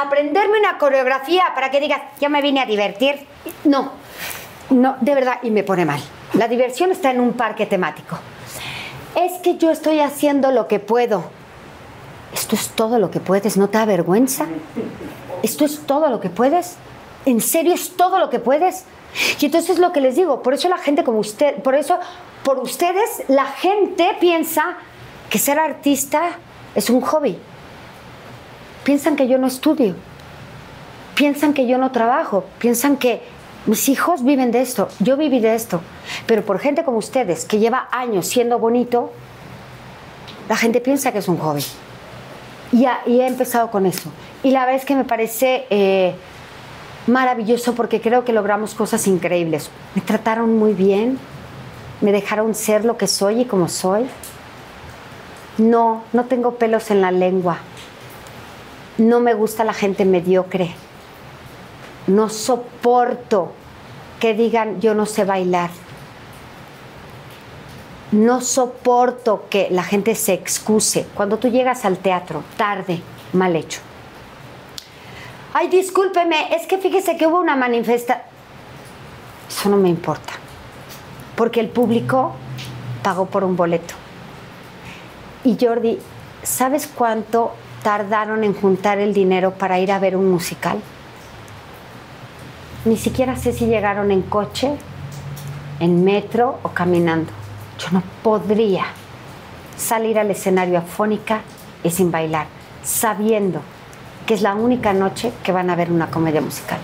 [0.00, 3.26] aprenderme una coreografía para que digas, yo me vine a divertir?
[3.64, 3.90] No,
[4.70, 6.00] no, de verdad, y me pone mal.
[6.34, 8.16] La diversión está en un parque temático.
[9.16, 11.24] Es que yo estoy haciendo lo que puedo.
[12.32, 14.46] Esto es todo lo que puedes, ¿no te da vergüenza?
[15.42, 16.76] ¿Esto es todo lo que puedes?
[17.26, 18.84] ¿En serio es todo lo que puedes?
[19.40, 21.98] Y entonces lo que les digo, por eso la gente como usted, por eso,
[22.42, 24.76] por ustedes, la gente piensa
[25.28, 26.38] que ser artista
[26.74, 27.38] es un hobby.
[28.84, 29.94] Piensan que yo no estudio.
[31.14, 32.44] Piensan que yo no trabajo.
[32.58, 33.22] Piensan que
[33.66, 34.88] mis hijos viven de esto.
[35.00, 35.80] Yo viví de esto.
[36.26, 39.10] Pero por gente como ustedes, que lleva años siendo bonito,
[40.48, 41.64] la gente piensa que es un hobby.
[42.70, 44.10] Y, ha- y he empezado con eso.
[44.44, 46.14] Y la verdad es que me parece eh,
[47.06, 49.70] maravilloso porque creo que logramos cosas increíbles.
[49.94, 51.18] Me trataron muy bien,
[52.00, 54.06] me dejaron ser lo que soy y como soy.
[55.58, 57.58] No, no tengo pelos en la lengua.
[58.98, 60.74] No me gusta la gente mediocre.
[62.06, 63.52] No soporto
[64.20, 65.70] que digan yo no sé bailar.
[68.12, 73.00] No soporto que la gente se excuse cuando tú llegas al teatro tarde,
[73.32, 73.80] mal hecho.
[75.58, 78.26] Ay, discúlpeme, es que fíjese que hubo una manifestación.
[79.48, 80.34] Eso no me importa,
[81.34, 82.34] porque el público
[83.02, 83.94] pagó por un boleto.
[85.44, 85.98] Y Jordi,
[86.42, 90.78] ¿sabes cuánto tardaron en juntar el dinero para ir a ver un musical?
[92.84, 94.72] Ni siquiera sé si llegaron en coche,
[95.80, 97.32] en metro o caminando.
[97.78, 98.84] Yo no podría
[99.78, 101.40] salir al escenario afónica
[101.82, 102.46] y sin bailar,
[102.82, 103.62] sabiendo
[104.26, 106.78] que es la única noche que van a ver una comedia musical.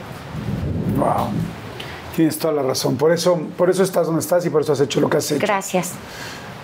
[0.97, 1.29] wow.
[2.15, 2.97] Tienes toda la razón.
[2.97, 5.31] Por eso, por eso estás donde estás y por eso has hecho lo que has
[5.31, 5.41] hecho.
[5.41, 5.93] Gracias.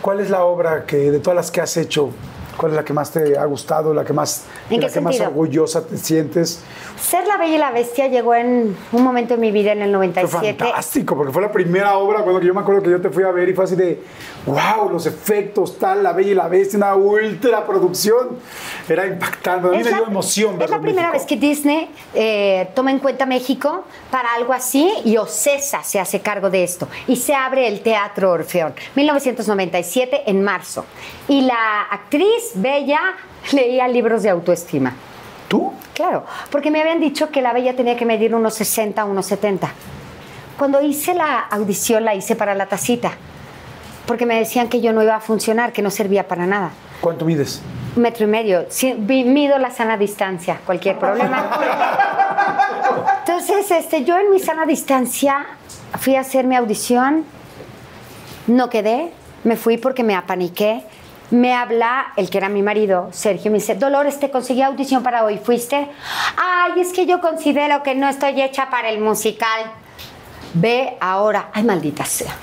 [0.03, 2.11] ¿Cuál es la obra que de todas las que has hecho,
[2.57, 4.43] cuál es la que más te ha gustado, la que más,
[4.75, 6.63] ¿En de la qué que más orgullosa te sientes?
[7.01, 9.91] Ser la Bella y la Bestia llegó en un momento en mi vida en el
[9.91, 10.65] Fue 97.
[10.65, 13.31] fantástico, porque fue la primera obra, que yo me acuerdo que yo te fui a
[13.31, 14.03] ver y fue así de,
[14.47, 18.39] wow, los efectos, tal, La Bella y la Bestia, una ultra producción.
[18.89, 21.13] Era impactante, a mí me dio emoción Es la primera México.
[21.13, 26.21] vez que Disney eh, toma en cuenta México para algo así y Ocesa se hace
[26.21, 26.89] cargo de esto.
[27.07, 30.85] Y se abre el Teatro Orfeón, 1997 en marzo.
[31.29, 33.01] Y la actriz Bella
[33.53, 34.95] leía libros de autoestima.
[35.49, 35.73] ¿Tú?
[35.95, 39.71] Claro, porque me habían dicho que la Bella tenía que medir unos 60, unos 70.
[40.59, 43.13] Cuando hice la audición la hice para la tacita,
[44.07, 46.71] porque me decían que yo no iba a funcionar, que no servía para nada.
[47.01, 47.61] ¿Cuánto mides?
[47.97, 48.67] Metro y medio.
[49.07, 51.51] Mido la sana distancia, cualquier problema.
[53.27, 55.47] Entonces, este, yo en mi sana distancia
[55.99, 57.25] fui a hacer mi audición,
[58.47, 59.13] no quedé,
[59.45, 60.83] me fui porque me apaniqué.
[61.31, 65.25] Me habla el que era mi marido, Sergio, me dice, Dolores, te conseguí audición para
[65.25, 65.89] hoy, ¿fuiste?
[66.37, 69.61] Ay, es que yo considero que no estoy hecha para el musical.
[70.55, 72.35] Ve ahora, ay, maldita sea.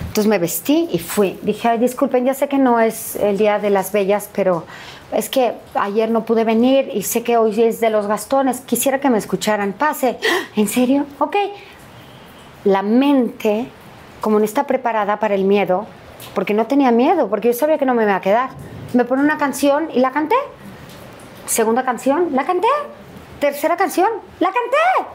[0.00, 1.38] Entonces me vestí y fui.
[1.42, 4.64] Dije, Ay, disculpen, ya sé que no es el Día de las Bellas, pero
[5.10, 8.60] es que ayer no pude venir y sé que hoy es de los gastones.
[8.60, 9.72] Quisiera que me escucharan.
[9.72, 10.18] Pase.
[10.56, 11.06] ¿En serio?
[11.18, 11.36] Ok.
[12.64, 13.66] La mente,
[14.20, 15.86] como no está preparada para el miedo,
[16.34, 18.50] porque no tenía miedo, porque yo sabía que no me iba a quedar,
[18.92, 20.36] me pone una canción y la canté.
[21.46, 22.68] Segunda canción, la canté.
[23.40, 24.08] Tercera canción,
[24.40, 25.10] la canté.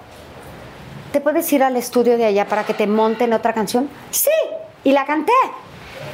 [1.11, 3.89] ¿Te puedes ir al estudio de allá para que te monten otra canción?
[4.11, 4.29] Sí,
[4.83, 5.33] y la canté.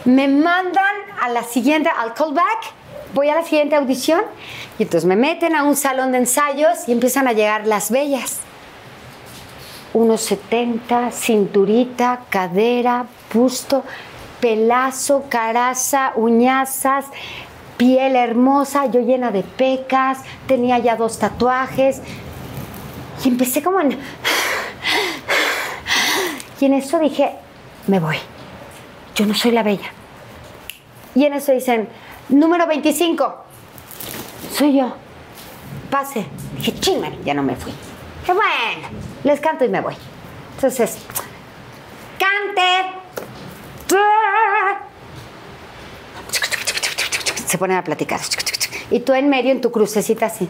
[0.05, 2.73] Me mandan a la siguiente, al callback,
[3.13, 4.21] voy a la siguiente audición
[4.79, 8.39] y entonces me meten a un salón de ensayos y empiezan a llegar las bellas.
[9.93, 13.83] Unos 70, cinturita, cadera, busto,
[14.45, 17.05] pelazo, caraza, uñazas,
[17.77, 21.99] piel hermosa, yo llena de pecas, tenía ya dos tatuajes.
[23.23, 23.97] Y empecé como en...
[26.61, 27.31] Y en eso dije,
[27.87, 28.17] me voy.
[29.15, 29.89] Yo no soy la bella.
[31.15, 31.89] Y en eso dicen,
[32.29, 33.35] número 25,
[34.53, 34.93] soy yo.
[35.89, 36.23] Pase.
[36.57, 37.73] Dije, chingman, ya no me fui.
[38.23, 38.89] Qué bueno,
[39.23, 39.95] les canto y me voy.
[40.55, 40.99] Entonces,
[42.19, 43.04] cante.
[47.45, 48.19] Se ponen a platicar.
[48.91, 50.49] Y tú en medio, en tu crucecita así.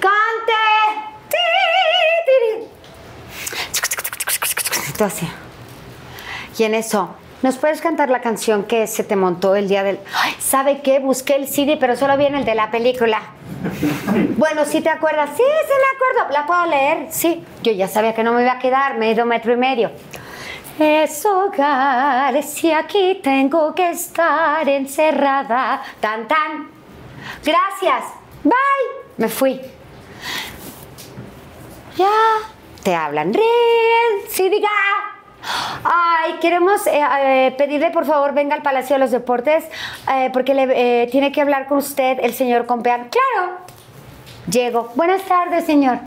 [0.00, 0.52] ¡Cante!
[4.96, 5.28] Tú así.
[6.58, 9.98] Y en eso, ¿nos puedes cantar la canción que se te montó el día del...
[10.38, 10.98] ¿Sabe qué?
[10.98, 13.22] Busqué el CD, pero solo viene el de la película.
[14.36, 15.30] Bueno, ¿sí te acuerdas?
[15.36, 16.32] Sí, sí me acuerdo.
[16.32, 17.06] ¿La puedo leer?
[17.10, 17.44] Sí.
[17.62, 19.90] Yo ya sabía que no me iba a quedar, me he ido metro y medio.
[20.80, 25.82] Es hogar, si aquí tengo que estar encerrada.
[26.00, 26.70] Tan, tan.
[27.44, 28.14] Gracias.
[28.42, 28.54] Bye.
[29.18, 29.60] Me fui.
[31.98, 32.08] Ya.
[32.82, 33.34] Te hablan.
[33.34, 34.30] Ríen.
[34.30, 34.70] Sí, diga.
[35.84, 39.64] Ay, queremos eh, eh, pedirle por favor venga al Palacio de los Deportes
[40.10, 43.10] eh, porque le, tiene que hablar con usted el señor Compeán.
[43.10, 43.58] Claro.
[44.50, 44.92] Llego.
[44.94, 45.98] Buenas tardes, señor.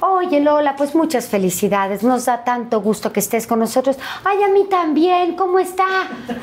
[0.00, 2.02] Oye, Lola, pues muchas felicidades.
[2.02, 3.96] Nos da tanto gusto que estés con nosotros.
[4.24, 5.36] Ay, a mí también.
[5.36, 5.86] ¿Cómo está?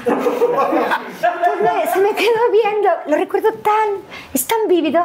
[0.03, 2.89] Pues se me quedó viendo.
[3.07, 3.89] Lo recuerdo tan...
[4.34, 5.03] Es tan vívido.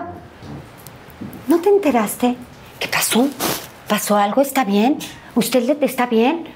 [1.46, 2.36] ¿No te enteraste?
[2.78, 3.28] ¿Qué pasó?
[3.86, 4.40] ¿Pasó algo?
[4.40, 4.98] ¿Está bien?
[5.34, 6.48] ¿Usted está bien?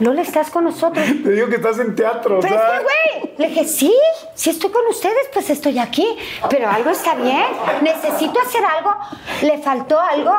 [0.00, 1.04] Lola, estás con nosotros.
[1.22, 3.94] Te digo que estás en teatro, o Pero es que, güey, le dije, sí,
[4.34, 6.16] si estoy con ustedes, pues estoy aquí.
[6.48, 7.44] Pero algo está bien.
[7.82, 8.94] Necesito hacer algo.
[9.42, 10.32] ¿Le faltó algo?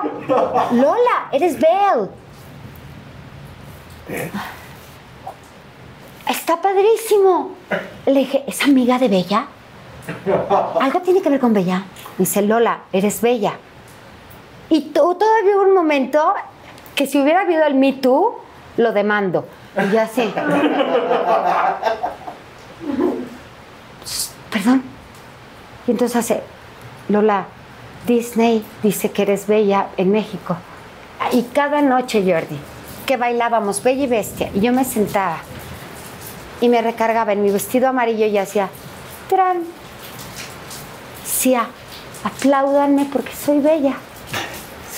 [0.72, 2.10] Lola, eres Belle.
[6.28, 7.56] Está padrísimo.
[8.08, 9.46] Le dije, ¿es amiga de Bella?
[10.80, 11.84] Algo tiene que ver con Bella.
[12.18, 13.54] Dice, Lola, eres Bella.
[14.70, 16.34] Y tú todavía hubo un momento
[16.96, 18.40] que si hubiera habido el Me Too,
[18.78, 19.48] lo demando.
[19.78, 20.32] Y ya sé.
[24.52, 24.84] Perdón.
[25.88, 26.44] Y entonces hace,
[27.10, 27.46] Lola,
[28.06, 30.58] Disney dice que eres bella en México.
[31.32, 32.60] Y cada noche, Jordi,
[33.06, 35.38] que bailábamos Bella y Bestia, y yo me sentaba
[36.60, 38.70] y me recargaba en mi vestido amarillo y hacía,
[39.28, 39.64] tran,
[41.26, 41.68] Sia,
[42.24, 43.96] apláudanme porque soy bella,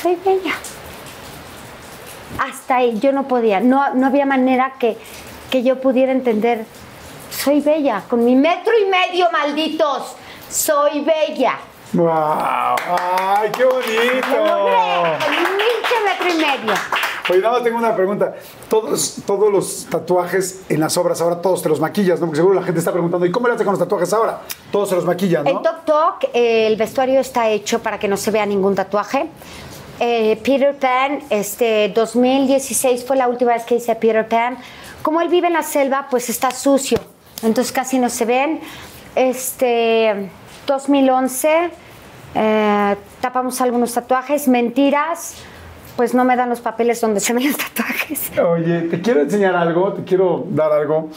[0.01, 0.53] soy bella.
[2.39, 4.97] Hasta ahí yo no podía, no, no había manera que,
[5.49, 6.65] que yo pudiera entender,
[7.30, 10.15] soy bella, con mi metro y medio, malditos,
[10.49, 11.57] soy bella.
[11.93, 12.10] ¡Wow!
[12.10, 14.27] ¡Ay, qué bonito!
[14.31, 16.73] Lo logré, con un pinche metro y medio.
[17.30, 18.34] Oye, nada más tengo una pregunta.
[18.68, 22.26] Todos, todos los tatuajes en las obras ahora, todos te los maquillas, ¿no?
[22.26, 24.41] Porque seguro la gente está preguntando, ¿y cómo le hace con los tatuajes ahora?
[24.72, 25.49] Todos se los maquillan, ¿no?
[25.51, 29.27] En Tok Tok, eh, el vestuario está hecho para que no se vea ningún tatuaje.
[29.99, 34.57] Eh, Peter Pan, este 2016 fue la última vez que hice Peter Pan.
[35.01, 36.97] Como él vive en la selva, pues está sucio,
[37.43, 38.59] entonces casi no se ven.
[39.15, 40.29] Este
[40.65, 41.69] 2011
[42.35, 45.35] eh, tapamos algunos tatuajes, mentiras,
[45.95, 48.31] pues no me dan los papeles donde se ven los tatuajes.
[48.39, 51.09] Oye, te quiero enseñar algo, te quiero dar algo.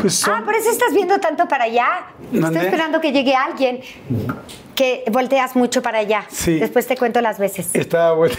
[0.00, 1.88] Pues son- Ah, por eso estás viendo tanto para allá.
[2.32, 3.80] Estoy esperando que llegue alguien
[4.76, 6.24] que volteas mucho para allá.
[6.28, 6.60] Sí.
[6.60, 7.74] Después te cuento las veces.
[7.74, 8.36] Está bueno.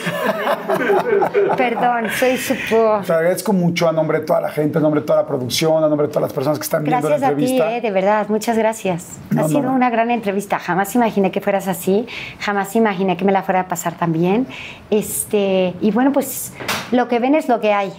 [1.57, 3.01] Perdón, soy súper...
[3.05, 5.83] Te agradezco mucho a nombre de toda la gente, a nombre de toda la producción,
[5.83, 7.75] a nombre de todas las personas que están viendo Gracias la a ti, entrevista.
[7.75, 9.17] eh, de verdad, muchas gracias.
[9.31, 9.73] No, ha no, sido no.
[9.73, 10.59] una gran entrevista.
[10.59, 12.07] Jamás imaginé que fueras así,
[12.39, 14.47] jamás imaginé que me la fuera a pasar tan bien.
[14.89, 16.53] Este, y bueno, pues
[16.91, 17.91] lo que ven es lo que hay.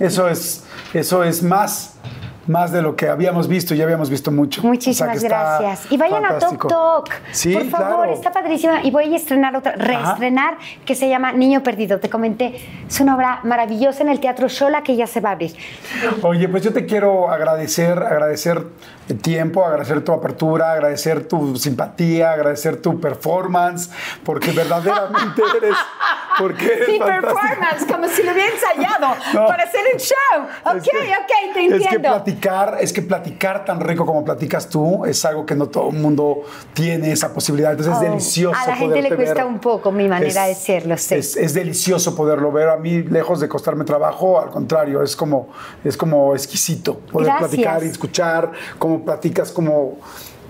[0.00, 1.93] Eso es, eso es más
[2.46, 4.62] más de lo que habíamos visto y ya habíamos visto mucho.
[4.62, 5.90] Muchísimas gracias.
[5.90, 7.10] Y vayan a Tok Tok.
[7.32, 8.82] Sí, Por favor, está padrísima.
[8.82, 12.00] Y voy a estrenar otra, reestrenar, que se llama Niño Perdido.
[12.00, 12.54] Te comenté,
[12.86, 15.52] es una obra maravillosa en el Teatro Shola que ya se va a abrir.
[16.22, 18.66] Oye, pues yo te quiero agradecer, agradecer
[19.20, 23.90] tiempo, agradecer tu apertura, agradecer tu simpatía, agradecer tu performance,
[24.24, 25.76] porque verdaderamente eres.
[26.36, 27.32] Porque eres Sí, fantástica.
[27.32, 29.46] performance, como si lo hubiera ensayado No.
[29.46, 30.46] para hacer un show.
[30.64, 32.08] Ok, Es que- ok, te Es que entiendo.
[32.08, 35.96] platicar, es que platicar tan rico como platicas tú es algo que no todo el
[35.96, 37.70] mundo tiene esa posibilidad.
[37.70, 38.58] Entonces Oh, es delicioso.
[38.60, 39.44] a la gente le cuesta ver.
[39.44, 41.18] un poco mi manera de ser, lo sé.
[41.18, 42.68] Es, es delicioso poderlo ver.
[42.68, 45.50] A mí, lejos de costarme trabajo, al contrario, es como,
[45.84, 47.48] es como exquisito poder Gracias.
[47.50, 48.50] platicar y escuchar
[48.94, 49.98] cómo platicas, cómo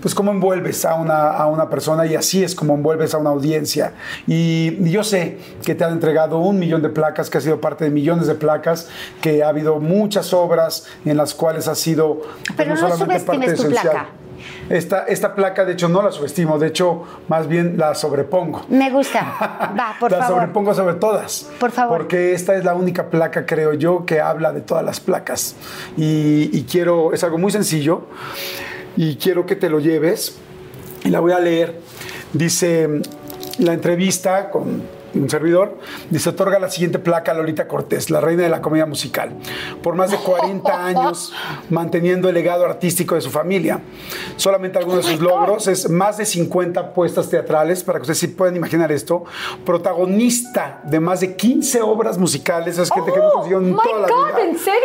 [0.01, 3.31] pues cómo envuelves a una, a una persona y así es como envuelves a una
[3.31, 3.93] audiencia.
[4.27, 7.59] Y, y yo sé que te han entregado un millón de placas, que ha sido
[7.59, 8.87] parte de millones de placas,
[9.19, 13.67] que ha habido muchas obras en las cuales ha sido pues, Pero no subestimes tu
[13.67, 14.09] placa.
[14.69, 18.65] Esta, esta placa, de hecho, no la subestimo, de hecho, más bien la sobrepongo.
[18.69, 19.21] Me gusta.
[19.79, 20.35] Va, por la favor.
[20.35, 21.49] sobrepongo sobre todas.
[21.59, 21.97] Por favor.
[21.97, 25.55] Porque esta es la única placa, creo yo, que habla de todas las placas.
[25.97, 28.07] Y, y quiero, es algo muy sencillo,
[28.97, 30.37] y quiero que te lo lleves.
[31.03, 31.79] Y la voy a leer.
[32.33, 32.89] Dice
[33.59, 34.81] la entrevista con
[35.15, 35.77] un servidor,
[36.09, 39.31] dice, otorga la siguiente placa a Lolita Cortés, la reina de la comedia musical,
[39.81, 41.33] por más de 40 años
[41.69, 43.79] manteniendo el legado artístico de su familia.
[44.35, 48.27] Solamente algunos de sus logros es más de 50 puestas teatrales, para que ustedes sí
[48.27, 49.23] puedan imaginar esto,
[49.65, 53.83] protagonista de más de 15 obras musicales, es gente que no consiguió en Oh, my
[53.83, 54.41] toda la God, vida.
[54.43, 54.79] ¿en serio?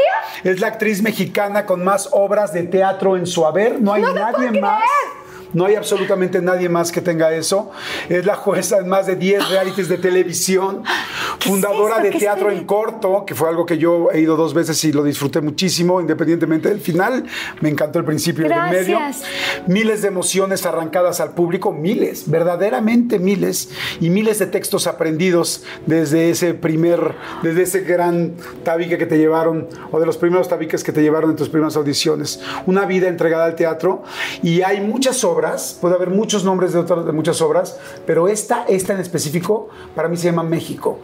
[0.44, 3.80] Es la actriz mexicana con más obras de teatro en su haber.
[3.80, 4.78] No hay No nadie más.
[4.78, 5.19] creer.
[5.52, 7.70] No hay absolutamente nadie más que tenga eso.
[8.08, 10.82] Es la jueza en más de 10 realities de televisión.
[11.40, 12.04] Fundadora eso?
[12.04, 14.82] de ¿Qué es Teatro en Corto, que fue algo que yo he ido dos veces
[14.84, 17.24] y lo disfruté muchísimo, independientemente del final.
[17.60, 18.98] Me encantó el principio y el medio.
[18.98, 19.28] Gracias.
[19.66, 23.70] Miles de emociones arrancadas al público, miles, verdaderamente miles,
[24.00, 29.68] y miles de textos aprendidos desde ese primer, desde ese gran tabique que te llevaron,
[29.90, 32.40] o de los primeros tabiques que te llevaron en tus primeras audiciones.
[32.66, 34.02] Una vida entregada al teatro,
[34.42, 35.39] y hay muchas obras,
[35.80, 40.08] puede haber muchos nombres de, otras, de muchas obras, pero esta, esta en específico, para
[40.08, 40.98] mí se llama México,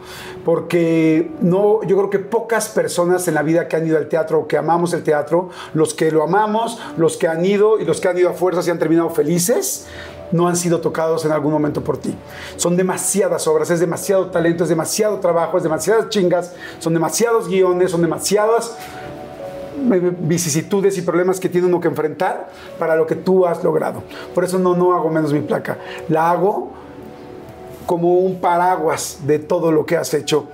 [0.45, 4.39] porque no, yo creo que pocas personas en la vida que han ido al teatro,
[4.39, 8.01] o que amamos el teatro, los que lo amamos, los que han ido y los
[8.01, 9.87] que han ido a fuerzas y han terminado felices,
[10.31, 12.15] no han sido tocados en algún momento por ti.
[12.57, 17.91] Son demasiadas obras, es demasiado talento, es demasiado trabajo, es demasiadas chingas, son demasiados guiones,
[17.91, 18.75] son demasiadas
[20.19, 22.49] vicisitudes y problemas que tiene uno que enfrentar
[22.79, 24.03] para lo que tú has logrado.
[24.33, 25.77] Por eso no, no hago menos mi placa.
[26.09, 26.71] La hago
[27.85, 30.47] como un paraguas de todo lo que has hecho.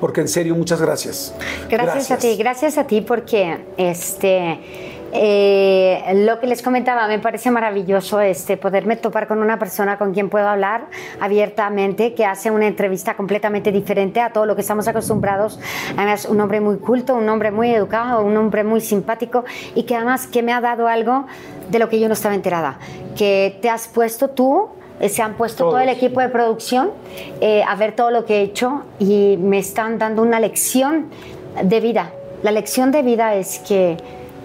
[0.00, 1.34] Porque en serio, muchas gracias.
[1.68, 7.48] Gracias, a ti, gracias a ti porque este eh, lo que les comentaba me parece
[7.52, 10.86] maravilloso este poderme topar con una persona con quien puedo hablar
[11.20, 15.60] abiertamente que hace una entrevista completamente diferente a todo lo que estamos acostumbrados
[15.96, 19.44] además un hombre muy culto un hombre muy educado un hombre muy simpático
[19.76, 21.26] y que además que me ha dado algo
[21.70, 22.78] de lo que yo no estaba enterada
[23.16, 24.68] que te has puesto tú
[24.98, 25.96] eh, se han puesto todo el Todos.
[25.96, 26.90] equipo de producción
[27.40, 31.10] eh, a ver todo lo que he hecho y me están dando una lección
[31.62, 32.10] de vida.
[32.42, 33.96] La lección de vida es que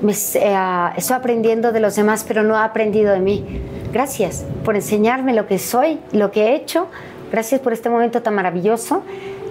[0.02, 3.62] me, eh, estoy aprendiendo de los demás, pero no he aprendido de mí.
[3.92, 6.88] Gracias por enseñarme lo que soy, lo que he hecho.
[7.32, 9.04] Gracias por este momento tan maravilloso.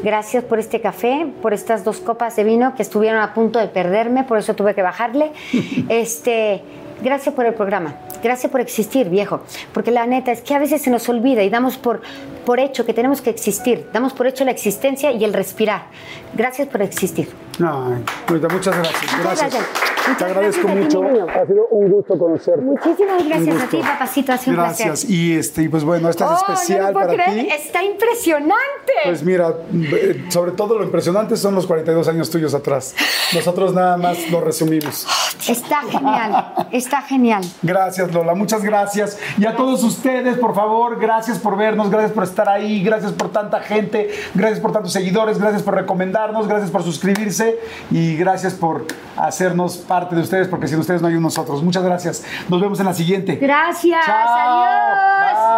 [0.03, 3.67] Gracias por este café, por estas dos copas de vino que estuvieron a punto de
[3.67, 5.33] perderme, por eso tuve que bajarle.
[5.89, 6.63] Este,
[7.03, 7.95] gracias por el programa.
[8.23, 9.41] Gracias por existir, viejo.
[9.73, 12.01] Porque la neta es que a veces se nos olvida y damos por,
[12.45, 13.89] por hecho que tenemos que existir.
[13.93, 15.87] Damos por hecho la existencia y el respirar.
[16.35, 17.29] Gracias por existir.
[17.61, 19.03] Ay, Lolita, muchas gracias.
[19.03, 19.53] Muchas Gracias.
[19.53, 19.89] gracias.
[20.09, 21.29] Te Muchas agradezco gracias a ti, mucho.
[21.29, 22.61] Ha sido un gusto conocerte.
[22.63, 24.33] Muchísimas gracias Un a ti, papacito.
[24.33, 24.89] Ha sido un Gracias.
[24.89, 25.11] placer.
[25.11, 27.47] Y este, pues bueno, esta es Oh, especial no lo puedo para creer.
[27.47, 27.53] ti.
[27.53, 28.93] Está impresionante.
[29.05, 32.95] Pues mira, eh, sobre todo lo impresionante son los 42 años tuyos atrás.
[33.35, 35.07] Nosotros nada más lo resumimos.
[35.47, 36.55] Está genial.
[36.73, 37.45] Está genial.
[37.63, 38.35] Gracias, Lola.
[38.35, 39.19] Muchas gracias.
[39.39, 43.31] Y a todos ustedes, por favor, gracias por vernos, gracias por estar ahí, gracias por
[43.31, 47.59] tanta gente, gracias por tantos seguidores, gracias por recomendarnos, gracias por suscribirse
[47.91, 48.87] y gracias por
[49.17, 51.63] hacernos parte de ustedes, porque sin ustedes no hay un nosotros.
[51.63, 52.25] Muchas gracias.
[52.49, 53.37] Nos vemos en la siguiente.
[53.37, 54.05] Gracias.
[54.05, 54.65] Chao.